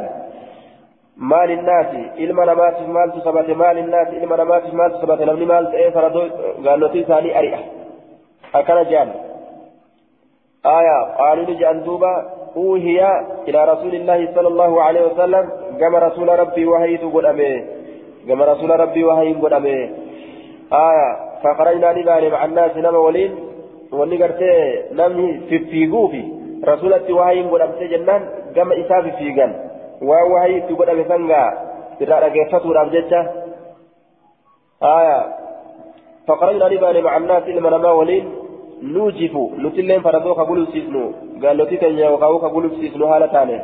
مال 1.31 1.51
الناس. 1.59 1.91
إلما 2.19 2.45
نمات 2.45 2.79
مال 2.97 3.09
تثبت 3.13 3.49
مال 3.63 3.77
الناس 3.79 4.09
إلما 4.09 4.37
نمات 4.37 4.75
مال 4.75 4.91
تثبت 4.93 5.21
نمني 5.23 5.45
مال 5.45 5.73
تأيه 5.73 5.91
فردو 5.91 6.21
قال 6.67 6.81
له 6.81 6.89
تيساني 6.89 7.39
أريئة. 7.39 7.61
أكن 8.55 8.83
جان. 8.91 9.09
آية. 10.67 10.99
قالوا 11.19 11.45
لجأن 11.45 11.85
دوبا. 11.85 12.15
أوهي 12.57 13.01
إلى 13.49 13.65
رسول 13.73 13.95
الله 13.95 14.21
صلى 14.35 14.49
الله 14.49 14.83
عليه 14.83 15.03
وسلم. 15.07 15.45
كما 15.81 15.99
رسول 15.99 16.29
ربي 16.39 16.65
وهي 16.67 16.97
تقول 16.97 17.27
أمي. 17.27 17.65
كما 18.29 18.45
رسول 18.45 18.71
ربي 18.81 19.05
وهي 19.05 19.35
تقول 19.35 19.55
أمي. 19.55 19.79
آية. 20.73 21.09
فخرجنا 21.43 21.93
نبالي 21.93 22.31
مع 22.31 22.45
الناس 22.45 22.77
نما 22.77 22.99
ولين 22.99 23.54
wanni 24.01 24.19
gartee 24.23 24.59
namni 25.01 25.29
fiffiiguufi 25.49 26.23
rasulatti 26.71 27.13
wahayiin 27.19 27.49
godhamte 27.53 27.89
jennaan 27.95 28.29
gama 28.55 28.75
isaa 28.83 29.03
fiffiigan 29.07 29.55
waan 30.09 30.33
wahayii 30.33 30.59
itti 30.59 30.75
godhame 30.81 31.05
sangaa 31.13 31.49
irraa 32.01 32.21
dhageeffatuudhaaf 32.27 32.93
jecha 32.99 33.25
aya 34.99 35.19
فخرجنا 36.29 36.69
نبالي 36.69 37.01
مع 37.03 37.17
الناس 37.17 37.43
إلما 37.49 37.71
نما 37.71 37.91
ولين 37.91 38.25
نوجف 38.83 39.35
نتلين 39.65 40.01
فردوك 40.01 40.41
قلوب 40.41 40.69
سيسنو 40.73 41.05
قال 41.43 41.57
له 41.57 41.65
تكن 41.65 42.01
وقاوك 42.13 42.45
قلوب 42.45 42.73
سيسنو 42.81 43.07
هالة 43.07 43.27
تاني 43.27 43.59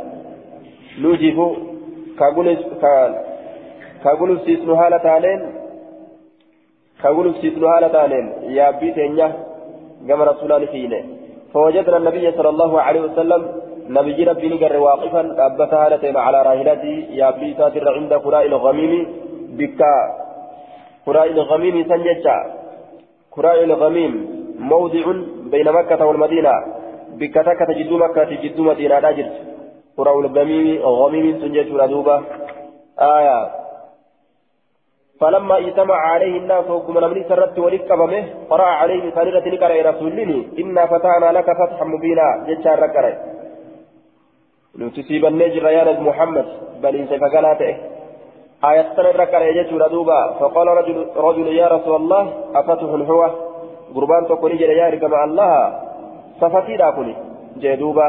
نوجف 1.02 1.38
كقلوب 4.04 4.38
سيسنو 4.46 4.74
هالة 4.74 4.98
تانين 5.06 5.40
كقلوب 7.02 7.34
سيسنو 7.40 7.66
هالة 7.66 7.88
تانين 7.88 8.26
يا 8.56 8.70
بيتين 8.70 9.16
كما 10.08 10.24
رسولان 10.24 10.66
فينا. 10.66 11.00
فوجدنا 11.52 11.96
النبي 11.96 12.32
صلى 12.32 12.48
الله 12.48 12.80
عليه 12.80 13.00
وسلم 13.00 13.42
نبي 13.88 14.24
ربي 14.24 14.48
نقر 14.48 14.76
واقفا 14.76 15.22
أبتا 15.46 15.76
هالتين 15.86 16.16
على 16.16 16.42
راهلتي 16.42 16.94
يا 17.20 17.30
بي 17.30 17.54
ساتر 17.58 17.88
عند 17.94 18.12
قراء 18.12 18.46
الغميم 18.46 18.92
بكا 19.58 19.94
قراء 21.06 21.26
الغميم 21.26 21.76
سنجتا 21.90 22.36
قراء 23.32 23.64
الغميم 23.64 24.12
موضع 24.58 25.04
بين 25.52 25.72
مكة 25.72 26.06
والمدينة. 26.06 26.54
بكتك 27.18 27.58
تجد 27.68 27.90
مكة 27.92 28.24
تجد 28.24 28.60
مدينة. 28.60 28.98
راجل 28.98 29.28
قراء 29.98 30.20
الغميم 30.20 30.82
غميم 30.82 31.26
سنجتا 31.40 31.86
دوبا 31.86 32.16
آية. 32.98 33.59
فلما 35.20 35.58
اجتمع 35.58 35.94
عليه 35.94 36.38
الناس 36.38 36.70
وكما 36.70 37.00
نمني 37.00 37.24
سرت 37.28 37.58
ولكبمه 37.58 38.24
قرأ 38.50 38.66
عليه 38.80 39.14
سريرة 39.14 39.48
نكر 39.48 39.86
رسولني 39.90 40.48
إنا 40.58 40.86
فتحنا 40.86 41.32
لك 41.32 41.48
فتحا 41.60 41.84
مبينا 41.84 42.44
جتشا 42.48 42.74
ركر 42.74 43.14
نتصيب 44.78 45.24
النجر 45.24 45.64
يا 45.68 46.00
محمد 46.00 46.46
بل 46.82 46.96
إن 46.96 47.06
سيفقلاته 47.06 47.76
آية 48.64 48.86
سنة 48.96 49.10
ركر 49.22 49.42
يجتشو 49.42 49.76
ردوبا 49.76 50.20
فقال 50.40 50.68
رجل, 50.68 51.06
رجل 51.16 51.46
يا 51.48 51.66
رسول 51.68 51.96
الله 51.96 52.22
أفتح 52.54 52.82
هو 52.82 53.22
قربان 53.94 54.26
تقول 54.28 54.58
جل 54.58 54.70
يا 54.70 55.08
مع 55.08 55.24
الله 55.24 55.80
صفتي 56.40 56.76
داكني 56.76 57.14
جدوبا 57.62 58.06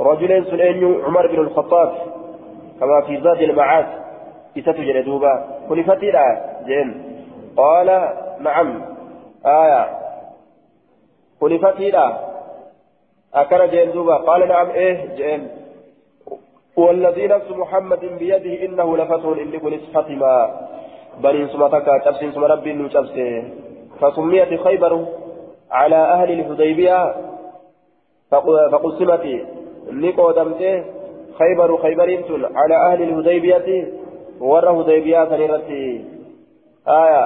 رجلين 0.00 0.44
سنين 0.44 1.02
عمر 1.04 1.26
بن 1.26 1.38
الخطاب 1.38 1.90
كما 2.80 3.00
في 3.06 3.20
زاد 3.20 3.40
المعاد 3.42 3.86
إساتو 4.58 4.82
جل 4.82 5.02
كن 5.70 5.82
فتيرا 5.82 6.24
جين 6.66 6.88
قال 7.56 7.86
نعم. 8.40 8.82
آية. 9.46 9.98
كن 11.40 11.58
فتيرا 11.58 12.06
أكر 13.34 13.66
جين 13.66 13.92
دوبا. 13.92 14.16
قال 14.16 14.48
نعم. 14.48 14.70
إيه 14.70 15.14
جين 15.16 15.48
والذي 16.76 17.26
نفس 17.26 17.50
محمد 17.50 18.00
بيده 18.18 18.64
إنه 18.64 18.96
لفتح 18.96 19.24
إن 19.24 19.58
كن 19.58 19.78
فتما 19.94 20.34
بل 21.22 21.50
سمتك 21.52 22.02
تبسين 22.04 22.32
سم 22.32 22.44
ربي 22.44 22.72
نجبسه 22.72 23.44
فسميت 24.00 24.60
خيبر 24.60 25.06
على 25.70 25.96
أهل 25.96 26.30
الحديبية. 26.40 27.14
فقسمت. 28.30 29.24
نقو 29.90 30.30
دمته 30.30 30.84
خيبر 31.38 31.76
خيبر 31.82 32.08
على 32.54 32.76
أهل 32.76 33.02
الحديبية. 33.02 34.00
Warra 34.40 34.72
hudaybiyaa 34.72 35.26
san 35.26 35.46
irratti 35.46 35.84
aya 36.86 37.22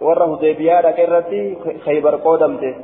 ور 0.00 0.24
هديبيا 0.24 0.80
لكرتي 0.80 1.56
خيبر 1.84 2.16
قودمته 2.16 2.74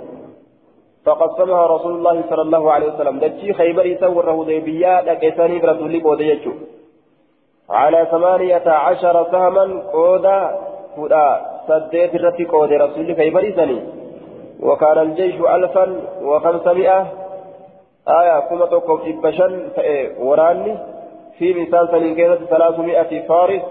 فقسمها 1.04 1.66
رسول 1.66 1.94
الله 1.94 2.22
صلى 2.30 2.42
الله 2.42 2.72
عليه 2.72 2.88
وسلم 2.92 3.18
دجي 3.18 3.52
خيبر 3.52 3.86
يسور 3.86 4.30
هديبيا 4.30 5.02
لكيساني 5.06 5.58
برسولي 5.58 6.00
قوديجو 6.02 6.52
على 7.70 8.06
ثمانية 8.10 8.66
عشر 8.66 9.26
سهما 9.32 9.82
قودا 9.92 10.38
هدى 10.98 11.28
سديت 11.68 12.14
الرتي 12.14 12.44
قود 12.44 12.72
رسول 12.72 13.16
خيبر 13.16 13.44
سني 13.56 13.78
وكان 14.60 14.98
الجيش 14.98 15.34
ألفا 15.34 15.84
وخمسمائة 16.22 17.06
آية 18.08 18.40
كما 18.40 18.66
تقوم 18.66 19.00
إبشا 19.06 19.48
وراني 20.18 20.74
في 21.38 21.54
مثال 21.54 21.88
سنين 21.90 22.14
كانت 22.14 22.40
ثلاثمائة 22.44 23.26
فارس 23.28 23.62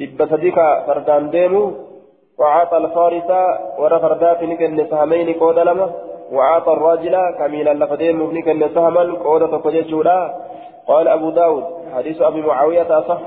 إبسدك 0.00 0.58
فردان 0.86 1.30
ديمو 1.30 1.72
وعاط 2.38 2.74
الفارس 2.74 3.30
ورا 3.78 3.98
فردات 3.98 4.42
نكن 4.42 4.86
سهمين 4.90 5.34
قود 5.34 5.58
لما 5.58 5.90
وعاط 6.32 6.68
الراجل 6.68 7.16
كميلا 7.38 7.74
لفدين 7.74 8.18
نكن 8.34 8.68
سهما 8.74 9.02
قود 9.24 9.50
تقججولا 9.50 10.34
قال 10.88 11.08
أبو 11.08 11.30
داود 11.30 11.64
حديث 11.94 12.22
أبي 12.22 12.40
معاوية 12.42 12.98
أصح 12.98 13.20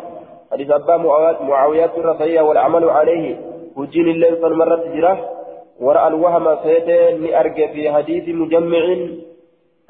حديث 0.51 0.71
أبا 0.71 0.97
معاوية 1.43 1.91
الرسية 1.97 2.41
والعمل 2.41 2.89
عليه 2.89 3.38
وجين 3.78 4.07
الليل 4.07 4.36
فالمرة 4.38 4.76
تجراه 4.76 5.17
ورأى 5.82 6.07
الوهم 6.07 6.57
سيتين 6.63 7.24
لأرجى 7.24 7.67
في 7.67 7.91
حديث 7.91 8.36
مجمع 8.36 9.07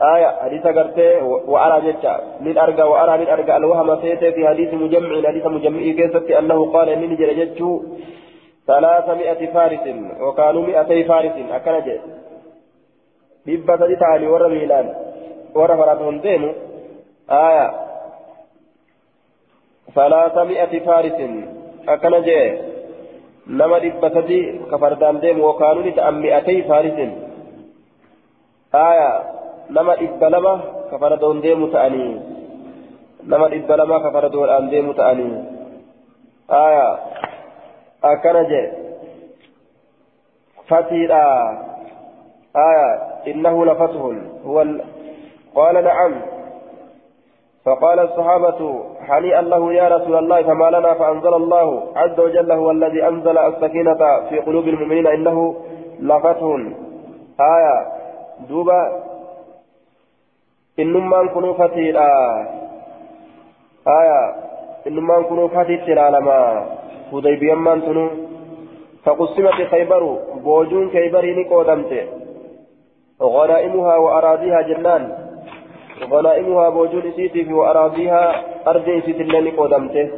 آية 0.02 0.28
حديث 0.42 0.68
قرتي 0.68 1.16
وأرى 1.48 1.92
جتا 1.92 2.38
من 2.42 2.58
أرجى 2.58 2.82
وأرى 2.82 3.18
من 3.18 3.28
أرجى 3.28 3.56
الوهم 3.56 4.02
سيتين 4.02 4.32
في 4.32 4.48
حديث 4.48 4.74
مجمع 4.74 5.28
حديث 5.28 5.46
مجمع 5.46 5.80
كيست 5.80 6.32
أنه 6.32 6.72
قال 6.74 6.90
إني 6.90 7.16
جلجت 7.16 7.82
ثلاثمائة 8.68 9.54
فارس 9.54 9.86
وكانوا 10.22 10.62
مئتي 10.62 11.04
فارس 11.04 11.32
أكنجي 11.52 12.00
dhibba 13.46 13.76
sadi 13.78 13.96
ta'anii 14.00 14.32
warra 14.32 14.48
miilaan 14.48 14.88
warra 15.52 15.76
faratuun 15.76 16.24
deemu 16.24 16.50
aya 17.28 17.66
salaasami'ati 19.96 20.80
faarisin 20.88 21.34
akkana 21.96 22.20
jee 22.28 22.46
nama 23.60 23.84
dhibba 23.84 24.14
sadi 24.16 24.40
ka 24.72 24.80
fardaan 24.80 25.20
deemu 25.20 25.44
wakaanuu 25.44 25.84
ni 25.84 25.92
lama 29.70 30.54
ka 30.90 30.98
fardoon 31.00 31.42
deemu 31.42 31.68
ta'anii 31.72 32.14
nama 33.24 33.50
dhibba 33.50 33.78
lama 33.78 34.04
ka 34.04 34.12
fardoodhaan 34.12 34.70
deemu 34.70 34.94
ta'anii 34.94 35.34
aya 36.50 36.88
akkana 38.02 38.44
jee 38.52 38.68
fatiidha 40.68 41.24
aya 42.54 43.14
إنه 43.28 43.66
لفتح 43.66 44.02
هو 44.46 44.62
ال... 44.62 44.82
قال 45.56 45.84
نعم 45.84 46.14
فقال 47.66 48.00
الصحابة 48.00 48.84
هنيئا 49.00 49.42
له 49.42 49.74
يا 49.74 49.88
رسول 49.88 50.16
الله 50.16 50.44
فما 50.44 50.70
لنا 50.70 50.94
فأنزل 50.94 51.34
الله 51.34 51.84
عز 51.96 52.20
وجل 52.20 52.52
هو 52.52 52.72
الذي 52.72 53.08
أنزل 53.08 53.38
السكينة 53.38 54.02
في 54.30 54.40
قلوب 54.40 54.68
المؤمنين 54.68 55.08
إنه 55.08 55.56
لفتح 56.00 56.44
آية 57.40 57.88
دوبا 58.50 59.04
كنوا 60.78 61.54
فتيلا 61.54 62.08
آية 63.88 64.36
إنما 64.88 65.22
كنوا 65.22 65.48
فتيلا 65.48 66.10
لما 66.10 66.66
هديبيا 67.14 67.56
من 67.56 67.82
تنو 67.82 68.10
فقسمت 69.06 69.58
خيبر 69.72 70.04
بوجون 70.44 70.90
خيبر 70.90 71.26
نقودمته 71.40 72.04
غنائمها 73.22 73.96
وأراضيها 73.98 74.62
جنان 74.62 75.04
غنائمها 76.12 76.70
بوجود 76.70 77.06
سيتي 77.16 77.54
وأراضيها 77.54 78.24
أرض 78.68 78.86
سيتي 79.06 79.22
اللين 79.22 79.56
قدمته 79.58 80.10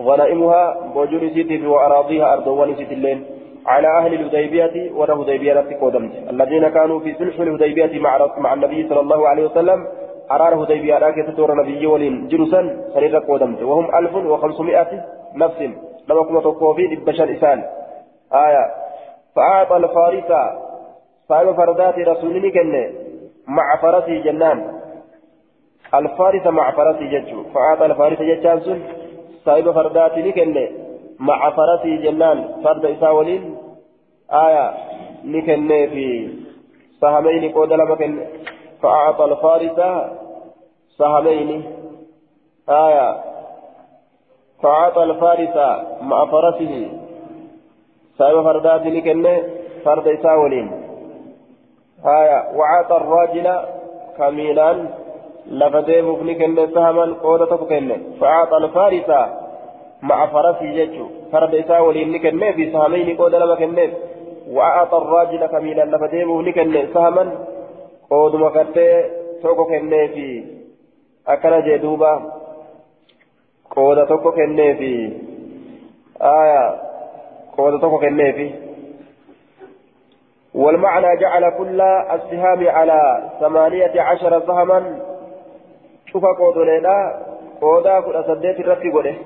غنائمها 0.00 0.62
بوجود 0.94 1.32
سيتي 1.34 1.66
وأراضيها 1.66 2.32
أرض 2.32 2.46
ونسيتي 2.46 2.94
اللين 2.94 3.39
على 3.70 3.88
أهل 3.98 4.14
الهديبية 4.14 4.92
ولا 4.98 5.14
هديبية 5.14 5.52
قدمته 5.82 6.30
الذين 6.30 6.68
كانوا 6.68 7.00
في 7.00 7.14
سلح 7.14 7.40
الهديبية 7.40 8.00
مع 8.00 8.28
مع 8.38 8.54
النبي 8.54 8.88
صلى 8.88 9.00
الله 9.00 9.28
عليه 9.28 9.44
وسلم 9.44 9.86
أرار 10.30 10.64
هديبية 10.64 10.98
راكة 10.98 11.32
تور 11.36 11.54
نبي 11.54 11.86
ولين 11.86 12.28
جرسا 12.28 12.60
سرير 12.94 13.18
قدمته 13.18 13.66
وهم 13.66 13.86
ألف 13.98 14.14
وخمسمائة 14.14 15.04
نفس. 15.34 15.60
لما 16.08 16.22
كنا 16.22 16.40
تقوى 16.40 16.74
في 16.74 17.34
إسان. 17.36 17.58
آية. 18.32 18.64
فأعطى 19.36 19.76
الفارس 19.76 20.30
صاحب 21.28 21.52
فردات 21.52 21.98
رسولني 21.98 22.50
كنه 22.50 22.90
مع 23.48 23.76
فرسي 23.82 24.20
جنان. 24.20 24.58
الفارس 25.94 26.46
مع 26.46 26.70
فرسي 26.70 27.04
ججو. 27.04 27.42
فأعطى 27.54 27.86
الفارس 27.86 28.18
ججان 28.22 28.60
سن 28.60 28.80
صاحب 29.44 29.70
فردات 29.70 30.12
كنه 30.12 30.68
مع 31.18 31.50
فرسي 31.50 31.96
جنان. 31.96 32.38
فرد 32.64 32.84
إساولين 32.84 33.59
آية 34.32 34.74
نكنه 35.24 35.86
في 35.86 36.28
سهمين 37.00 37.52
قود 37.52 37.72
لما 37.72 38.26
فأعطى 38.82 39.24
الفارس 39.24 39.80
سهمين. 40.98 41.64
آية 42.68 43.20
فأعطى 44.62 45.02
الفارس 45.02 45.56
مع 46.02 46.26
فرسه. 46.26 46.88
صاحب 48.18 48.42
فردات 48.42 48.82
كنه 48.82 49.42
فرد 49.84 50.08
إساولين. 50.08 50.70
هايا 52.04 52.56
وعاط 52.56 52.92
الراجل 52.92 53.46
كميلان 54.18 54.88
لفدي 55.46 56.02
مبني 56.02 56.34
كن 56.34 56.74
سهما 56.74 57.04
قودة 57.22 57.56
كن 57.56 57.96
فأعطى 58.20 58.56
الفارس 58.56 59.10
مع 60.02 60.26
فرسي 60.26 60.72
ججو 60.72 61.06
فرد 61.32 61.54
إساء 61.54 61.84
ولين 61.84 62.18
كن 62.18 62.52
في 62.52 62.72
سهمين 62.72 63.16
قودة 63.16 63.38
لما 63.38 63.54
كن 63.54 63.90
وأعطى 64.50 64.96
الراجل 64.96 65.46
كميلا 65.46 65.84
لفدي 65.84 66.24
مبني 66.24 66.52
كن 66.52 66.88
سهما. 66.94 67.46
قود 68.10 68.34
مكتة 68.34 69.04
توكو 69.42 69.64
كن 69.64 69.90
في 69.90 70.44
أكل 71.28 71.64
جدوبا. 71.64 72.32
قودة 73.70 74.04
توكو 74.04 74.32
كن 74.32 74.56
في 74.56 75.12
آية. 76.22 76.80
قودة 77.56 77.78
توكو 77.78 77.98
كن 77.98 78.32
في. 78.32 78.50
والمعنى 80.54 81.20
جعل 81.20 81.50
كل 81.58 81.80
السهام 81.80 82.68
على 82.68 83.30
ثمانية 83.40 84.00
عشر 84.00 84.46
سهما. 84.46 85.00
شوف 86.06 86.24
قودنا 86.24 87.22
قودا 87.60 88.00
كل 88.00 88.24
سديت 88.26 88.60
الرتي 88.60 89.16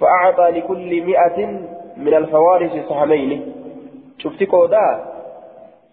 فأعطى 0.00 0.42
لكل 0.42 1.02
مئة 1.02 1.46
من 1.96 2.14
الفوارس 2.14 2.72
سهمين. 2.88 3.55
شفت 4.18 4.42
قودا؟ 4.42 5.04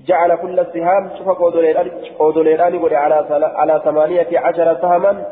جعل 0.07 0.35
كل 0.35 0.59
السهام 0.59 1.09
شوف 1.17 1.29
قودنا 1.29 1.83
قوله 2.19 2.97
على 2.97 3.15
على 3.55 3.81
ثمانية 3.85 4.39
عشر 4.39 4.77
سهما. 4.81 5.25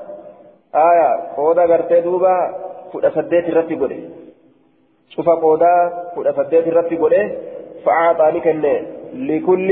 آية 0.76 1.10
قودا 1.38 1.62
قرتي 1.62 2.02
دوبا 2.02 2.36
كل 2.94 3.12
سديت 3.12 3.50
الرتي 3.50 3.76
قوله 3.76 4.10
شوف 5.10 5.30
قودا 5.30 5.74
كل 6.16 6.34
سديت 6.36 6.68
الرتي 6.68 6.98
قوله 6.98 7.38
فأعطى 7.86 8.24
لكنه 8.24 8.82
لكل 9.14 9.70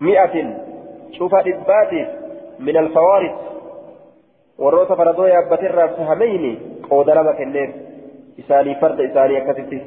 مئة. 0.00 0.34
شوف 1.18 1.34
إثبات 1.34 1.92
من 2.58 2.76
الفوارث 2.76 3.34
والروس 4.58 4.88
فردو 4.88 5.24
يابتر 5.24 5.88
سهمين 5.96 6.58
قود 6.90 7.10
لما 7.10 7.32
كنيف 7.32 7.70
إساني 8.38 8.74
فرد 8.74 9.00
إساني 9.00 9.38
أكتتي 9.38 9.86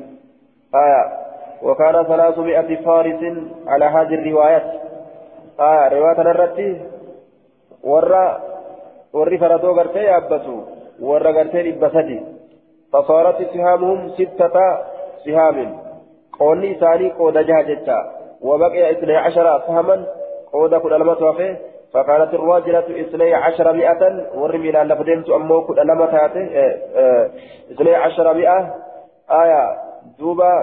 آية 0.75 1.26
وكان 1.61 2.03
ثلاثمائة 2.03 2.69
فارس 2.85 3.21
على 3.67 3.85
هذه 3.85 4.13
الروايات 4.13 4.67
آية 5.59 5.87
رواية 5.89 6.17
warri 9.13 9.37
faradoo 9.39 9.73
gartee 9.73 10.03
yaabbatu 10.05 10.53
warra 11.09 11.31
gartee 11.33 11.63
dhibba 11.63 11.89
sadi 11.89 12.17
fasaaratti 12.91 13.47
sihaamuhum 13.53 14.09
sittata 14.17 14.65
sihaamin 15.23 15.69
qoonni 16.37 16.71
isaanii 16.75 17.15
qooda 17.19 17.43
jaha 17.49 17.67
jecha 17.71 17.97
وبقي 18.41 18.91
اثني 18.91 19.15
عشر 19.17 19.61
سهما 19.67 20.05
قودا 20.53 20.77
كل 20.77 20.99
لما 20.99 21.13
توفي 21.13 21.55
فكانت 21.93 22.33
الراجلة 22.33 22.87
اثني 23.01 23.33
عشر 23.33 23.73
مئة. 23.73 24.01
ورمي 24.35 24.71
لأن 24.71 24.87
لفدمت 24.87 25.29
أمو 25.29 25.61
كل 25.61 25.87
لما 25.87 26.05
تاتي. 26.05 26.43
اثني 27.71 27.95
عشر 27.95 28.33
مئة. 28.33 28.75
آية 29.31 29.77
دوبا 30.19 30.53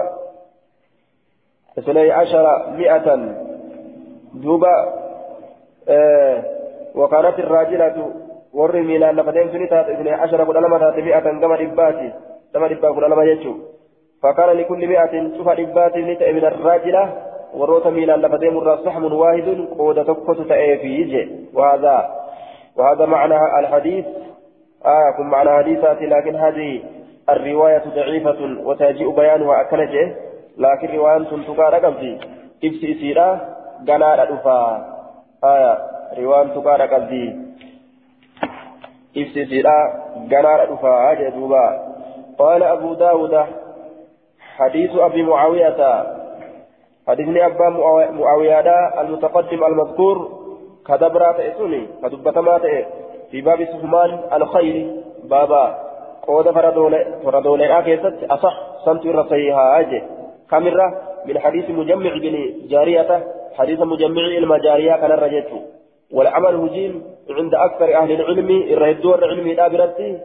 اثني 1.79 2.11
عشر 2.11 2.69
مئة 2.77 3.35
دوبا 4.33 4.93
آه 5.89 6.43
وكانت 6.95 7.39
الراجلة 7.39 8.11
ورمي 8.53 8.97
لأن 8.97 9.15
لفدمت 9.15 9.55
نتات 9.55 9.89
اثني 9.89 10.11
عشر 10.11 10.43
كل 10.43 10.55
لما 10.55 10.93
مئة 10.97 11.19
كما 11.19 11.55
رباتي 11.55 12.13
كما 12.53 12.67
ربا 12.67 12.91
كل 12.91 13.11
لما 13.11 13.23
يجو. 13.23 13.53
فكان 14.23 14.49
لكل 14.49 14.87
مئة 14.87 15.37
شوف 15.37 15.47
إبات 15.49 15.97
نتأ 15.97 16.31
من 16.31 16.45
الراجلة 16.45 17.13
وروت 17.53 17.87
ميلا 17.87 18.17
لفتيم 18.17 18.57
الرصحم 18.57 19.13
واحد 19.13 19.67
قود 19.77 20.05
تكت 20.05 20.41
تأيفي 20.49 21.29
وهذا 21.53 22.09
وهذا 22.77 23.05
معنى 23.05 23.59
الحديث 23.59 24.05
آه 24.85 25.17
كن 25.17 25.23
معنى 25.23 25.49
حديثات 25.49 26.01
لكن 26.01 26.35
هذه 26.35 26.81
الرواية 27.29 27.83
ضعيفة 27.95 28.61
وتجيء 28.63 29.09
بيانها 29.09 29.61
أكنجه. 29.61 30.15
لكن 30.57 30.87
رواية 30.97 31.23
تقال 31.23 31.75
قبضي 31.85 32.19
إبسي 32.63 32.93
سيرا 32.93 33.55
قناة 33.87 34.23
أدفا 34.23 34.85
آية 35.43 35.77
رواية 36.17 36.47
تقال 36.47 36.81
قبضي 36.81 37.35
إبسي 39.17 39.45
سيرا 39.45 39.77
قناة 40.31 40.63
أدفا 40.63 41.11
أجدوبا 41.11 41.95
قال 42.39 42.63
أبو 42.63 42.93
داود 42.93 43.45
حديث 44.57 44.95
أبي 44.95 45.23
معاوية 45.23 46.05
حديث 47.07 47.27
أبا 47.37 47.69
معاوية 48.19 48.59
المتقدم 49.01 49.63
المذكور 49.63 50.45
كدبرات 50.87 51.39
إسوني 51.39 51.87
كدبتمات 52.03 52.61
في 53.31 53.41
باب 53.41 53.65
سهمان 53.65 54.19
الخير 54.33 54.95
بابا 55.23 55.77
قود 56.27 56.51
فردولي 57.23 57.79
آكيست 57.79 58.23
أصح 58.29 58.57
سنت 58.85 59.05
رصيها 59.05 59.79
أجي 59.79 60.03
كامرة 60.51 61.01
من 61.25 61.39
حديث 61.39 61.69
مجمع 61.69 62.13
بن 62.13 62.35
جارية 62.67 63.23
حديث 63.57 63.79
مجمع 63.79 64.21
المجارية 64.21 64.91
كان 64.91 65.11
الرجيت 65.11 65.47
والعمل 66.11 66.55
هجيم 66.55 67.03
عند 67.29 67.53
أكثر 67.55 67.95
أهل 67.95 68.11
العلم 68.11 68.49
الردور 68.49 69.19
العلم 69.19 69.47
الآبرتي 69.47 70.19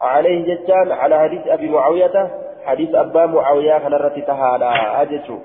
عليه 0.00 0.54
جتان 0.54 0.92
على 0.92 1.18
حديث 1.18 1.46
أبي 1.46 1.68
معاوية 1.68 2.30
حديث 2.64 2.94
أبا 2.94 3.26
معاوية 3.26 3.78
كان 3.78 3.94
الرتي 3.94 4.20
تهادا 4.20 4.70
أجتو 5.02 5.38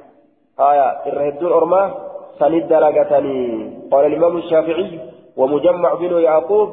آية 0.59 0.89
الردور 1.07 1.57
أرما 1.57 1.93
سند 2.39 2.67
درجتني 2.67 3.71
قال 3.91 4.05
الإمام 4.05 4.37
الشافعي 4.37 4.99
ومجمع 5.37 5.93
بن 5.93 6.21
يعقوب 6.21 6.69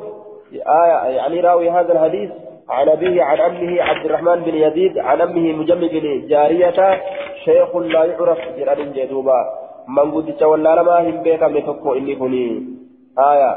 آية 0.53 1.17
يعني 1.17 1.41
راوي 1.41 1.71
هذا 1.71 1.93
الحديث 1.93 2.31
عن 2.71 2.89
أبيه 2.89 3.23
عن 3.23 3.41
أمه 3.41 3.83
عبد 3.83 4.05
الرحمن 4.05 4.41
بن 4.47 4.55
يزيد 4.55 4.99
عن 4.99 5.21
أمه 5.21 5.53
مجمع 5.53 5.89
بن 5.93 6.27
جارية 6.29 7.01
شيخ 7.45 7.77
لا 7.77 8.05
يعرف 8.05 8.39
جران 8.59 8.93
جدوبا. 8.93 9.41
من 9.89 10.11
قد 10.14 10.37
تولى 10.37 10.71
لما 10.79 10.97
هم 11.01 11.23
بيك 11.23 11.43
من 11.43 11.62
تكو 11.66 11.95
إني 11.95 12.14
كني 12.21 12.47
آية. 13.19 13.51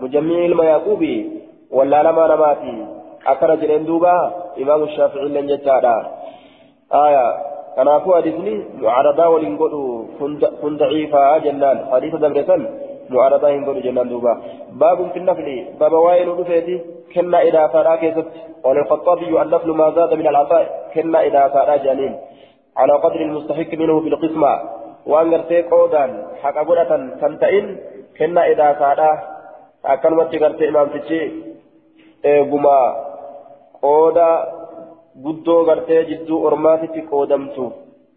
مجمع 0.00 0.38
المياقوبي. 0.44 1.30
ولا 1.70 2.02
لما 2.02 2.24
نماتي. 2.32 2.74
أكرا 3.26 3.54
جرين 3.54 3.84
دوبا. 3.84 4.16
إمام 4.62 4.82
الشافعي 4.82 5.28
لن 5.28 5.46
جتادا 5.46 5.96
آية. 7.06 7.26
كنافو 7.76 8.14
حديثني 8.14 8.54
معارضة 8.82 9.28
ولن 9.28 9.56
قلوا 9.56 10.04
كن 10.62 10.76
ضعيفا 10.76 11.38
جنان. 11.38 11.78
حديث 11.92 12.14
دبرسن 12.14 12.60
معارضة 13.10 13.48
هن 13.50 13.64
قلوا 13.66 13.82
جنان 13.86 14.08
دوبا. 14.08 14.32
باب 14.80 14.98
في 15.12 15.18
النفل. 15.18 15.48
باب 15.80 15.92
وائل 15.92 16.28
ودفيتي؟ 16.28 16.80
كنا 17.14 17.38
إذا 17.48 17.66
فارا 17.72 17.96
كيست 17.96 18.28
قال 18.64 18.76
الخطابي 18.78 19.42
النفل 19.42 19.70
ما 19.70 19.90
زاد 19.96 20.14
من 20.14 20.26
العطاء 20.32 20.64
كنا 20.94 21.18
إذا 21.28 21.42
فارا 21.54 21.76
جانين 21.76 22.14
على 22.76 22.92
قدر 23.04 23.20
المستحق 23.28 23.70
منه 23.74 24.00
بالقسمة 24.00 24.52
وأن 25.06 25.34
غرتي 25.34 25.62
قودا 25.62 26.04
حق 26.42 26.56
قدرة 26.68 26.92
تنتئن 27.20 27.66
كنا 28.18 28.42
إذا 28.52 28.68
فارا 28.80 29.12
أكلمت 29.84 30.32
غرتي 30.42 30.68
إمام 30.68 30.88
تشي 30.94 31.20
إيقما 32.24 32.78
قودا 33.82 34.30
guddoo 35.24 35.64
gartee 35.68 36.04
jidduu 36.08 36.44
ormaatitti 36.48 37.02
qoodamtu 37.10 37.64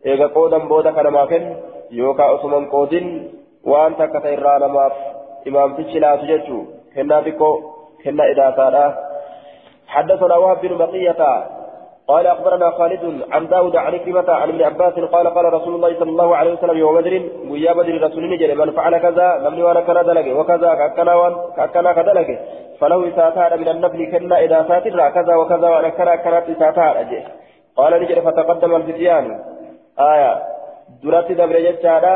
eega 0.09 0.27
qoodan 0.35 0.67
booda 0.69 0.91
kanamaa 0.97 1.27
kennu 1.31 1.55
yookaan 1.97 2.33
osuman 2.35 2.67
qoodin 2.73 3.07
waan 3.71 3.95
takka 3.99 4.21
ta'e 4.23 4.33
irraa 4.37 4.59
namaaf 4.63 4.95
imaamtichi 5.49 6.03
laatu 6.03 6.29
jechuu 6.31 6.61
kennaa 6.93 7.21
xiqqoo 7.25 7.55
kennaa 8.05 8.31
idaasaadha 8.33 8.85
حدثنا 9.95 10.35
وهب 10.35 10.61
بن 10.61 10.77
بقية 10.77 11.21
قال 12.07 12.27
أخبرنا 12.27 12.71
خالد 12.71 13.03
عن 13.31 13.47
داود 13.47 13.75
عن 13.75 13.97
كلمة 13.97 14.31
عن 14.31 14.49
ابن 14.49 14.61
عباس 14.63 14.93
قال 14.93 15.27
قال 15.35 15.53
رسول 15.53 15.75
الله 15.75 15.99
صلى 15.99 16.09
الله 16.09 16.35
عليه 16.35 16.53
وسلم 16.53 16.77
يوم 16.77 16.95
بدر 16.97 17.23
ويا 17.49 17.73
بدر 17.73 18.01
رسول 18.07 18.29
نجري 18.29 18.55
من 18.55 18.71
فعل 18.71 18.97
كذا 18.97 19.27
لم 19.45 19.63
وأنا 19.63 19.81
كذا 19.81 20.01
دلقي 20.01 20.33
وكذا 20.33 20.69
كأكنا 21.57 21.93
كدلقي 21.93 22.37
فله 22.79 22.99
إساتار 23.09 23.57
من 23.57 23.67
النفل 23.67 23.99
كنا 24.11 24.39
إذا 24.39 24.65
ساتر 24.67 25.09
كذا 25.09 25.35
وكذا 25.35 25.67
وانا 25.69 25.89
كنا 25.89 26.15
كانت 26.15 26.45
إساتار 26.49 26.95
قال 27.77 28.01
نجري 28.01 28.21
فتقدم 28.21 28.75
الفتيان. 28.75 29.25
آية. 29.99 30.33
درات 31.03 31.31
دبر 31.31 31.57
جتشارا 31.59 32.15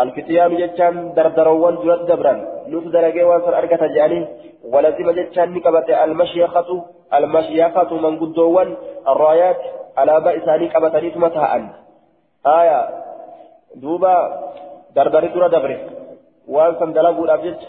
الفتيان 0.00 0.56
جتشان 0.60 0.94
دردروان 1.16 1.74
درات 1.82 2.02
دبران 2.10 2.38
نوت 2.72 2.86
دلقي 2.94 3.22
وانسر 3.28 3.58
أرقة 3.58 3.82
جاني 3.96 4.20
ولزم 4.72 5.08
جتشان 5.18 5.48
نكبت 5.54 5.88
المشيخة 5.90 6.70
المشيخة 7.18 7.90
من 8.04 8.12
قدوان 8.20 8.68
الرايات 9.12 9.60
على 9.98 10.14
بئساني 10.24 10.66
كبتني 10.68 11.08
متاعا 11.24 11.60
آية 12.58 12.78
دوبا 13.82 14.14
دردري 14.96 15.28
درا 15.34 15.48
دبره 15.54 15.78
وانسان 16.48 16.92
دلقوا 16.92 17.24
الأبجج 17.24 17.60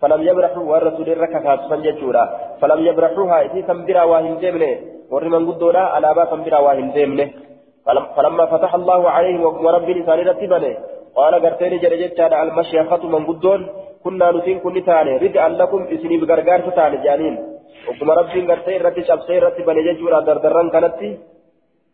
فلم 0.00 0.20
يبرحوا 0.28 0.64
والرسول 0.70 1.08
الركعة 1.08 1.68
سنججورا 1.68 2.24
فلم 2.60 2.80
يبرحوها 2.86 3.38
إذا 3.42 3.66
سنبرا 3.68 4.02
واهن 4.10 4.38
ديمنه 4.42 4.72
ورمان 5.10 5.42
قدولا 5.50 5.82
على 5.94 6.08
با 6.16 6.24
سنبرا 6.30 6.58
واهن 6.58 6.90
ديمنه 6.96 7.28
فلما 8.16 8.44
فتح 8.46 8.74
الله 8.74 9.10
عليه 9.10 9.36
ورب 9.64 9.88
لسان 9.90 10.18
رتبنه 10.28 10.76
قال 11.18 11.34
قرتين 11.44 11.72
جرجت 11.82 12.20
على 12.20 12.42
المشيخة 12.42 13.02
من 13.14 13.22
قدون 13.28 13.60
كنا 14.04 14.26
نسين 14.36 14.58
كل 14.64 14.76
تاني. 14.88 15.12
رجعا 15.24 15.48
لكم 15.60 15.80
إسني 15.94 16.16
بغرغار 16.20 16.60
فتاني 16.66 16.96
جانين. 17.04 17.34
وكما 17.88 18.12
ربين 18.18 18.44
قرتين 18.50 18.78
رتي 18.86 19.02
شبسين 19.08 19.38
رتي 19.44 19.62
بني 19.68 19.82
ججورا 19.86 20.20
دردران 20.26 20.68
كانت 20.74 21.00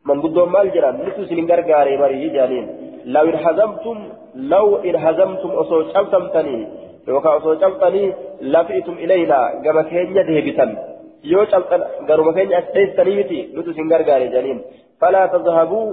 من 0.09 0.17
قدون 0.25 0.49
مال 0.55 0.67
جران 0.75 0.95
نسو 1.07 1.23
سنين 1.29 1.47
غرغاري 1.51 1.95
مريه 2.03 2.27
جانين. 2.37 2.67
لو 3.15 3.25
انهزمتم 3.33 3.99
لو 4.53 4.67
انهزمتم 4.89 5.51
أصو 5.63 5.77
شبسمتني 5.93 6.59
yookaan 7.07 7.37
osoo 7.39 7.57
cabxanii 7.63 8.15
lafiitum 8.53 8.97
ilayna 9.05 9.39
gama 9.65 9.83
keenya 9.91 10.23
deebisan 10.29 10.71
yoo 11.33 11.45
cabxan 11.53 11.83
garuma 12.09 12.33
keenya 12.37 12.57
as 12.61 12.69
dheessanii 12.75 13.17
miti 13.21 13.39
nutu 13.55 13.71
isin 13.75 13.87
gargaare 13.93 14.27
janiin 14.35 14.59
falaa 15.01 15.29
tazhabuu 15.35 15.87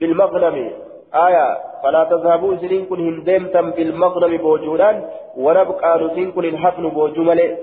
bilmaqnami 0.00 0.66
آية 1.14 1.58
فلا 1.82 2.04
تذهبوا 2.04 2.56
سنين 2.56 2.86
كن 2.86 3.00
هندمتم 3.00 3.70
بالمغنم 3.70 4.36
بوجودان 4.36 5.04
ونبقى 5.36 6.04
نسين 6.04 6.32
كن 6.32 6.44
الحفن 6.44 6.88
بوجمل. 6.88 7.56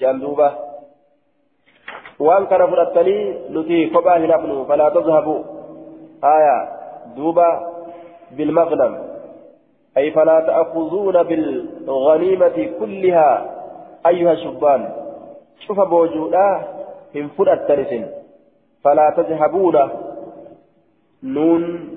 جندوبة 0.00 0.52
وان 2.18 2.46
كان 2.46 2.66
فرطني 2.70 3.34
نتي 3.50 3.86
كباه 3.86 4.18
نحن 4.18 4.64
فلا 4.68 4.88
تذهبوا. 4.88 5.40
آية 6.24 6.68
دوبة 7.16 7.48
بالمغنم 8.36 8.92
أي 9.96 10.10
فلا 10.10 10.40
تأخذون 10.40 11.22
بالغنيمة 11.22 12.56
كلها 12.80 13.30
أيها 14.06 14.32
الشبان. 14.32 14.92
شوف 15.66 15.80
بوجودا 15.80 16.62
هم 17.14 17.28
ترسن 17.68 18.06
فلا 18.84 19.06
تذهبون. 19.16 19.76
نون 21.22 21.89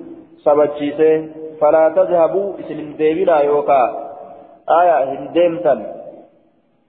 سبتشيسه 0.44 1.28
فلا 1.60 1.84
تذهبوا 1.88 2.52
اسم 2.60 2.92
ديبنا 2.98 3.40
يوكا 3.40 3.82
آية 4.80 4.96
هندمتن 5.12 5.86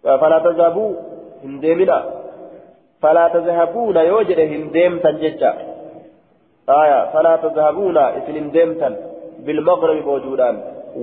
فلا 0.04 0.40
تذهبوا 0.40 0.92
هندمنا 1.44 2.00
فلا 3.02 3.28
تذهبون 3.28 3.98
يوجد 3.98 4.40
هندمتن 4.40 5.16
جتا 5.24 5.52
آية 6.82 7.00
فلا 7.14 7.36
تذهبون 7.36 7.98
اسم 7.98 8.36
هندمتن 8.42 8.94
بالمغرب 9.46 9.98
بوجودان 10.04 10.56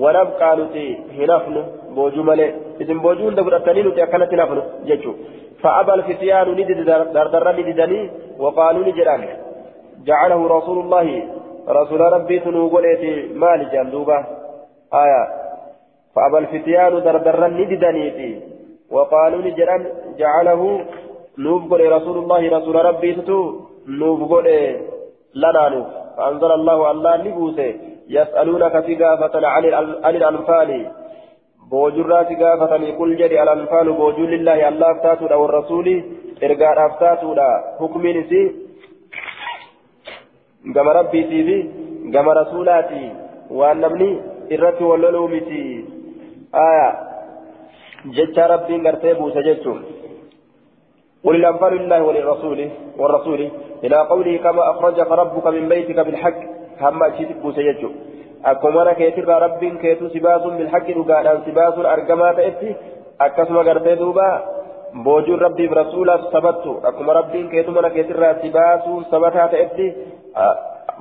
ونبقى 0.03 0.57
نتي 0.57 0.86
هنفن 1.18 1.57
بوجو 1.96 2.22
ملي 2.28 2.48
إذن 2.80 2.98
بوجو 3.05 3.30
ندبر 3.30 3.57
التنين 3.57 3.86
نتي 3.88 4.03
أكلت 4.03 4.32
نفن 4.40 4.59
ججو 4.88 5.12
فأبى 5.62 5.92
الفتيان 5.94 6.48
ندد 6.59 6.80
دردر 7.14 7.46
نددني 7.59 8.00
وقالوا 8.42 8.86
نجران 8.88 9.22
جعله 10.09 10.40
رسول 10.57 10.78
الله 10.84 11.07
رسول 11.68 12.00
ربي 12.00 12.38
تنوغلت 12.38 13.02
مال 13.34 13.70
جندوبة 13.72 14.18
آية. 14.94 15.22
فأبى 16.14 16.38
الفتيان 16.38 16.92
دردر 17.02 17.46
نددني 17.46 18.40
وقالوا 18.90 19.42
نجران 19.42 19.86
جعله 20.18 20.84
نوفقل 21.38 21.92
رسول 21.92 22.18
الله 22.18 22.58
رسول 22.58 22.76
ربي 22.84 23.14
تتو 23.14 23.60
نوفقل 23.88 24.46
لنا 25.34 25.68
نوف 25.68 25.86
فأنزل 26.16 26.52
الله 26.52 26.90
الله 26.90 27.16
نبوسه 27.16 27.74
يسألونك 28.08 28.80
في 28.80 28.94
قافة 28.94 29.46
عن 29.46 30.14
الأنفال. 30.16 30.90
بوجرا 31.70 32.22
في 32.22 32.34
قافة 32.34 32.72
قل 32.98 33.16
جري 33.16 33.42
الأنفال. 33.42 33.92
بوجود 33.92 34.28
لله 34.28 34.68
الله 34.68 34.90
أفتاتوا 34.90 35.34
والرسول 35.34 35.86
إرقاء 36.42 36.86
أفتاتوا 36.86 37.34
حكم 37.80 38.06
نسي. 38.06 38.61
Gama 40.64 40.92
rabbiitii 40.92 41.44
fi 41.44 41.56
gama 42.10 42.34
rasuulaati. 42.34 43.10
Waan 43.50 43.80
namni 43.80 44.20
irratti 44.50 44.84
wal 44.84 45.00
loluu 45.00 45.28
miti. 45.28 45.86
Aya 46.52 46.88
jecha 48.16 48.46
rabbiin 48.46 48.82
gartee 48.82 49.14
buuse 49.14 49.42
jechuun. 49.42 49.82
قل 51.24 51.36
الأنفال 51.36 51.72
لله 51.72 52.02
وللرسول 52.02 52.68
والرسول. 52.98 53.50
إلى 53.84 53.96
قوله 53.96 54.36
كما 54.36 54.70
أخرجك 54.70 55.10
ربك 55.10 55.46
من 55.46 55.68
بيتك 55.68 56.00
بالحق. 56.00 56.40
هم 56.80 57.02
أشيتك 57.02 57.36
بوسيجو 57.36 57.90
أكما 58.44 58.92
كيتر 58.92 59.28
رب 59.28 59.62
كيتو 59.82 60.08
سباس 60.08 60.42
بالحق 60.42 60.90
رقادا 60.90 61.40
سباس 61.46 61.78
أرقما 61.78 62.32
تأتي. 62.32 62.74
أكسما 63.20 63.62
قرتي 63.62 63.94
دوبا. 63.94 64.28
بوجود 65.04 65.38
ربي 65.42 65.66
برسوله 65.66 66.16
ثبتوا 66.32 66.88
أكما 66.88 67.12
رب 67.12 67.34
كيتو 67.52 67.70
من 67.70 67.88
كيتر 67.88 68.18
سباس 68.42 68.84
ثبتها 69.10 69.46
تأتي. 69.46 69.86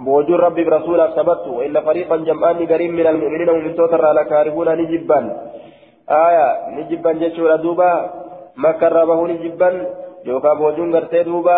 بوجود 0.05 0.39
ربي 0.39 0.63
برسوله 0.63 1.07
ثبتوا 1.15 1.57
وإن 1.57 1.75
فريقا 1.81 2.15
جمعان 2.17 2.57
قريب 2.71 2.91
من 2.91 3.07
المؤمنين 3.07 3.49
ومن 3.49 3.75
توتر 3.75 4.05
على 4.05 4.23
كارهون 4.23 4.69
نجبا. 4.77 5.19
آية 6.09 6.47
نجبا 6.77 7.11
جيشورا 7.11 7.55
دوبا 7.55 7.91
مكة 8.57 8.87
ربه 8.87 9.19
نجبا 9.27 9.69
yookaan 10.25 10.57
boojuun 10.57 10.91
gartee 10.93 11.23
duuba 11.25 11.55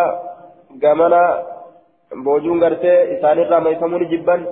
gamana 0.79 1.21
boojuun 2.23 2.59
gartee 2.63 2.97
isaanirraa 3.15 3.59
mayfamuu 3.59 3.99
ni 3.99 4.11
jibban 4.13 4.47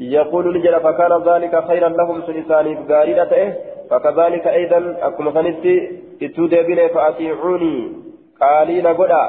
يقول 0.00 0.58
نجد 0.58 0.78
فكان 0.78 1.12
ذلك 1.22 1.64
خيرا 1.68 1.88
لهم 1.88 2.22
سلساني 2.26 2.74
بقاريدة 2.74 3.32
إيه 3.32 3.58
فكذلك 3.90 4.46
أيضا 4.46 4.96
أكما 5.02 5.30
سنتي 5.32 5.74
اتودي 6.22 6.62
بني 6.62 6.88
فأطيعوني 6.88 7.92
قالين 8.40 8.86
قدا 8.86 9.24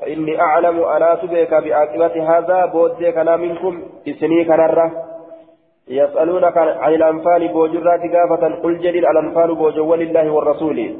فإني 0.00 0.40
أعلم 0.40 0.84
أنا 0.84 1.14
تبيك 1.14 1.54
بعاقبة 1.54 2.38
هذا 2.38 2.66
بوديك 2.66 3.16
أنا 3.16 3.36
منكم 3.36 3.82
إسني 4.08 4.44
كنرة 4.44 5.06
يسألونك 5.88 6.58
عن 6.58 6.94
الأنفال 6.94 7.48
بوجرات 7.48 8.00
قافة 8.00 8.54
قل 8.62 8.78
جليل 8.78 9.06
الأنفال 9.06 9.54
بوجو 9.54 9.94
لله 9.94 10.30
والرسول. 10.30 10.96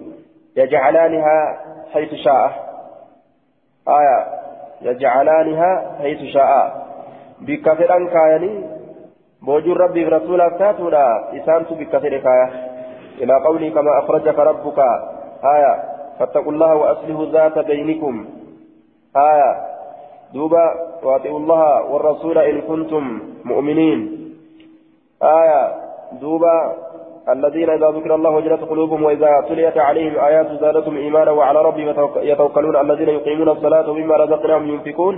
يجعلانها 0.57 1.59
حيث 1.93 2.15
شاء. 2.15 2.51
آية. 3.89 4.27
يجعلانها 4.83 5.97
حيث 5.99 6.33
شاء. 6.33 6.87
بكثرا 7.41 8.09
كايني. 8.09 8.65
بوجود 9.43 9.77
ربي 9.77 10.05
برسول 10.05 10.59
تاتونا 10.59 11.07
إسانت 11.37 11.73
بكثر 11.73 12.09
كاية 12.19 12.51
إلى 13.21 13.33
قولي 13.45 13.71
كما 13.71 13.99
أخرجك 13.99 14.39
ربك. 14.39 14.79
آية. 15.55 15.83
فاتقوا 16.19 16.53
الله 16.53 16.75
وأصلحوا 16.75 17.27
ذات 17.27 17.59
بينكم. 17.59 18.27
آية. 19.17 19.51
دوبا 20.35 20.65
وأطيعوا 21.03 21.39
الله 21.39 21.85
والرسول 21.91 22.39
إن 22.39 22.61
كنتم 22.61 23.21
مؤمنين. 23.45 23.99
آية. 25.23 25.63
دوبا 26.21 26.73
الذين 27.27 27.71
إذا 27.71 27.91
ذكر 27.91 28.15
الله 28.15 28.31
وجلت 28.31 28.63
قلوبهم 28.71 29.03
وإذا 29.03 29.31
تليت 29.49 29.79
عليهم 29.79 30.19
آيات 30.19 30.47
زادتهم 30.63 30.97
إيمانا 30.97 31.31
وعلى 31.31 31.63
ربهم 31.63 31.89
يتوكلون 32.17 32.77
الذين 32.77 33.09
يقيمون 33.09 33.49
الصلاة 33.49 33.91
ومما 33.91 34.17
رزقناهم 34.17 34.67
ينفقون. 34.71 35.15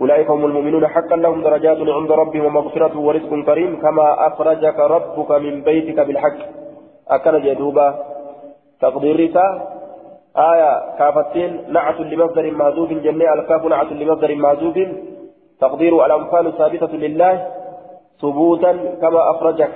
أولئك 0.00 0.30
هم 0.30 0.44
المؤمنون. 0.44 0.86
حقا 0.86 1.16
لهم 1.16 1.42
درجات 1.42 1.76
عند 1.76 2.10
ربهم 2.12 2.44
ومغفرة 2.44 2.98
ورزق 2.98 3.32
كريم. 3.46 3.80
كما 3.80 4.26
أخرجك 4.26 4.78
ربك 4.78 5.30
من 5.30 5.62
بيتك 5.62 6.00
بالحق. 6.00 6.38
أكل 7.10 7.42
جدوبا 7.42 7.88
تقدير 8.80 9.30
رسالة. 9.30 9.79
آية 10.36 10.96
كافتين 10.98 11.72
نعت 11.72 12.00
لمصدر 12.00 12.50
معذوب 12.50 12.88
جميع 12.88 13.34
الكاف 13.34 13.64
نعت 13.64 13.92
لمصدر 13.92 14.34
معذوب 14.34 14.76
تقدير 15.60 16.06
الأنفال 16.06 16.52
ثابتة 16.58 16.92
لله 16.96 17.46
ثبوتا 18.22 18.72
كما 19.00 19.30
أخرجك. 19.30 19.72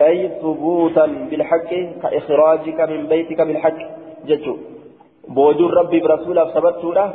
أي 0.00 0.28
ثبوتا 0.42 1.06
بالحق 1.06 1.70
كإخراجك 2.02 2.80
من 2.80 3.06
بيتك 3.06 3.40
بالحق 3.40 3.78
جدو. 4.26 4.56
بوجود 5.28 5.70
ربي 5.74 6.00
برسوله 6.00 6.44
ثبت 6.50 6.84
له 6.84 7.12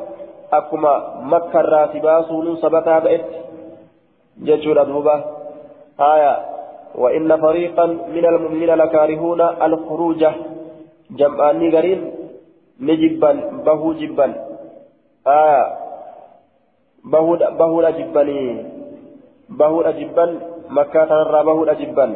أكما 0.53 0.93
مكة 1.21 1.61
راتباسون 1.61 2.55
ثبتها 2.55 2.99
بإت 2.99 3.25
جدو 4.41 4.71
ردوبة 4.73 5.23
آية 5.99 6.33
وإن 6.95 7.41
فريقا 7.41 7.85
من 7.85 8.25
المؤمنين 8.25 8.69
لكارهون 8.69 9.41
الخروج. 9.41 10.25
جمعاني 11.11 11.77
قرين 11.77 12.18
نجبا 12.79 13.31
بهو 13.65 13.93
جبا 13.93 14.27
آية 15.27 15.63
بهو 17.05 17.35
بهو 17.59 17.89
جبني 17.89 18.65
بهو 19.49 19.81
جبا 19.91 20.25
مكة 20.69 21.05
ترى 21.05 21.43
بهو 21.43 21.65
جبا 21.65 22.07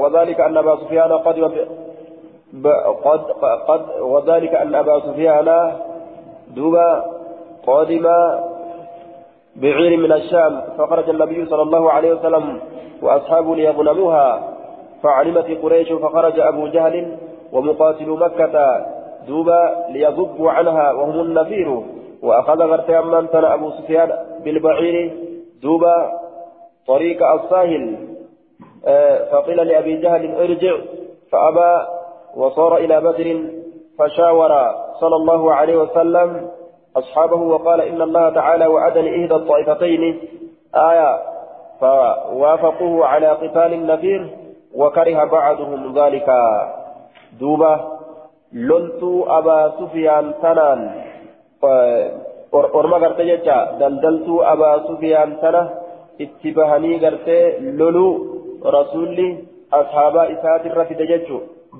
وذلك 0.00 0.40
أن 0.40 0.56
أبا 0.56 0.76
سفيان 0.76 1.12
قد 1.12 1.36
قد 3.04 3.20
قد 3.68 4.00
وذلك 4.00 4.54
أن 4.54 4.74
أبا 4.74 5.00
سفيان 5.00 5.48
دوبا 6.54 7.04
قادم 7.66 8.06
بعير 9.56 9.96
من 9.96 10.12
الشام 10.12 10.60
فخرج 10.78 11.08
النبي 11.08 11.46
صلى 11.46 11.62
الله 11.62 11.90
عليه 11.92 12.12
وسلم 12.12 12.60
وأصحابه 13.02 13.56
ليغنموها 13.56 14.51
فعلمت 15.02 15.62
قريش 15.62 15.92
فخرج 15.92 16.40
أبو 16.40 16.66
جهل 16.66 17.16
ومقاتل 17.52 18.10
مكة 18.10 18.86
دوبا 19.26 19.86
ليضبوا 19.88 20.50
عنها 20.50 20.92
وهم 20.92 21.20
النفير. 21.20 21.82
وأخذ 22.22 22.62
غرتي 22.62 22.98
أمان 22.98 23.28
أبو 23.34 23.70
سفيان 23.70 24.12
بالبعير 24.44 25.12
دوبا 25.62 26.12
طريق 26.86 27.22
الساهل. 27.22 27.96
فقيل 29.32 29.56
لأبي 29.56 29.96
جهل 29.96 30.34
ارجع. 30.34 30.76
فأبى 31.32 31.86
وصار 32.36 32.76
إلى 32.76 33.00
بدر 33.00 33.44
فشاور 33.98 34.52
صلى 35.00 35.16
الله 35.16 35.54
عليه 35.54 35.76
وسلم 35.76 36.50
أصحابه 36.96 37.36
وقال 37.36 37.80
إن 37.80 38.02
الله 38.02 38.30
تعالى 38.30 38.66
وعدني 38.66 39.22
إحدى 39.22 39.34
الطائفتين. 39.34 40.20
آية 40.74 41.18
فوافقوه 41.80 43.06
على 43.06 43.28
قتال 43.28 43.72
النفير. 43.72 44.30
وكره 44.74 45.24
بعضهم 45.24 45.98
ذلك 45.98 46.28
دوبة 47.40 47.80
لنت 48.52 49.02
أبا 49.38 49.72
سفيان 49.78 50.34
تنان 50.42 50.80
orma 52.52 53.00
garte 53.00 53.24
jecha 53.24 53.78
daldaltuu 53.80 54.44
abaa 54.52 54.84
sufiyaan 54.88 55.40
tana 55.40 55.62
itti 56.24 56.52
bahanii 56.52 56.98
gartee 57.04 57.44
loluu 57.78 58.12
rasuulli 58.76 59.28
ashaabaa 59.80 60.30
isaatirra 60.34 60.84
fide 60.90 61.06
jechu 61.12 61.36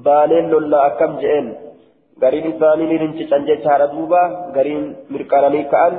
baaleen 0.07 0.51
lolla 0.53 0.78
akkam 0.88 1.12
je'een 1.22 1.49
gariin 2.22 2.47
isaanii 2.53 2.88
ni 2.90 3.01
rincican 3.03 3.49
jechaadha 3.51 3.93
duuba 3.95 4.22
gariin 4.57 4.84
mirqananii 5.12 5.68
ka'an 5.72 5.95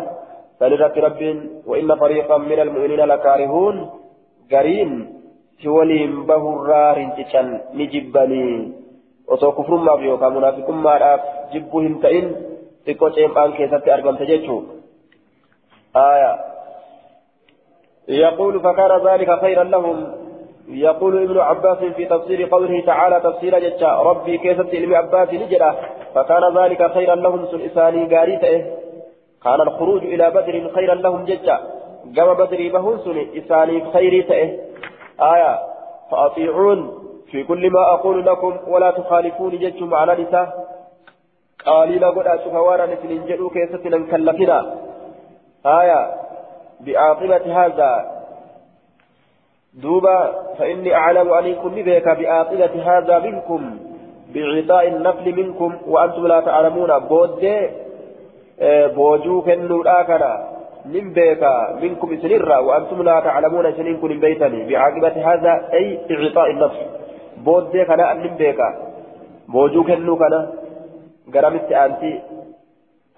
sanirratti 0.60 1.06
rabbiin 1.08 1.40
وإن 1.70 1.90
فريقا 1.96 2.38
من 2.38 2.60
المؤمنين 2.60 3.02
لكارهون 3.14 3.76
gariin 4.54 4.92
si 5.22 5.23
waliin 5.70 6.26
bahurraa 6.26 6.94
rincican 6.94 7.60
ni 7.74 7.88
jibbanii 7.88 8.74
osoo 9.28 9.52
kufrummaaf 9.52 10.04
yookaan 10.04 10.34
munaafiqummaadhaaf 10.34 11.22
jibbuu 11.52 11.84
hin 11.88 12.00
ta'in 12.06 12.32
xiqqoo 12.86 13.10
ceemphaan 13.10 13.54
keessatti 13.54 13.92
argamte 13.92 14.26
jechuudha. 14.26 14.84
آية 15.96 16.40
يقول 18.08 18.60
فكان 18.60 19.08
ذلك 19.08 19.40
خيرا 19.42 19.64
لهم 19.64 20.14
يقول 20.68 21.24
ابن 21.24 21.40
عباس 21.40 21.78
في 21.78 22.06
تفسير 22.06 22.50
قوله 22.50 22.82
تعالى 22.86 23.20
تفسير 23.20 23.60
جتا 23.60 23.88
ربي 23.88 24.38
كيف 24.38 24.60
علم 24.74 24.96
عباس 24.96 25.34
نجرة 25.34 25.76
فكان 26.16 26.58
ذلك 26.58 26.92
خيرا 26.92 27.16
لهم 27.16 27.46
سن 27.46 27.62
إساني 27.62 28.16
قاريته 28.16 28.66
كان 29.44 29.62
الخروج 29.62 30.04
إلى 30.04 30.30
بدر 30.30 30.72
خيرا 30.76 30.96
لهم 30.96 31.26
جتا 31.26 31.58
قام 32.18 32.34
بدري 32.34 32.70
بهن 32.70 32.98
سن 33.06 33.18
إساني 33.38 33.92
خيريته 33.94 34.60
آية 35.22 35.60
فأطيعون 36.12 36.80
في 37.32 37.44
كل 37.44 37.70
ما 37.70 37.94
أقول 37.94 38.26
لكم 38.26 38.58
ولا 38.68 38.92
تخالفوني 38.92 39.58
جتم 39.58 39.94
على 39.94 40.24
نساء. 40.24 40.68
قالين 41.66 42.04
قد 42.04 42.28
أشوف 42.28 42.54
وأنا 42.54 42.86
نسلين 42.86 43.26
جدو 43.26 43.50
كيستنا 43.50 43.98
كلفنا 44.12 44.76
آية 45.66 46.12
بعاقبة 46.80 47.66
هذا. 47.66 47.92
دوبا 49.74 50.34
فإني 50.58 50.96
أعلم 50.96 51.34
أن 51.34 51.46
يكون 51.46 51.76
بك 51.76 52.08
بعاقبة 52.08 52.98
هذا 52.98 53.20
منكم 53.20 53.62
بعطاء 54.34 54.88
النفل 54.88 55.36
منكم 55.36 55.78
وأنتم 55.88 56.28
لا 56.28 56.40
تعلمون. 56.40 57.00
بود 57.00 57.44
بوجو 58.96 59.42
كنو 59.42 59.82
الآخرة 59.82 60.53
من 60.86 61.14
بك 61.14 61.44
منكم 61.82 62.18
سنرا 62.22 62.58
وأنتم 62.58 63.02
لا 63.04 63.20
تعلمون 63.20 63.72
سنين 63.74 63.98
كن 63.98 64.20
بيتني. 64.20 64.60
بعاقبة 64.70 65.16
هذا 65.34 65.70
أي 65.74 66.00
إعطاء 66.12 66.52
النفل 66.52 66.86
بود 67.46 67.78
كنا 67.78 68.14
من 68.14 68.36
بك 68.40 68.60
بوجو 69.48 69.84
كنو 69.84 70.16
كنا. 70.16 70.40
قرمت 71.34 71.72
أنتي. 71.72 72.14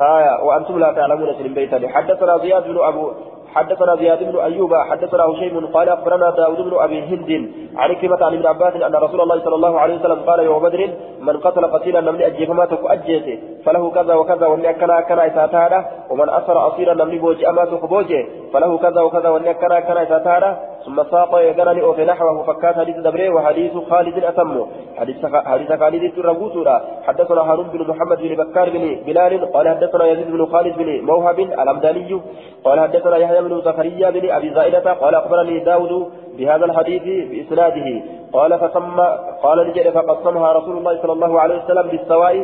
آية. 0.02 0.44
وأنتم 0.44 0.80
لا 0.80 0.90
تعلمون 0.94 1.34
سلم 1.34 1.54
بيتا 1.54 1.88
حدثنا 1.88 2.38
زياد 2.38 2.64
بن 2.68 2.78
أبو 2.78 3.12
حدثنا 3.56 3.96
زياد 3.96 4.24
بن 4.24 4.40
أيوب 4.40 4.74
حدثنا 4.76 5.24
هشيم 5.24 5.66
قال 5.68 5.90
أخبرنا 5.90 6.30
داود 6.30 6.60
بن 6.62 6.74
أبي 6.86 7.00
هند 7.10 7.30
عن 7.76 7.94
كلمة 8.02 8.26
عن 8.26 8.34
ابن 8.34 8.46
عباس 8.48 8.74
أن 8.76 8.96
رسول 8.96 9.22
الله 9.22 9.38
صلى 9.46 9.56
الله 9.56 9.80
عليه 9.80 9.96
وسلم 10.00 10.20
قال 10.28 10.40
يوم 10.40 10.64
بدر 10.64 10.90
من 11.22 11.38
قتل 11.38 11.66
قتيلا 11.66 12.02
من 12.02 12.22
أجي 12.22 12.46
فما 12.46 12.66
تكؤجيته 12.66 13.40
فله 13.66 13.92
كذا 13.92 14.14
وكذا 14.16 14.48
وإن 14.48 14.72
كنا 14.72 15.02
كنا 15.02 15.28
اساتادا 15.28 15.86
ومن 16.10 16.30
اسر 16.30 16.68
اصيلا 16.68 16.94
من 17.06 17.18
بوجي 17.18 17.50
أما 17.50 17.66
تكبوجي 17.66 18.22
فله 18.54 18.78
كذا 18.78 19.02
وكذا 19.02 19.30
وإن 19.30 19.52
كنا 19.52 19.80
كنا 19.80 20.04
اساتادا 20.04 20.58
ثم 20.86 21.04
ساق 21.12 21.40
يقرني 21.40 21.82
أو 21.82 21.94
في 21.94 22.06
نحوه 22.06 22.44
فكات 22.44 22.76
حديث 22.76 22.96
دبري 22.96 23.30
وحديث 23.30 23.74
خالد 23.90 24.24
اتم 24.24 24.66
حديث 24.98 25.72
خالد 25.82 26.14
ترغوتورا 26.16 26.82
حدثنا 27.08 27.42
هارون 27.42 27.68
بن 27.74 27.82
محمد 27.88 28.18
بن 28.22 28.36
بكار 28.36 28.70
بن 28.70 28.84
بلال 29.06 29.52
قال 29.54 29.70
حدثنا 29.70 30.06
يزيد 30.06 30.32
بن 30.32 30.46
خالد 30.46 30.78
بن 30.78 31.06
موهب 31.06 31.40
الأمداني. 31.40 32.22
قال 32.64 32.80
حدثنا 32.80 33.18
يحيى 33.18 33.42
بن 33.42 33.62
زكريا 33.62 34.10
بن 34.10 34.32
أبي 34.32 34.50
زائدة 34.54 34.94
قال 34.94 35.16
أخبرني 35.16 35.60
داود 35.60 36.12
بهذا 36.38 36.66
الحديث 36.66 37.04
بإسناده. 37.30 38.02
قال 38.34 38.60
فسمى 38.60 39.08
قال 39.44 39.68
نجد 39.68 39.90
فقسمها 39.90 40.54
رسول 40.54 40.78
الله 40.78 41.02
صلى 41.02 41.14
الله 41.14 41.40
عليه 41.40 41.64
وسلم 41.64 41.88
بالسواء 41.88 42.36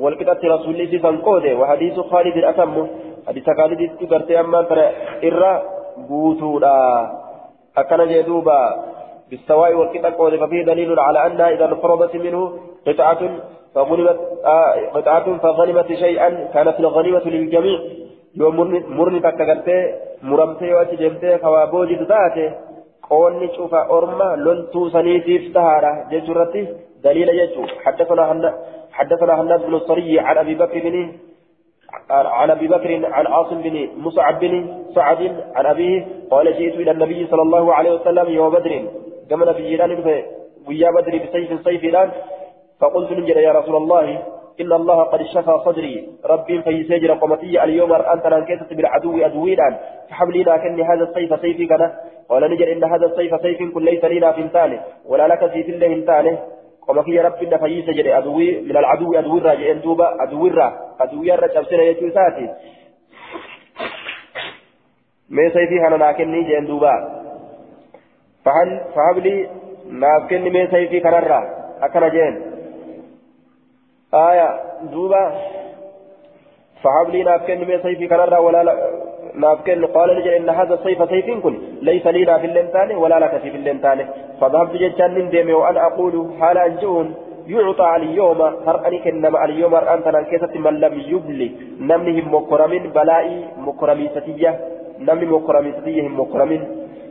والكتاب 0.00 0.36
رسول 0.44 0.74
الله 0.74 0.98
فانقوده 0.98 1.54
وحديث 1.56 2.00
خالد 2.00 2.36
اتم 2.44 2.86
حديث 3.28 3.50
خالد 3.58 3.90
تقرتي 4.00 4.40
أما 4.40 4.62
ترى 4.62 4.86
إرى 5.24 5.62
بوتودا 6.08 7.10
أكن 7.78 8.08
جدوبا 8.08 8.84
بالسواء 9.30 9.72
قول 10.18 10.38
ففيه 10.38 10.64
دليل 10.64 10.98
على 10.98 11.26
أنها 11.26 11.48
إذا 11.50 11.64
انفرضت 11.64 12.16
منه 12.16 12.58
قطعة 12.86 13.20
فغنمت 13.74 14.18
آه 14.44 14.74
قطعة 14.94 15.38
فغنمت 15.38 15.86
شيئا 15.86 16.28
كانت 16.54 16.80
الغنيمة 16.80 17.24
للجميع. 17.24 17.80
يوم 18.36 18.56
مرني 18.96 19.20
تكتغرتي 19.20 19.94
مرمتي 20.22 20.74
واتجمتي 20.74 21.38
خوابوجي 21.38 21.96
تتاتي 21.96 22.46
قولني 23.10 23.54
شوف 23.56 23.74
أرمى 23.74 24.36
لنتو 24.36 24.88
سنيتيف 24.88 25.54
تهارة. 25.54 25.92
جيشورتي 26.10 26.68
دليل 27.04 27.28
يجو. 27.28 27.66
حدثنا 27.84 28.54
حدثنا 28.92 29.40
هناد 29.40 29.66
بن 29.66 29.74
الصري 29.74 30.18
عن 30.20 30.38
أبي 30.38 30.54
بكر 30.54 30.78
بن 30.78 31.12
عن 32.10 32.50
أبي 32.50 32.68
بكر 32.68 33.06
عن 33.06 33.26
عاصم 33.26 33.62
بن 33.62 33.88
مصعب 33.96 34.40
بن 34.40 34.84
سعد 34.94 35.44
عن 35.54 35.66
أبيه 35.66 36.06
قال 36.30 36.46
جئت 36.58 36.74
إلى 36.74 36.90
النبي 36.90 37.26
صلى 37.26 37.42
الله 37.42 37.74
عليه 37.74 37.92
وسلم 37.92 38.26
يوم 38.30 38.50
بدر. 38.50 38.72
كما 39.30 39.52
في 39.52 39.62
جيران 39.62 39.90
ويا 40.68 40.90
بدر 40.90 41.18
بسيف 41.18 41.60
سيف 41.64 41.84
الآن. 41.84 42.10
فقلت 42.80 43.12
نجد 43.12 43.36
يا 43.36 43.52
رسول 43.52 43.76
الله 43.76 44.22
إن 44.60 44.72
الله 44.72 45.02
قد 45.02 45.22
شفى 45.22 45.54
صدري. 45.64 46.08
ربي 46.24 46.62
في 46.62 46.84
سجر 46.84 47.12
قمتي 47.12 47.64
اليوم 47.64 47.92
أنت 47.92 48.26
لانكست 48.26 48.72
بالعدو 48.72 49.24
أدوينا 49.26 49.78
فحملنا 50.10 50.56
كني 50.56 50.82
هذا 50.82 51.04
السيف 51.04 51.40
سيفي 51.40 51.66
كان 51.66 51.92
قال 52.28 52.42
نجد 52.50 52.68
إن 52.68 52.84
هذا 52.84 53.06
السيف 53.06 53.40
سيف 53.40 53.74
كن 53.74 53.82
ليس 53.84 54.04
لنا 54.04 54.32
في 54.32 54.40
انتانه 54.40 54.78
ولا 55.06 55.28
لك 55.28 55.50
في 55.50 55.70
الله 55.70 55.86
انتانه. 55.86 56.38
قم 56.90 57.02
في 57.02 57.20
رب 57.20 57.42
إن 57.42 57.58
فيس 57.58 57.84
جري 57.96 58.18
أدوي 58.18 58.60
من 58.60 58.76
العدو 58.76 59.14
أدوي 59.14 59.38
الرا 59.38 59.54
جئن 59.54 59.80
دوبا 59.80 60.22
أدوي 60.22 60.48
الرا 60.50 60.68
أدوي 61.00 61.34
الرا 61.34 61.46
جبسنا 61.46 61.82
يجوساتي 61.82 62.46
ما 65.30 65.48
سيفي 65.54 65.80
هنا 65.80 65.96
ناكني 65.96 66.42
جئن 66.42 66.66
دوبا. 66.66 66.94
فهل 68.44 68.80
فهبلي 68.94 69.48
ناكني 69.90 70.50
ما 70.50 70.70
سيفي 70.70 71.00
كنرا 71.00 71.40
أكنا 71.82 72.08
جئن 72.08 72.34
آية 74.14 74.48
دوبا. 74.82 75.22
فهبلي 76.82 77.22
ناكني 77.22 77.64
ما 77.64 77.82
سيفي 77.82 78.06
كنرا 78.08 78.38
ولا 78.38 78.62
naaf 78.62 79.09
hadha 80.60 80.78
sayfa 80.84 81.06
sayfiin 81.06 81.40
kun 81.40 81.56
laysa 81.82 82.12
lii 82.12 82.24
naaf 82.24 82.44
illee 82.44 82.68
taane 82.76 82.94
walaa 82.94 83.20
laka 83.20 83.40
siif 83.40 83.54
illee 83.54 83.74
taane 83.86 84.06
fadhabtu 84.40 84.78
jechaan 84.78 85.14
nin 85.14 85.30
deeme 85.34 85.52
waan 85.62 85.76
aquulu 85.88 86.28
haala 86.40 86.62
an 86.62 86.78
je'uun 86.84 87.10
يعطى 87.50 87.96
اليوم 87.96 88.40
هرأني 88.66 88.98
كنما 88.98 89.44
اليوم 89.44 89.74
هرأن 89.74 90.04
تنان 90.04 90.24
كيسة 90.30 90.54
من 90.64 90.74
لم 90.80 90.94
يبلي 91.12 91.48
نمني 91.80 92.20
هم 92.20 92.34
مكرمين 92.34 92.84
بلائي 92.96 93.44
مكرمي 93.66 94.06
ستية 94.14 94.52
نمني 95.06 95.26
مكرمي 95.26 95.70
ستية 95.78 96.02
هم 96.06 96.20
مكرمين 96.20 96.62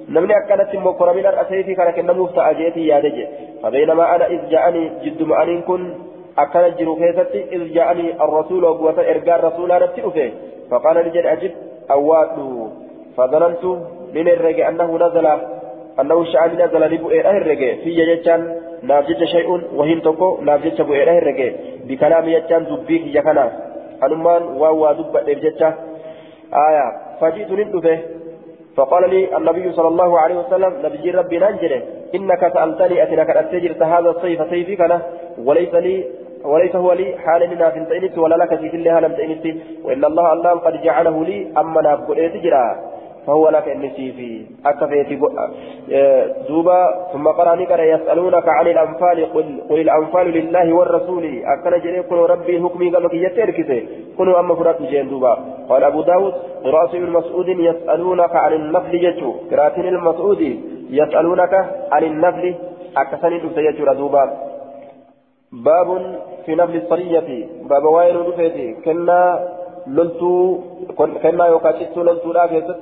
نمني 0.09 0.33
أكلت 0.37 0.75
مكرمين 0.75 1.25
الأسيفي 1.33 1.75
كان 1.75 1.89
كنمو 1.91 2.25
فتأجيتي 2.25 2.87
يا 2.87 2.99
دجي 2.99 3.25
فبينما 3.63 4.15
أنا 4.15 4.25
إذ 4.33 4.41
جاءني 4.53 4.83
جد 5.03 5.19
معنين 5.31 5.61
كن 5.61 5.81
أكلت 6.43 6.73
جرو 6.79 6.95
كيستي 6.95 7.41
إذ 7.55 7.61
جاءني 7.75 8.05
الرسول 8.23 8.63
وقوة 8.63 8.97
إرقار 9.11 9.39
رسولا 9.47 9.75
نبتئ 9.83 10.31
فقال 10.71 10.97
لجد 11.05 11.25
أجب 11.25 11.51
أواد 11.91 12.37
فظننت 13.17 13.65
من 14.13 14.27
الرجع 14.27 14.69
أنه 14.69 14.97
نزل 14.97 15.25
أنه 16.01 16.25
شعب 16.25 16.53
نزل 16.53 16.81
لبؤيره 16.93 17.29
الرجع 17.29 17.75
في 17.83 17.89
يجتان 17.89 18.55
نافجت 18.83 19.23
شيء 19.23 19.49
وهن 19.75 20.01
تكو 20.01 20.37
نافجت 20.41 20.81
بؤيره 20.81 21.17
الرجع 21.17 21.49
بكلام 21.87 22.29
يجتان 22.29 22.65
دبيك 22.65 23.15
يكنا. 23.15 23.51
أنمان 24.03 24.43
واوا 24.43 24.91
دب 24.93 25.17
الرجع 25.17 25.73
آية 26.53 26.85
فجئت 27.21 27.51
ندفه 27.51 27.99
فقال 28.75 29.09
لي 29.09 29.37
النبي 29.37 29.71
صلى 29.71 29.87
الله 29.87 30.19
عليه 30.19 30.35
وسلم 30.35 30.73
نبي 30.85 31.11
ربي 31.11 31.37
ننجله 31.39 31.81
إنك 32.15 32.53
سألتني 32.53 33.03
أتنك 33.03 33.29
أتجرت 33.29 33.81
هذا 33.81 34.09
الصيف 34.09 34.41
صيفي 34.49 34.75
كان 34.75 34.99
وليس 35.45 35.73
لي 35.73 36.05
وليس 36.45 36.75
هو 36.75 36.93
لي 36.93 37.17
حال 37.17 37.49
لنا 37.49 37.69
في 37.69 37.85
تئنت 37.85 38.17
ولا 38.17 38.35
لك 38.35 38.59
في 38.59 38.69
كلها 38.69 38.99
لم 38.99 39.13
تئنت 39.13 39.45
وإن 39.83 40.05
الله 40.05 40.33
الله 40.33 40.51
قد 40.51 40.81
جعله 40.81 41.23
لي 41.25 41.47
أما 41.57 41.81
نابقل 41.81 42.29
تجرى 42.29 42.75
فهو 43.27 43.49
لك 43.49 43.67
النسي 43.67 44.11
في 44.11 44.45
أكفيت 44.65 45.19
دوبا 46.49 46.79
ثم 47.13 47.27
قرأني 47.27 47.65
قرأ 47.65 47.83
يسألونك 47.83 48.47
عن 48.47 48.67
الأنفال 48.67 49.33
قل, 49.33 49.61
قل 49.69 49.79
الأنفال 49.79 50.27
لله 50.27 50.73
والرسول. 50.73 51.23
أكن 51.45 51.79
جري 51.83 52.03
كن 52.03 52.15
ربي 52.15 52.61
حكمي 52.63 52.89
قبك 52.89 53.13
يتركته 53.13 53.87
كنوا 54.17 54.39
أما 54.39 54.55
فرات 54.55 54.81
جين 54.81 55.09
دوبا. 55.09 55.37
قال 55.69 55.83
أبو 55.83 56.01
داود 56.01 56.33
قراءة 56.63 56.91
ابن 56.97 57.09
مسعود 57.09 57.47
يسألونك 57.47 58.35
عن 58.35 58.53
النفل 58.53 58.99
جتو 58.99 59.33
قراءة 59.51 59.79
المسعود 59.79 60.41
يسألونك 60.89 61.53
عن 61.91 62.03
النفل. 62.03 62.55
أكسني 62.97 63.39
تسيجر 63.39 63.93
دوبا 63.93 64.48
باب 65.51 66.19
في 66.45 66.55
نفل 66.55 66.75
الصرية. 66.75 67.47
باب 67.69 67.85
وين 67.85 68.15
رفيتي 68.17 68.73
كنا 68.85 69.49
لنتو 69.87 70.57
كنا 70.97 71.45
يوكاتشتو 71.45 72.03
لنتو 72.03 72.31
لا 72.31 72.75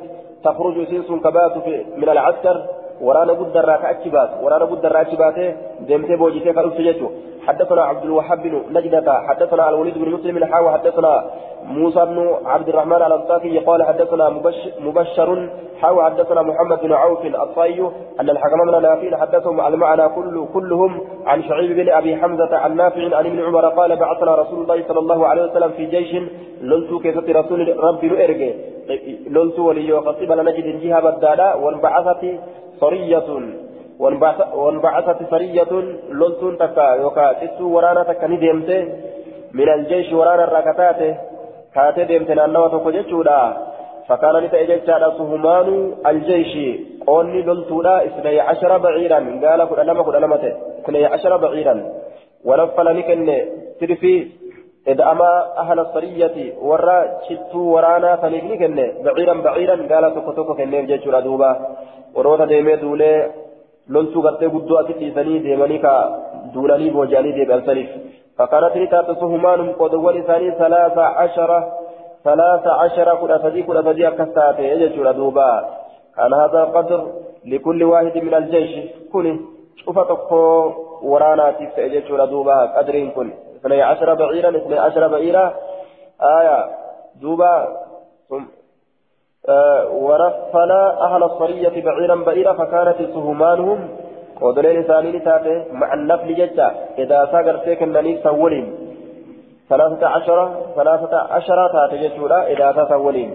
تخرج 0.43 0.87
سنس 0.87 1.09
كبات 1.23 1.67
من 1.97 2.09
العسكر. 2.09 2.65
ورانا 3.01 3.33
قد 3.33 3.57
الراك 3.57 3.85
أتشبات 3.85 4.29
ورانا 4.43 4.65
قد 4.65 4.85
الراك 4.85 5.07
أتشباته 5.07 5.55
دمتي 5.89 6.15
بوجيتي 6.15 6.53
كالأسجيتو 6.53 7.07
حدثنا 7.47 7.81
عبد 7.81 8.03
الوهاب 8.03 8.43
بن 8.43 8.53
نجدة 8.71 9.13
حدثنا 9.27 9.69
الوليد 9.69 9.97
بن 9.97 10.09
مسلم 10.11 10.37
الحاوى 10.37 10.71
حدثنا 10.71 11.23
موسى 11.63 12.05
بن 12.05 12.35
عبد 12.45 12.69
الرحمن 12.69 12.95
الأنصاري 12.95 13.59
قال 13.59 13.83
حدثنا 13.83 14.29
مبشر, 14.29 14.71
مبشر 14.79 15.49
حاوى 15.81 16.03
حدثنا 16.03 16.41
محمد 16.41 16.79
بن 16.81 16.93
عوف 16.93 17.25
الطائي 17.25 17.81
أن 18.19 18.29
الحكم 18.29 18.59
من 18.67 18.81
نافين 18.81 19.15
حدثهم 19.17 19.61
المعنى 19.67 20.09
كل 20.09 20.45
كلهم 20.53 21.01
عن 21.25 21.43
شعيب 21.43 21.71
بن 21.75 21.89
أبي 21.89 22.15
حمزة 22.15 22.57
عن 22.57 22.75
نافع 22.75 23.17
عن 23.17 23.25
ابن 23.25 23.39
عمر 23.45 23.65
قال 23.69 23.95
بعثنا 23.95 24.35
رسول 24.35 24.61
الله 24.61 24.83
صلى 24.87 24.99
الله 24.99 25.27
عليه 25.27 25.43
وسلم 25.43 25.69
في 25.71 25.85
جيش 25.85 26.15
لنتو 26.61 26.99
كيف 26.99 27.17
رسول 27.17 27.77
ربي 27.83 28.07
لأرجع 28.07 28.51
لنتو 29.29 29.67
ولي 29.67 29.93
وقصيب 29.93 30.31
لنجد 30.31 30.81
جهة 30.81 30.99
بدالا 30.99 31.55
وانبعثت 31.55 32.23
صرية 32.81 33.29
وانبعثت 34.53 35.17
سرية 35.31 35.71
لولتون 36.09 36.57
تكا 36.57 36.87
يوكا 37.01 37.33
تسو 37.33 37.65
ورانا 37.75 38.03
تكا 38.03 38.27
نديمته 38.27 38.81
من 39.53 39.69
الجيش 39.69 40.13
ورانا 40.13 40.43
الركتات 40.43 40.99
كاتي 41.75 42.03
ديمته 42.05 42.33
نانوا 42.33 42.67
توكو 42.67 42.89
جيشودا 42.91 43.41
فكان 44.07 44.35
نتأججا 44.43 45.09
سهمان 45.17 45.67
الجيش 46.07 46.53
قولي 47.07 47.41
لولتودا 47.41 48.05
اثني 48.05 48.39
عشر 48.39 48.77
بعيرا 48.77 49.19
قال 49.43 49.61
ألمة 50.15 50.43
اثني 50.83 51.05
عشر 51.05 51.37
بعيرا 51.37 51.75
ونفل 52.45 52.87
نكن 52.97 53.19
ترفي 53.79 54.27
إذ 54.87 55.01
أما 55.01 55.31
أهل 55.57 55.79
الصرية 55.79 56.37
ورا 56.61 56.99
شتو 57.27 57.59
ورانا 57.59 58.15
فنكن 58.15 58.75
بعيرا 59.03 59.33
بعيرا 59.45 59.75
قال 59.91 60.13
توكو 60.15 60.31
توكو 60.31 60.53
كنين 60.53 60.85
جيشودا 60.87 61.19
دوبا. 61.19 61.51
وروتا 62.15 62.45
ديمي 62.45 62.75
دولي 62.75 63.13
loltuu 63.89 64.21
gartee 64.21 64.49
guddoo 64.53 64.77
asitti 64.77 64.99
dhiisanii 64.99 65.43
deemanii 65.43 65.79
ka 65.79 65.91
duulanii 66.53 66.91
booji'anii 66.95 67.35
deebi'an 67.37 67.65
saniif 67.67 67.91
فكانت 68.37 68.77
لتات 68.77 69.11
سهمانهم 69.19 69.71
قدوان 69.79 70.21
ثاني 70.21 70.51
ثلاثة 70.51 71.01
عشر 71.01 71.51
ثلاثة 72.23 72.71
عشر 72.71 73.15
كل 73.21 73.31
أسدي 73.31 73.63
كل 73.63 73.77
أسدي 73.77 74.07
أكستات 74.07 74.59
يجل 74.59 75.13
دوبا. 75.13 75.51
كان 76.15 76.33
هذا 76.33 76.63
القدر 76.63 77.01
لكل 77.45 77.83
واحد 77.83 78.17
من 78.17 78.33
الجيش. 78.33 78.71
كل 79.13 79.39
شوف 79.85 79.99
تقو 79.99 80.71
ورانا 81.01 81.53
يجل 81.77 82.29
دوبا. 82.29 82.57
قدرين 82.77 83.11
كل 83.11 83.29
اثني 83.67 83.81
عشر 83.81 84.13
بعيرا 84.13 84.49
اثني 84.57 84.79
عشر 84.79 85.07
بعيرا. 85.07 85.53
آية 86.21 86.57
دوبا 87.21 87.67
ثم 88.29 88.43
آه 89.49 89.87
ونفل 89.91 90.71
أهل 91.07 91.23
الصرية 91.23 91.83
بعيرا 91.83 92.15
بعيرا 92.15 92.53
فكانت 92.53 92.97
سهمانهم 93.13 93.79
ودليل 94.41 94.83
ثاني 94.83 95.19
تاتي 95.19 95.65
مع 95.71 95.93
النفل 95.93 96.35
جدا. 96.35 96.71
إذا 96.97 97.25
ساقر 97.31 97.59
سيكن 97.65 97.91
نني 97.91 98.23
سولين. 98.23 98.65
ثلاثة 99.69 100.07
عشر 100.07 100.37
ثلاثة 100.75 101.17
عشر 101.17 101.59
تاتي 101.73 101.97
جدا 102.03 102.47
إذا 102.47 102.87
سولين 102.89 103.29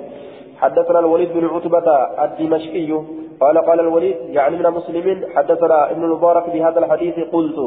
حدثنا 0.60 0.98
الوليد 0.98 1.32
بن 1.32 1.44
عتبة 1.54 1.88
الدمشقي. 2.24 3.21
قال 3.42 3.58
قال 3.58 3.80
الوليد 3.80 4.16
يعني 4.28 4.56
من 4.56 4.70
مسلم 4.70 5.26
حدثنا 5.34 5.90
ابن 5.90 6.04
المبارك 6.04 6.50
بهذا 6.50 6.78
الحديث 6.78 7.14
قلت 7.32 7.58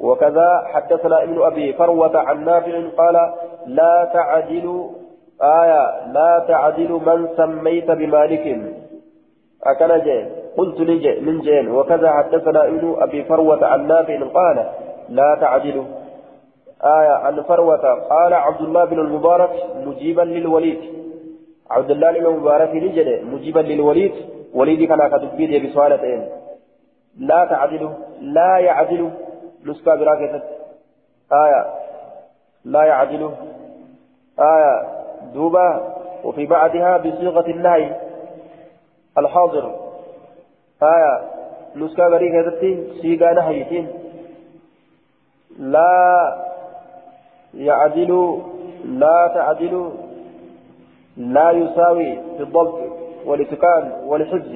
وكذا 0.00 0.62
حدثنا 0.72 1.22
ابن 1.22 1.42
أبي 1.42 1.72
فروة 1.72 2.18
عن 2.18 2.44
نافع 2.44 2.82
قال 2.98 3.16
لا 3.66 4.10
تعدل 4.12 4.90
آية 5.42 6.12
لا 6.12 6.44
تعدل 6.48 7.00
من 7.06 7.28
سميت 7.36 7.90
بمالك. 7.90 8.46
أكن 9.64 10.04
جين. 10.04 10.26
قلت 10.56 10.80
لجي 10.80 11.20
من 11.20 11.40
جين. 11.40 11.70
وكذا 11.70 12.10
حدثنا 12.10 12.66
ابن 12.66 12.96
أبي 12.98 13.24
فروة 13.24 13.66
عن 13.66 13.86
نافع 13.86 14.18
قال 14.34 14.66
لا 15.08 15.38
تعدل. 15.40 15.84
آية 16.84 17.14
عن 17.24 17.42
فروة. 17.42 17.94
قال 18.10 18.34
عبد 18.34 18.60
الله 18.60 18.84
بن 18.84 18.98
المبارك 18.98 19.50
مجيبا 19.86 20.22
للوليد. 20.22 20.80
عبد 21.70 21.90
الله 21.90 22.12
بن 22.12 22.26
المبارك 22.26 22.70
نجد 22.74 23.24
مجيبا 23.32 23.60
للوليد. 23.60 24.12
وليد 24.54 24.88
كان 24.88 25.08
كتبيد 25.08 25.66
بسؤالتين 25.66 26.28
لا 27.18 27.44
تعدل 27.44 27.90
لا 28.20 28.58
يعدل 28.58 29.10
نسكا 29.66 29.94
براكتة 29.94 30.42
آية. 31.32 31.66
لا 32.64 32.84
يعدل. 32.84 33.30
آية. 34.38 34.82
دوبا 35.34 35.94
وفي 36.24 36.46
بعدها 36.46 36.96
بصيغة 36.96 37.46
النهي. 37.46 37.96
الحاضر. 39.18 39.74
آية. 40.82 41.20
نسكا 41.76 42.08
براكتة 42.08 42.84
صيغة 43.02 43.32
نهيتين 43.32 43.88
لا 45.58 46.44
يعدل 47.54 48.42
لا 48.84 49.30
تعدل 49.34 49.92
لا 51.16 51.50
يساوي 51.50 52.14
في 52.36 52.42
الضبط. 52.42 53.03
والاتقان 53.24 53.92
والحفظ 54.06 54.54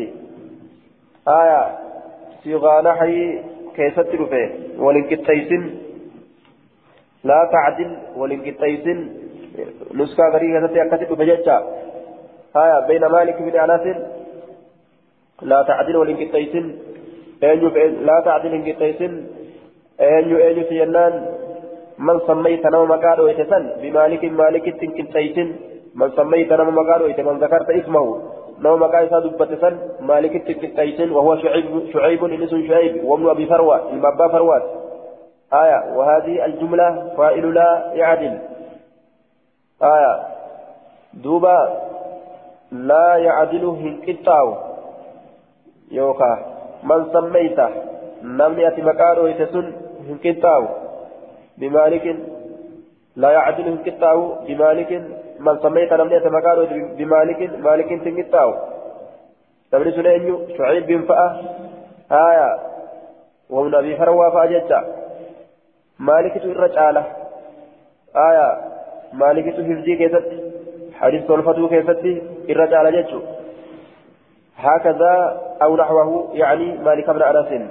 آية. 1.28 1.62
صيغة 2.44 2.80
نحي 2.80 3.38
كيست 3.76 4.08
رفه. 4.20 4.50
والانكتيسن 4.78 5.62
لا 7.24 7.50
تعدل. 7.52 7.90
والانكتيسن 8.16 8.98
نسكا 9.94 10.24
غريبة 10.34 10.66
تأكد 10.66 11.12
بججة. 11.12 11.56
آية. 12.56 12.86
بين 12.86 13.06
مالك 13.06 13.42
بن 13.42 13.54
أنس 13.58 13.84
لا 15.42 15.62
تعدل. 15.62 15.96
والانكتيسن 15.96 16.64
لا 18.08 18.16
تعدل. 18.24 18.52
انكتيسن 18.54 19.12
أينو 20.00 20.36
أينو 20.38 20.62
سينان 20.68 21.14
من 21.98 22.16
سميت 22.26 22.66
نوم 22.66 22.90
مكانه 22.90 23.30
يتسن. 23.30 23.64
بمالك 23.82 24.24
مالك 24.24 24.64
تنكتيسن. 24.80 25.48
من 25.94 26.10
سميت 26.18 26.52
نوم 26.52 26.78
مكانه 26.78 27.32
من 27.32 27.38
ذكرت 27.38 27.70
اسمه. 27.70 28.37
نو 28.60 28.76
مقا 28.76 29.04
إسا 29.04 29.18
دبتسن 29.18 29.78
مالك 30.00 30.36
التكتايسن 30.36 31.10
وهو 31.10 31.36
شعيب 31.36 31.90
شعيب 31.92 32.24
إنس 32.24 32.50
شعيب 32.50 33.04
وابن 33.04 33.28
أبي 33.28 33.46
فروة 33.46 33.90
المبا 33.90 34.28
فروات 34.28 34.62
آية 35.52 35.96
وهذه 35.96 36.44
الجملة 36.44 37.14
فائل 37.16 37.54
لا 37.54 37.92
يعدل. 37.94 38.38
آية 39.82 40.22
دوبا 41.14 41.88
لا 42.72 43.16
يعدل 43.16 43.64
هنكتاو 43.64 44.54
يوكا 45.90 46.32
من 46.82 47.12
سميته 47.12 47.68
نمني 48.22 48.68
أتي 48.68 48.82
مقارو 48.82 49.26
يتسن 49.26 49.72
هنكتاو 50.08 50.64
بمالك 51.58 52.16
لا 53.16 53.30
يعدل 53.30 53.68
هنكتاو 53.68 54.34
بمالك 54.46 55.02
من 55.38 55.58
سميت 55.62 55.92
لم 55.92 56.12
يأت 56.12 56.26
مقاله 56.26 56.94
بمالك 56.98 57.40
مالك 57.66 57.88
تنقطعه 58.04 58.54
تبري 59.72 59.92
سنين 59.92 60.48
شعيب 60.58 60.86
بن 60.86 61.02
فأة. 61.02 61.40
آية. 62.12 62.58
ومن 63.50 63.74
أبي 63.74 63.96
فروى 63.96 64.32
فأججع 64.32 64.82
مالك 65.98 66.36
الرجالة 66.36 67.04
آية. 68.16 68.58
مالك 69.12 69.56
تهزي 69.56 69.96
كيست 69.96 70.28
حديث 70.94 71.26
صلفته 71.28 71.68
كيست 71.68 72.04
الرجالة 72.50 72.90
ججو 72.90 73.20
هكذا 74.56 75.40
أو 75.62 75.76
نحوه 75.76 76.28
يعني 76.32 76.78
مالك 76.78 77.10
بن 77.10 77.22
أنس. 77.22 77.70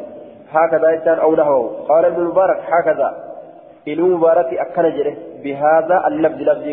هكذا 0.51 1.15
أو 1.22 1.36
نحوه. 1.36 1.86
قال 1.89 2.05
ابن 2.05 2.22
المبارك 2.22 2.59
هكذا. 2.72 3.28
ilmu 3.91 4.07
mubaarakti 4.15 4.59
akkana 4.59 4.89
jedhe 4.91 5.11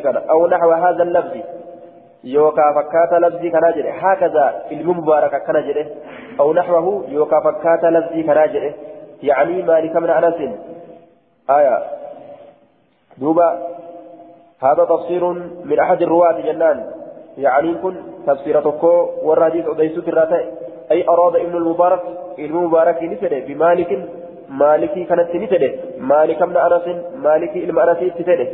kana 0.06 0.20
aw 0.28 0.40
naxwa 0.54 0.76
haadha 0.86 1.02
allabdi 1.08 1.42
yookaa 2.36 2.72
fakkaata 2.74 3.22
labdii 3.26 3.50
kanaa 3.50 3.72
jedhe 3.76 3.90
haakadha 3.90 4.46
ilmu 4.70 4.94
mubaarak 4.94 5.34
akkana 5.34 5.62
jedhe 5.68 5.84
aw 6.38 6.52
naxwahu 6.52 6.92
yookaa 7.16 7.40
fakkaata 7.40 7.90
labdii 7.90 8.24
kanaa 8.30 8.48
jedhe 8.56 8.74
يعني 9.24 9.62
مالك 9.62 9.96
بن 9.96 10.10
انس 10.10 10.34
آية 11.50 11.82
دوبا 13.18 13.48
هذا 14.62 14.84
تفسير 14.84 15.24
من 15.64 15.78
احد 15.80 16.02
الرواة 16.02 16.40
جنان 16.40 16.90
يعني 17.38 17.74
كن 17.74 17.94
تفسير 18.26 18.60
تكو 18.60 19.08
والراديس 19.22 19.64
أديسوت 19.66 20.08
الراتي 20.08 20.50
أي 20.90 21.08
أراد 21.08 21.36
ابن 21.36 21.56
المبارك 21.56 22.02
المبارك 22.38 23.02
نسده 23.02 23.38
بمالك 23.38 24.08
kanatti 25.08 25.38
ni 25.38 25.46
fedhe 25.46 25.70
maalika 25.98 26.44
ibn 26.44 26.56
anasin 26.56 27.02
maalikii 27.26 27.66
ilma 27.68 27.82
anasiitti 27.82 28.24
fedhe 28.24 28.46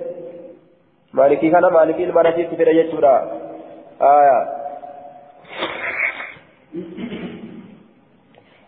maalikii 1.12 1.50
kana 1.50 1.70
maalikii 1.70 2.02
ilma 2.02 2.20
anasiitti 2.20 2.56
fedhe 2.56 2.74
jechuudha 2.74 3.14
آية 4.02 4.48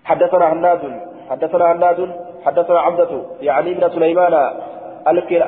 حدثنا 0.05 0.53
هناد 0.53 1.01
حدثنا 1.31 1.73
هناد 1.73 2.11
حدثنا 2.45 2.81
عبدة 2.81 3.23
يعني 3.41 3.73
ابن 3.73 3.91
سليمان 3.91 4.51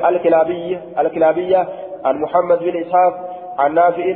الكلابي 0.09 0.79
الكلابية 0.99 1.67
عن 2.05 2.21
محمد 2.21 2.59
بن 2.59 2.81
إسحاق 2.81 3.13
عن 3.59 3.73
نافع 3.73 4.15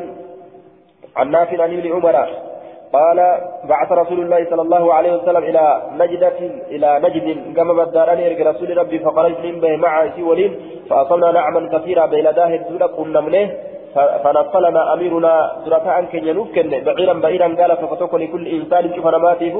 عن 1.15 1.31
نافع 1.31 1.63
عن 1.63 1.77
ابن 1.77 1.91
عمر 1.91 2.48
قال 2.93 3.19
بعث 3.63 3.91
رسول 3.91 4.19
الله 4.19 4.45
صلى 4.49 4.61
الله 4.61 4.93
عليه 4.93 5.11
وسلم 5.13 5.43
إلى 5.43 5.81
نجدة 6.01 6.39
إلى 6.73 6.89
نجد 7.03 7.55
كما 7.55 7.73
بدارني 7.73 8.27
إرق 8.27 8.47
رسول 8.47 8.77
ربي 8.77 8.99
فخرجت 8.99 9.39
من 9.45 9.59
به 9.59 9.75
مع 9.75 10.09
سولين 10.15 10.51
فأصبنا 10.89 11.31
نعما 11.31 11.61
كثيرا 11.73 12.05
بين 12.05 12.23
داه 12.23 12.55
الدولة 12.55 12.85
قلنا 12.85 13.21
منه. 13.21 13.49
فنقلنا 14.23 14.93
أميرنا 14.93 15.33
درفاء 15.65 16.01
كن 16.11 16.27
ينوفكن 16.27 16.69
بعيرا 16.85 17.13
بعيرا 17.13 17.47
قال 17.59 17.77
ففتوك 17.77 18.13
لكل 18.13 18.47
إنسان 18.47 18.83
شوف 18.95 19.05
ماته 19.05 19.55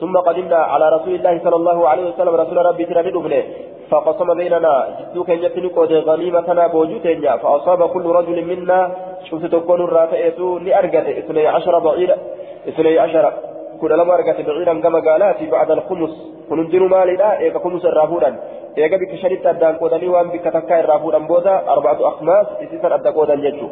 ثم 0.00 0.16
قدمنا 0.16 0.56
على 0.56 0.86
رسول 0.96 1.14
الله 1.14 1.34
صلى 1.44 1.56
الله 1.56 1.88
عليه 1.88 2.04
وسلم 2.10 2.34
رسول 2.34 2.56
ربي 2.66 2.84
ترى 2.84 3.02
ندفنه 3.02 3.42
فقسم 3.90 4.34
بيننا 4.34 4.74
جدوك 5.00 5.28
يتني 5.28 5.68
قد 5.76 5.92
غنيمتنا 5.92 6.66
بوجوتنا 6.66 7.36
فأصاب 7.36 7.80
كل 7.94 8.06
رجل 8.06 8.38
منا. 8.50 8.80
شفت 9.30 9.44
تكون 9.46 9.80
الرافئة 9.80 10.38
لأرقة 10.64 11.06
اثني 11.20 11.46
عشر 11.46 11.78
بعيرا 11.78 12.16
اثني 12.68 12.98
عشر 12.98 13.32
كل 13.80 13.90
لما 13.98 14.16
رقت 14.16 14.40
بعيرا 14.40 14.74
كما 14.84 14.98
قالات 15.00 15.42
بعد 15.42 15.70
الخمس 15.70 16.12
كنندر 16.48 16.82
مالي 16.94 17.16
لا 17.16 17.38
إيكا 17.38 17.58
خمس 17.58 17.84
الرافودا 17.84 18.30
إيكا 18.78 18.96
بك 18.96 19.14
شريط 19.22 19.46
أدان 19.46 19.76
قودني 19.76 20.08
وان 20.08 20.28
بك 20.28 20.44
تكا 20.44 20.80
الرافودا 20.80 21.18
بودا 21.18 21.54
أربعة 21.68 21.98
أخماس 22.08 22.46
إسيسا 22.62 22.94
أدى 22.94 23.08
قودا 23.08 23.34
ججو 23.34 23.68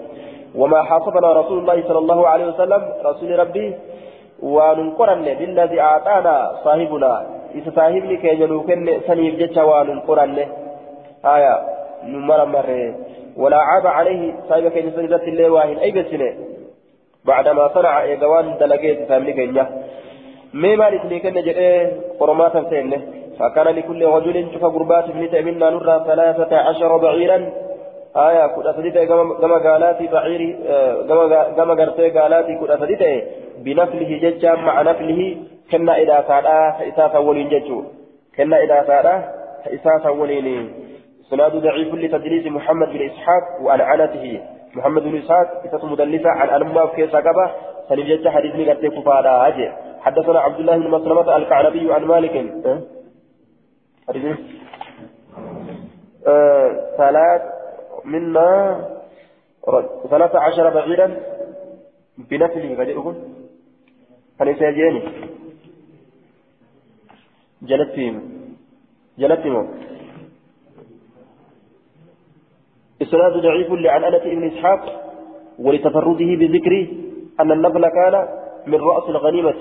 وما 0.55 0.83
حافظنا 0.83 1.33
رسول 1.33 1.59
الله 1.59 1.83
صلى 1.89 1.99
الله 1.99 2.29
عليه 2.29 2.47
وسلم 2.47 2.83
رسول 3.05 3.39
ربي 3.39 3.75
وننقرن 4.43 5.25
بالذي 5.39 5.81
أعطانا 5.81 6.51
صاحبنا 6.65 7.27
إذا 7.55 7.71
صاحبني 7.77 8.17
كي 8.17 8.41
ينوكن 8.43 9.01
سنيف 9.07 9.35
جتشا 9.41 9.63
وننقرن 9.65 10.39
آية 11.25 11.55
نمر 12.05 12.45
مرة 12.45 12.95
ولا 13.37 13.57
عاب 13.57 13.87
عليه 13.87 14.35
صاحبك 14.49 14.77
ينسان 14.77 15.07
ذات 15.07 15.23
الله 15.23 15.51
واهن 15.51 15.77
أي 15.79 15.91
بسنه 15.91 16.50
بعدما 17.25 17.69
صنع 17.75 18.03
إيقوان 18.03 18.57
دلقيت 18.61 19.09
فاملي 19.09 19.33
كينيا. 19.33 19.67
ميما 20.55 20.91
لسني 20.91 21.19
كن 21.21 21.35
جريه 21.35 21.93
قرماتا 22.21 22.71
سينه. 22.71 23.01
فكان 23.39 23.69
لكل 23.77 24.05
رجل 24.05 24.37
شوف 24.53 24.65
قربات 24.65 25.05
ابن 25.05 25.31
تأمنا 25.31 25.71
نرى 25.71 26.05
ثلاثة 26.07 26.57
عشر 26.57 26.97
بعيرا. 26.97 27.39
آية 28.17 28.47
كل 28.55 28.67
أسديت 28.67 28.99
كما 29.41 29.59
قالاتي 29.67 30.07
بعيري 30.07 30.51
كما 31.57 31.75
قرتي 31.81 32.11
قالاتي 32.11 32.53
كل 32.61 32.71
أسديت. 32.71 33.03
بنفله 33.65 34.11
ججا 34.23 34.55
مع 34.55 34.83
نفله. 34.83 35.37
كنا 35.71 35.97
إذا 36.03 36.21
فعلا 36.21 36.73
فإساسا 36.79 37.19
ولين 37.19 37.49
ججو. 37.49 37.85
كنا 38.37 38.57
إذا 38.65 38.83
فعلا 38.83 39.15
فإساسا 39.65 40.11
ولين 40.11 40.73
سناد 41.31 41.53
ضعيف 41.57 41.95
لتدريس 41.95 42.47
محمد 42.47 42.89
بن 42.89 43.03
إسحاق 43.11 43.45
وأنعنته. 43.63 44.41
محمد 44.75 45.03
بن 45.03 45.17
إسحاق 45.19 45.63
إسحاق 45.67 45.85
مدلسة 45.85 46.31
عن 46.31 46.49
أنما 46.49 46.87
في 46.87 47.07
ساقبة 47.09 47.51
سنجد 47.89 48.29
حديث 48.29 48.55
نقرتي 48.57 48.89
كفارة 48.89 49.49
أجي 49.49 49.73
حدثنا 50.01 50.39
عبد 50.41 50.61
الله 50.61 50.77
بن 50.77 50.91
مسلمة 50.91 51.37
الكعنبي 51.37 51.93
عن 51.95 52.05
مالك 52.05 52.35
حديث 54.09 54.37
آه 56.27 56.69
ثلاث 56.97 57.43
منا 58.05 58.51
ثلاث 60.11 60.37
عشر 60.37 60.71
بعيدا 60.71 61.07
بنفله 62.19 62.75
فجئكم 62.75 63.15
فليس 64.39 64.61
يجيني 64.63 65.03
جلتهم 67.63 68.15
جلتهم 69.19 69.65
إسناد 73.03 73.33
ضعيف 73.33 73.73
لعنأنة 73.73 74.17
ابن 74.17 74.47
إسحاق 74.47 74.81
ولتفرده 75.59 76.31
بذكر 76.41 76.87
أن 77.41 77.53
النفل 77.53 77.89
كان 77.89 78.29
من 78.67 78.81
رأس 78.81 79.09
الغنيمة 79.09 79.55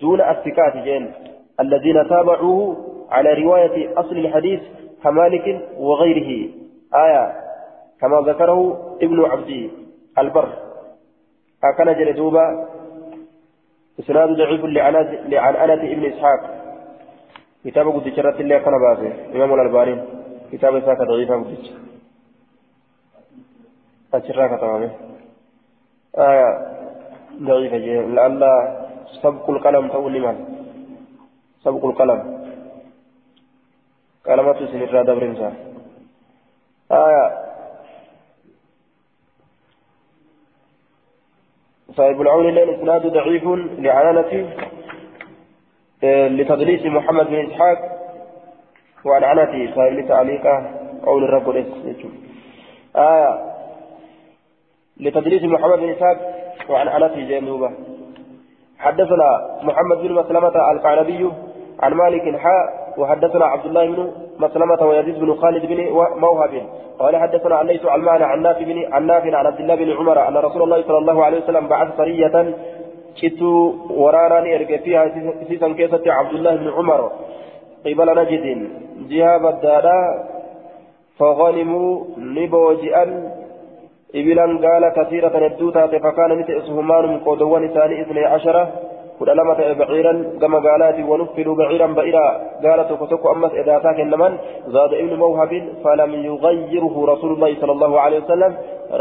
دون 0.00 0.20
الثكات 0.20 0.76
جين 0.76 1.12
الذين 1.60 2.08
تابعوه 2.08 2.76
على 3.10 3.42
رواية 3.42 4.00
أصل 4.00 4.16
الحديث 4.16 4.60
كمالك 5.02 5.68
وغيره. 5.78 6.48
آية 6.94 7.32
كما 8.00 8.20
ذكره 8.26 8.58
ابن 9.02 9.24
عبد 9.24 9.70
البر. 10.18 10.48
أكن 11.64 11.92
جلدوبا 11.98 12.68
إسناد 14.00 14.28
ضعيف 14.28 14.64
لعنأنة 15.28 15.82
ابن 15.92 16.04
إسحاق. 16.04 16.40
كتاب 17.64 18.02
شرت 18.16 18.40
الله 18.40 18.58
كان 18.58 18.74
باسه 18.80 19.12
إمام 19.34 19.54
الألباني. 19.54 20.02
كتاب 20.52 20.76
إسحاق 20.76 21.02
ضعيفا 21.02 21.34
قد 21.34 21.56
أشراك 24.16 24.60
تمامه 24.60 24.90
آية 26.18 26.48
ضعيفة 27.42 27.76
لأن 27.76 28.40
سبق 29.22 29.50
القلم 29.50 29.88
تقول 29.88 30.12
لمن 30.12 30.36
سبق 31.64 31.84
القلم. 31.84 32.36
كلمة 34.26 34.66
سنرى 34.66 35.26
إنسان. 35.26 35.54
آية 36.92 37.46
صاحب 41.96 42.20
العون 42.20 42.48
الليل 42.48 42.70
إسناد 42.70 43.06
ضعيف 43.06 43.44
لعنانة 43.78 44.50
لتدليس 46.28 46.86
محمد 46.86 47.26
بن 47.26 47.50
إسحاق 47.50 47.78
وعن 49.04 49.24
عنته 49.24 49.74
صاحب 49.74 50.08
تعليقه 50.08 50.70
قول 51.06 51.24
الرب 51.24 51.48
آية 52.96 53.55
لتدريس 55.00 55.42
محمد 55.42 55.78
بن 55.78 55.90
إسحاق 55.90 56.18
وعن 56.70 56.88
أنس 56.88 57.12
جنوبة 57.12 57.70
حدثنا 58.78 59.28
محمد 59.62 59.98
بن 59.98 60.12
مسلمة 60.12 60.70
القعنبي 60.72 61.30
عن 61.82 61.94
مالك 61.94 62.36
حاء 62.36 62.94
وحدثنا 62.98 63.44
عبد 63.44 63.66
الله 63.66 63.86
بن 63.86 64.12
مسلمة 64.38 64.80
ويزيد 64.86 65.18
بن 65.18 65.34
خالد 65.34 65.66
بن 65.66 65.78
موهب. 66.16 66.62
قال 66.98 67.16
حدثنا 67.16 67.54
عن 67.56 67.66
ليس 67.66 67.84
علمان 67.86 68.22
عن 68.22 68.42
نافع 68.42 68.64
بن 68.64 68.92
عن 68.92 69.06
نافع 69.06 69.36
عن 69.36 69.46
عبد 69.46 69.60
الله 69.60 69.74
بن 69.74 69.90
عمر 69.92 70.28
أن 70.28 70.36
رسول 70.36 70.62
الله 70.62 70.82
صلى 70.82 70.98
الله 70.98 71.24
عليه 71.24 71.38
وسلم 71.42 71.68
بعث 71.68 71.96
سرية 71.96 72.54
شت 73.14 73.42
ورانا 73.90 74.38
ارجع 74.38 74.76
فيها 74.76 75.04
سيسا 75.48 75.68
كيسة 75.72 76.04
عبد 76.06 76.32
الله 76.32 76.56
بن 76.56 76.68
عمر 76.68 77.12
قبل 77.86 78.08
نجد. 78.18 78.70
جهاب 79.08 79.46
الدارا 79.46 80.00
فغنموا 81.18 82.04
نبوجئا 82.18 83.32
إبلا 84.20 84.46
قال 84.64 84.84
كثيرة 84.96 85.34
ندو 85.48 85.70
تاتي 85.70 85.98
فكان 85.98 86.30
نتئسهمان 86.38 87.04
من 87.10 87.18
قودوان 87.26 87.68
ثاني 87.74 87.94
إثني 88.02 88.24
عشرة 88.24 88.64
كل 89.18 89.28
لمة 89.36 89.72
بعيرا 89.80 90.12
كما 90.40 90.58
قالات 90.66 90.98
ونفلوا 91.10 91.56
بعيرا 91.60 91.86
بعيرا 91.86 92.26
قالت 92.64 92.88
وكتك 92.92 93.26
أمس 93.26 93.52
إذا 93.62 93.78
تاك 93.84 94.00
النمن 94.00 94.32
زاد 94.74 94.92
ابن 94.94 95.12
موهب 95.22 95.52
فلم 95.84 96.10
يغيره 96.30 96.94
رسول 97.12 97.30
الله 97.32 97.50
صلى 97.60 97.72
الله 97.72 98.00
عليه 98.00 98.18
وسلم 98.24 98.52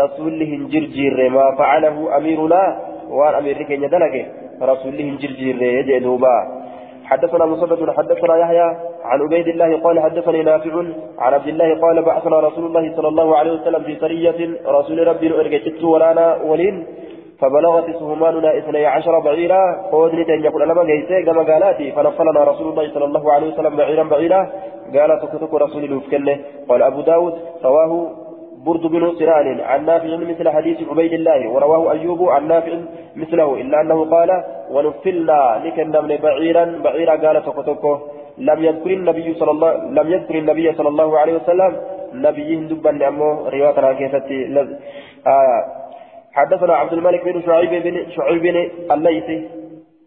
رسوله 0.03 0.51
جرجير 0.71 1.29
ما 1.29 1.45
فعله 1.59 2.17
أميرنا 2.17 2.63
وأن 3.09 3.33
أمير 3.39 3.57
كي 3.67 3.73
يدلك 3.73 4.15
رسوله 4.61 5.07
جرجير 5.21 5.61
يجدوبا. 5.61 6.64
حدثنا 7.05 7.45
مسدد 7.45 7.89
حدثنا 7.97 8.37
يحيى 8.37 8.67
عن 9.03 9.21
عبيد 9.21 9.47
الله 9.47 9.81
قال 9.85 9.99
حدثني 9.99 10.43
نافع 10.43 10.73
عن 11.19 11.33
عبد 11.33 11.47
الله 11.47 11.79
قال 11.81 12.01
بعثنا 12.01 12.39
رسول 12.39 12.65
الله 12.65 12.95
صلى 12.95 13.07
الله 13.07 13.37
عليه 13.37 13.51
وسلم 13.51 13.83
في 13.83 13.95
سرية 13.95 14.39
رسول 14.67 15.07
ربي 15.07 15.27
إرجعت 15.39 15.83
ولانا 15.83 16.25
ولين 16.49 16.75
فبلغت 17.39 17.87
سهماننا 17.99 18.57
اثني 18.57 18.85
عشر 18.85 19.19
بعيرا. 19.19 19.61
قودني 19.91 20.23
تن 20.23 20.43
يقول 20.43 20.69
لما 20.69 20.83
جيسي 20.83 21.23
كما 21.23 21.43
قالاتي 21.43 21.91
فنفلنا 21.91 22.43
رسول 22.43 22.67
الله 22.69 22.93
صلى 22.93 23.05
الله 23.05 23.33
عليه 23.33 23.47
وسلم 23.53 23.75
بعيرا 23.75 24.03
بعيرا. 24.03 24.41
قال 24.95 25.19
تكتك 25.21 25.53
رسول 25.53 25.83
الله 25.83 26.37
قال 26.69 26.81
أبو 26.81 27.01
داود 27.01 27.33
رواه 27.63 27.91
برد 28.65 28.81
بن 28.81 29.15
سنان 29.19 29.61
عن 29.61 29.85
نافع 29.85 30.17
مثل 30.31 30.49
حديث 30.49 30.77
عبيد 30.89 31.13
الله 31.13 31.47
ورواه 31.53 31.91
أيوب 31.91 32.29
عن 32.29 32.47
نافع 32.47 32.73
مثله 33.15 33.49
إلا 33.61 33.81
أنه 33.81 33.99
قال 34.15 34.29
ونفلنا 34.71 35.61
لكن 35.65 35.91
بعيرا 36.23 36.65
بعيرا 36.83 37.15
قال 37.23 37.45
تكتكه 37.45 37.95
لم 38.37 38.63
يذكر 38.63 38.91
النبي 38.99 39.33
صلى 39.33 39.51
الله 39.51 39.71
لم 39.99 40.07
يذكر 40.13 40.35
النبي 40.35 40.73
صلى 40.73 40.89
الله 40.89 41.19
عليه 41.19 41.33
وسلم 41.33 41.71
نبي 42.13 42.55
دبا 42.55 43.07
أمه 43.07 43.49
رواية 43.49 43.93
كيفتي 43.99 44.39
آه 45.27 45.61
حدثنا 46.33 46.73
عبد 46.73 46.93
الملك 46.93 47.23
بن 47.25 47.41
شعيب 47.41 47.83
بن 47.83 47.95
شعيب 48.15 48.45
الليثي 48.91 49.37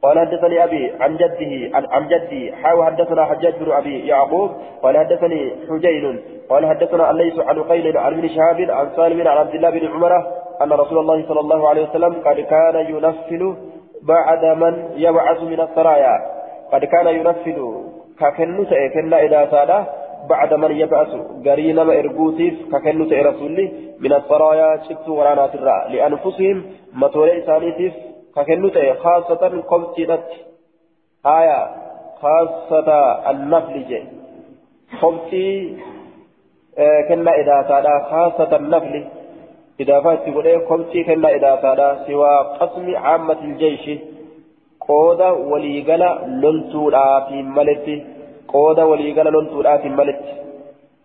قال 0.02 0.18
حدثني 0.18 0.64
أبي 0.64 0.92
عن 1.00 1.16
جده 1.16 1.76
عن, 1.92 2.08
جدي 2.08 2.52
حاو 2.52 2.84
حدثنا 2.84 3.24
حجاج 3.24 3.54
بن 3.60 3.72
أبي 3.72 4.06
يعقوب 4.06 4.50
قال 4.82 4.98
حدثني 4.98 5.52
حجين 5.70 6.20
قال 6.50 6.66
حدثنا 6.66 7.10
الليث 7.10 7.38
عن 7.38 7.62
قيل 7.62 7.96
عن 7.98 8.12
ابن 8.12 8.28
شهاب 8.28 8.70
عن 8.70 8.88
سالم 8.96 9.28
عن 9.28 9.36
عبد 9.36 9.54
الله 9.54 9.70
بن 9.70 9.86
عمر 9.86 10.16
أن 10.62 10.72
رسول 10.72 10.98
الله 10.98 11.24
صلى 11.28 11.40
الله 11.40 11.68
عليه 11.68 11.88
وسلم 11.88 12.14
قد 12.14 12.40
كان 12.40 12.86
ينفل 12.94 13.54
بعد 14.02 14.44
من 14.44 14.88
يبعث 14.96 15.42
من 15.42 15.60
السرايا 15.60 16.14
قد 16.72 16.84
كان 16.84 17.06
ينفل 17.06 17.84
ككنو 18.20 18.64
كنا 18.94 19.22
إذا 19.22 19.50
ساده 19.50 19.84
بعد 20.28 20.54
من 20.54 20.70
يبعث. 20.70 21.08
قرينا 21.46 21.84
ما 21.84 21.98
إرقوتيف 21.98 22.54
ككنو 22.72 23.04
رسولي 23.04 23.72
من 24.00 24.12
السرايا 24.12 24.80
شفت 24.88 25.08
ورانا 25.08 25.46
ترى 25.46 25.76
لأنفسهم 25.92 26.56
متولي 26.94 27.38
إسانيتيف 27.38 27.92
ككنو 28.38 28.70
خاصة 29.02 29.62
قبطينت 29.70 30.28
آية 31.26 31.60
خاصة 32.22 32.88
النفل 33.30 33.84
جي 33.88 34.00
آه 36.78 37.00
كنا 37.08 37.32
إذا 37.40 37.54
خاصة 38.10 38.56
النفل 38.56 39.04
إذا 39.80 40.00
فات 40.00 40.18
تقول 40.26 40.46
قبطي 40.68 41.04
كنا 41.04 41.28
إذا 41.36 41.52
سادا 41.62 41.88
سوى 42.06 42.34
قسم 42.60 42.96
عامة 42.96 43.40
الجيش 43.48 43.84
قودا 44.80 45.30
وليقلا 45.30 46.10
لنتولا 46.42 47.20
في 47.28 47.42
ملتي 47.42 47.96
قودا 48.48 48.84
وليقلا 48.84 49.30
لنتولا 49.30 49.76
في 49.76 49.88
ملتي 49.88 50.38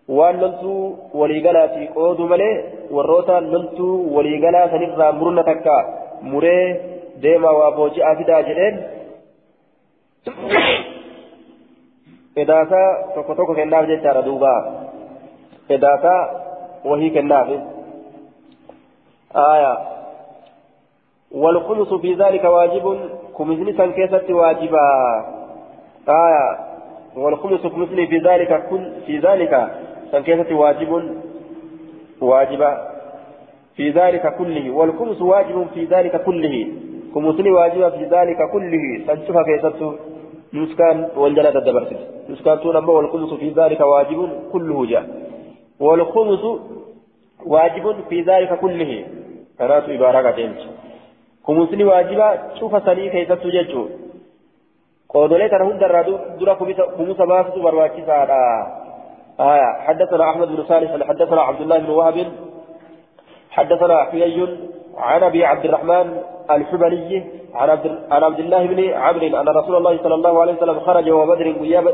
waan 0.07 0.39
loltuu 0.41 1.09
waliigalaati 1.19 1.87
qoodu 1.95 2.27
malee 2.31 2.55
warroota 2.95 3.35
loltuu 3.41 4.15
waliigalaa 4.15 4.69
sanirraa 4.73 5.11
murna 5.19 5.43
takka. 5.49 5.75
Muree 6.31 6.65
deema 7.23 7.51
waa 7.59 7.71
booji'aa 7.77 8.15
fidaa 8.21 8.41
jedheen. 8.49 8.75
Edaasaa 12.35 12.87
tokko 13.15 13.35
tokko 13.35 13.53
kennaaf 13.59 13.87
jechaadha 13.91 14.21
duuba. 14.25 14.53
Edaasaa 15.69 16.21
wahii 16.85 17.09
kennaaf. 17.19 17.49
آية 19.35 19.77
والخمس 21.31 21.93
في 21.93 22.13
ذلك 22.13 22.43
واجب 22.43 22.85
كمثل 23.37 23.77
سنكيسة 23.77 24.33
واجبا 24.33 24.87
آية 26.09 26.59
والخمس 27.15 27.61
كمثل 27.61 28.07
في 28.07 28.17
ذلك 28.17 28.67
كل 28.69 28.83
في 29.05 29.17
ذلك 29.17 29.53
سنكيسة 30.11 30.55
واجب 30.55 30.91
واجبا 32.21 32.71
في 33.75 33.89
ذلك 33.89 34.35
كله 34.37 34.71
والخمس 34.71 35.21
واجب 35.21 35.67
في 35.73 35.85
ذلك 35.85 36.23
كله 36.23 36.67
كمثل 37.13 37.49
واجب 37.49 37.89
في 37.89 38.03
ذلك 38.05 38.37
كله 38.53 38.83
سنشوفها 39.07 39.43
كيسته 39.43 39.95
نسكان 40.53 40.97
والجنة 41.17 41.49
الدبرسل 41.49 41.97
نسكان 42.29 42.59
تون 42.59 42.75
والخمس 42.75 43.33
في 43.33 43.49
ذلك 43.49 43.81
واجب 43.81 44.29
كله 44.53 44.85
جاء 44.85 45.05
والخمس 45.79 46.43
واجب 47.45 47.95
في 48.09 48.21
ذلك 48.21 48.59
كله 48.59 49.05
كانت 49.59 49.89
عبارة 49.89 50.19
قتلت 50.27 50.61
كمثل 51.47 51.83
واجب 51.83 52.19
شوف 52.59 52.73
سني 52.85 53.09
كيسته 53.09 53.49
جيتشو 53.49 53.83
قودولي 55.09 55.49
ترى 55.49 55.63
هند 55.69 55.83
الرادو 55.83 56.15
درا 56.39 56.53
كموسى 56.97 57.25
باسط 57.25 57.55
برواكي 57.59 58.01
آية 59.39 59.69
حدثنا 59.79 60.29
أحمد 60.29 60.47
بن 60.47 60.63
صالح 60.63 61.07
حدثنا 61.07 61.41
عبد 61.41 61.61
الله 61.61 61.77
بن 61.77 61.89
وهب 61.89 62.17
حدثنا 63.51 64.03
حيي 64.03 64.47
عن 64.97 65.23
أبي 65.23 65.45
عبد 65.45 65.65
الرحمن 65.65 66.17
الحبلي 66.51 67.23
عن 68.11 68.23
عبد 68.23 68.39
الله 68.39 68.65
بن 68.65 68.89
عمرو 68.93 69.27
أن 69.41 69.47
رسول 69.47 69.75
الله 69.75 69.97
صلى 70.03 70.15
الله 70.15 70.41
عليه 70.41 70.53
وسلم 70.53 70.79
خرج 70.79 71.07
يوم 71.07 71.25
بدر 71.25 71.45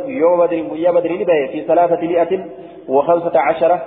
يوم 0.07 0.39
بدر 0.39 0.53
يوم 0.53 0.95
بدر 0.99 1.25
في 1.51 1.63
ثلاثة 1.67 2.45
وخمسة 2.89 3.39
عشرة. 3.39 3.81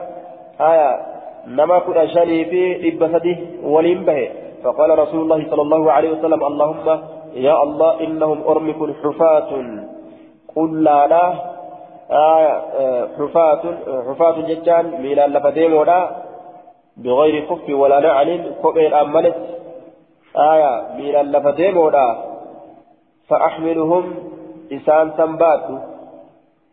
آية 0.61 1.01
نما 1.47 1.79
كنا 1.79 2.07
شاني 2.07 2.45
في 2.45 2.89
إبسده 2.89 3.37
ولين 3.63 4.05
به 4.05 4.29
فقال 4.65 4.99
رسول 4.99 5.21
الله 5.21 5.51
صلى 5.51 5.63
الله 5.63 5.93
عليه 5.93 6.11
وسلم 6.11 6.45
اللهم 6.45 7.01
يا 7.35 7.63
الله 7.63 8.01
إنهم 8.01 8.43
أرمك 8.49 8.97
حفاة. 9.05 9.51
قل 10.57 10.85
لا 10.85 11.07
لا 11.07 11.33
آية 12.11 12.63
حفاة 13.19 13.63
حفاة 14.09 14.41
ججان 14.41 15.03
ميلا 15.03 15.27
لفتيم 15.27 15.75
ولا 15.75 16.11
بغير 16.97 17.47
خف 17.47 17.66
ولا 17.70 18.01
نعل 18.01 18.52
كبير 18.64 19.01
أمنت 19.01 19.35
آية 20.36 20.73
ميلا 20.97 21.23
لفتيم 21.23 21.77
ولا 21.77 22.16
فأحملهم 23.28 24.14
إسان 24.73 25.10
سنبات 25.16 25.64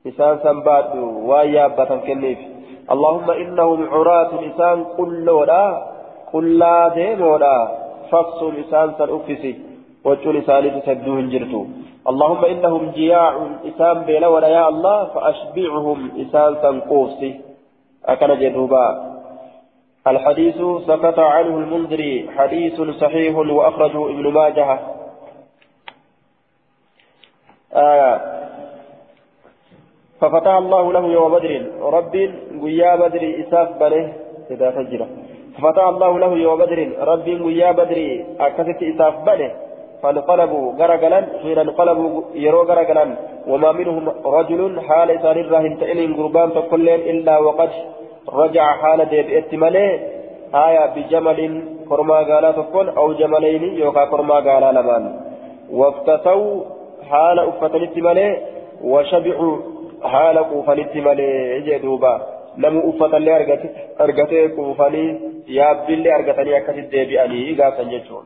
إسان 0.07 0.39
سنبات 0.43 0.95
ويا 1.29 1.67
بطن 1.67 1.99
كنيف. 2.07 2.39
اللهم 2.91 3.31
إنهم 3.31 3.79
عراة 3.93 4.31
إسان 4.47 4.85
كل 4.97 5.29
ولا 5.29 5.65
كل 6.31 6.61
ديم 6.95 7.21
ولا 7.21 7.57
فصل 8.11 8.53
إسان 8.63 8.87
سنأفسي. 8.97 9.53
وجه 10.05 10.31
لساني 10.31 10.69
تسدوهن 10.69 11.29
جرتو 11.29 11.61
اللهم 12.09 12.45
إنهم 12.45 12.83
جياع 12.97 13.33
إسان 13.69 13.97
بيلا 14.07 14.27
ولا 14.27 14.47
يا 14.47 14.69
الله. 14.69 14.97
فأشبعهم 15.13 15.99
إسان 16.21 16.51
سنقوسي 16.61 17.31
أكن 18.05 18.39
جدوبا. 18.39 18.85
الحديث 20.07 20.55
سكت 20.87 21.19
عنه 21.19 21.57
المنذري 21.57 22.29
حديث 22.37 22.81
صحيح 22.81 23.37
وأخرجه 23.37 24.05
ابن 24.05 24.33
ماجه. 24.33 24.79
آه. 27.73 28.21
ففتح 30.21 30.53
الله 30.55 30.93
له 30.93 31.05
يوم 31.07 31.31
بدر. 31.31 31.65
رب 31.81 32.15
ويا 32.61 32.95
بدر 32.95 33.23
إساف 33.39 33.69
بنه 33.79 34.13
إذا 34.51 34.71
فجر 34.71 35.07
ففتح 35.57 35.83
الله 35.83 36.19
له 36.19 36.31
يوم 36.37 36.59
بدر. 36.59 36.79
رب 36.99 37.27
ويا 37.41 37.71
بدر 37.71 38.25
أكست 38.39 38.83
إساف 38.83 39.15
بنه. 39.27 39.51
فانقلبوا 40.03 40.73
غرقلا 40.79 41.21
حين 41.41 41.57
انقلبوا 41.57 42.21
يروا 42.33 42.63
غرقلا 42.63 43.05
وما 43.47 43.71
منهم 43.71 44.09
رجل 44.25 44.81
حال 44.81 45.11
إسان 45.11 45.37
الراهن 45.37 45.79
تئلين 45.79 46.13
قربان 46.17 46.53
تقلين 46.53 46.99
إلا 47.11 47.39
وقد 47.39 47.69
رجع 48.33 48.73
حال 48.81 49.09
ديبئت 49.09 49.53
ملي 49.53 49.99
آية 50.55 50.85
بجمل 50.95 51.39
كرما 51.89 52.15
قالا 52.15 52.51
تقول 52.51 52.89
أو 52.89 53.13
جملين 53.13 53.63
يوكا 53.63 54.05
كرما 54.05 54.35
قالا 54.35 54.71
لمان 54.71 55.19
وافتتوا 55.71 56.63
حال 57.09 57.39
أفتنت 57.39 57.97
ملي 57.97 58.37
وشبعوا 58.83 59.57
حال 60.03 60.37
قوفنت 60.37 60.95
ملي 60.95 61.61
جدوبا 61.61 62.21
نمو 62.57 62.89
أفتن 62.89 63.17
لي 63.17 63.59
أرغتي 64.01 64.47
قوفني 64.47 65.19
يابي 65.47 65.93
اللي 65.93 66.15
أرغتني 66.15 66.57
أكتت 66.57 66.87
ديبئني 66.93 67.47
إيقا 67.47 67.69
سنجتون. 67.77 68.23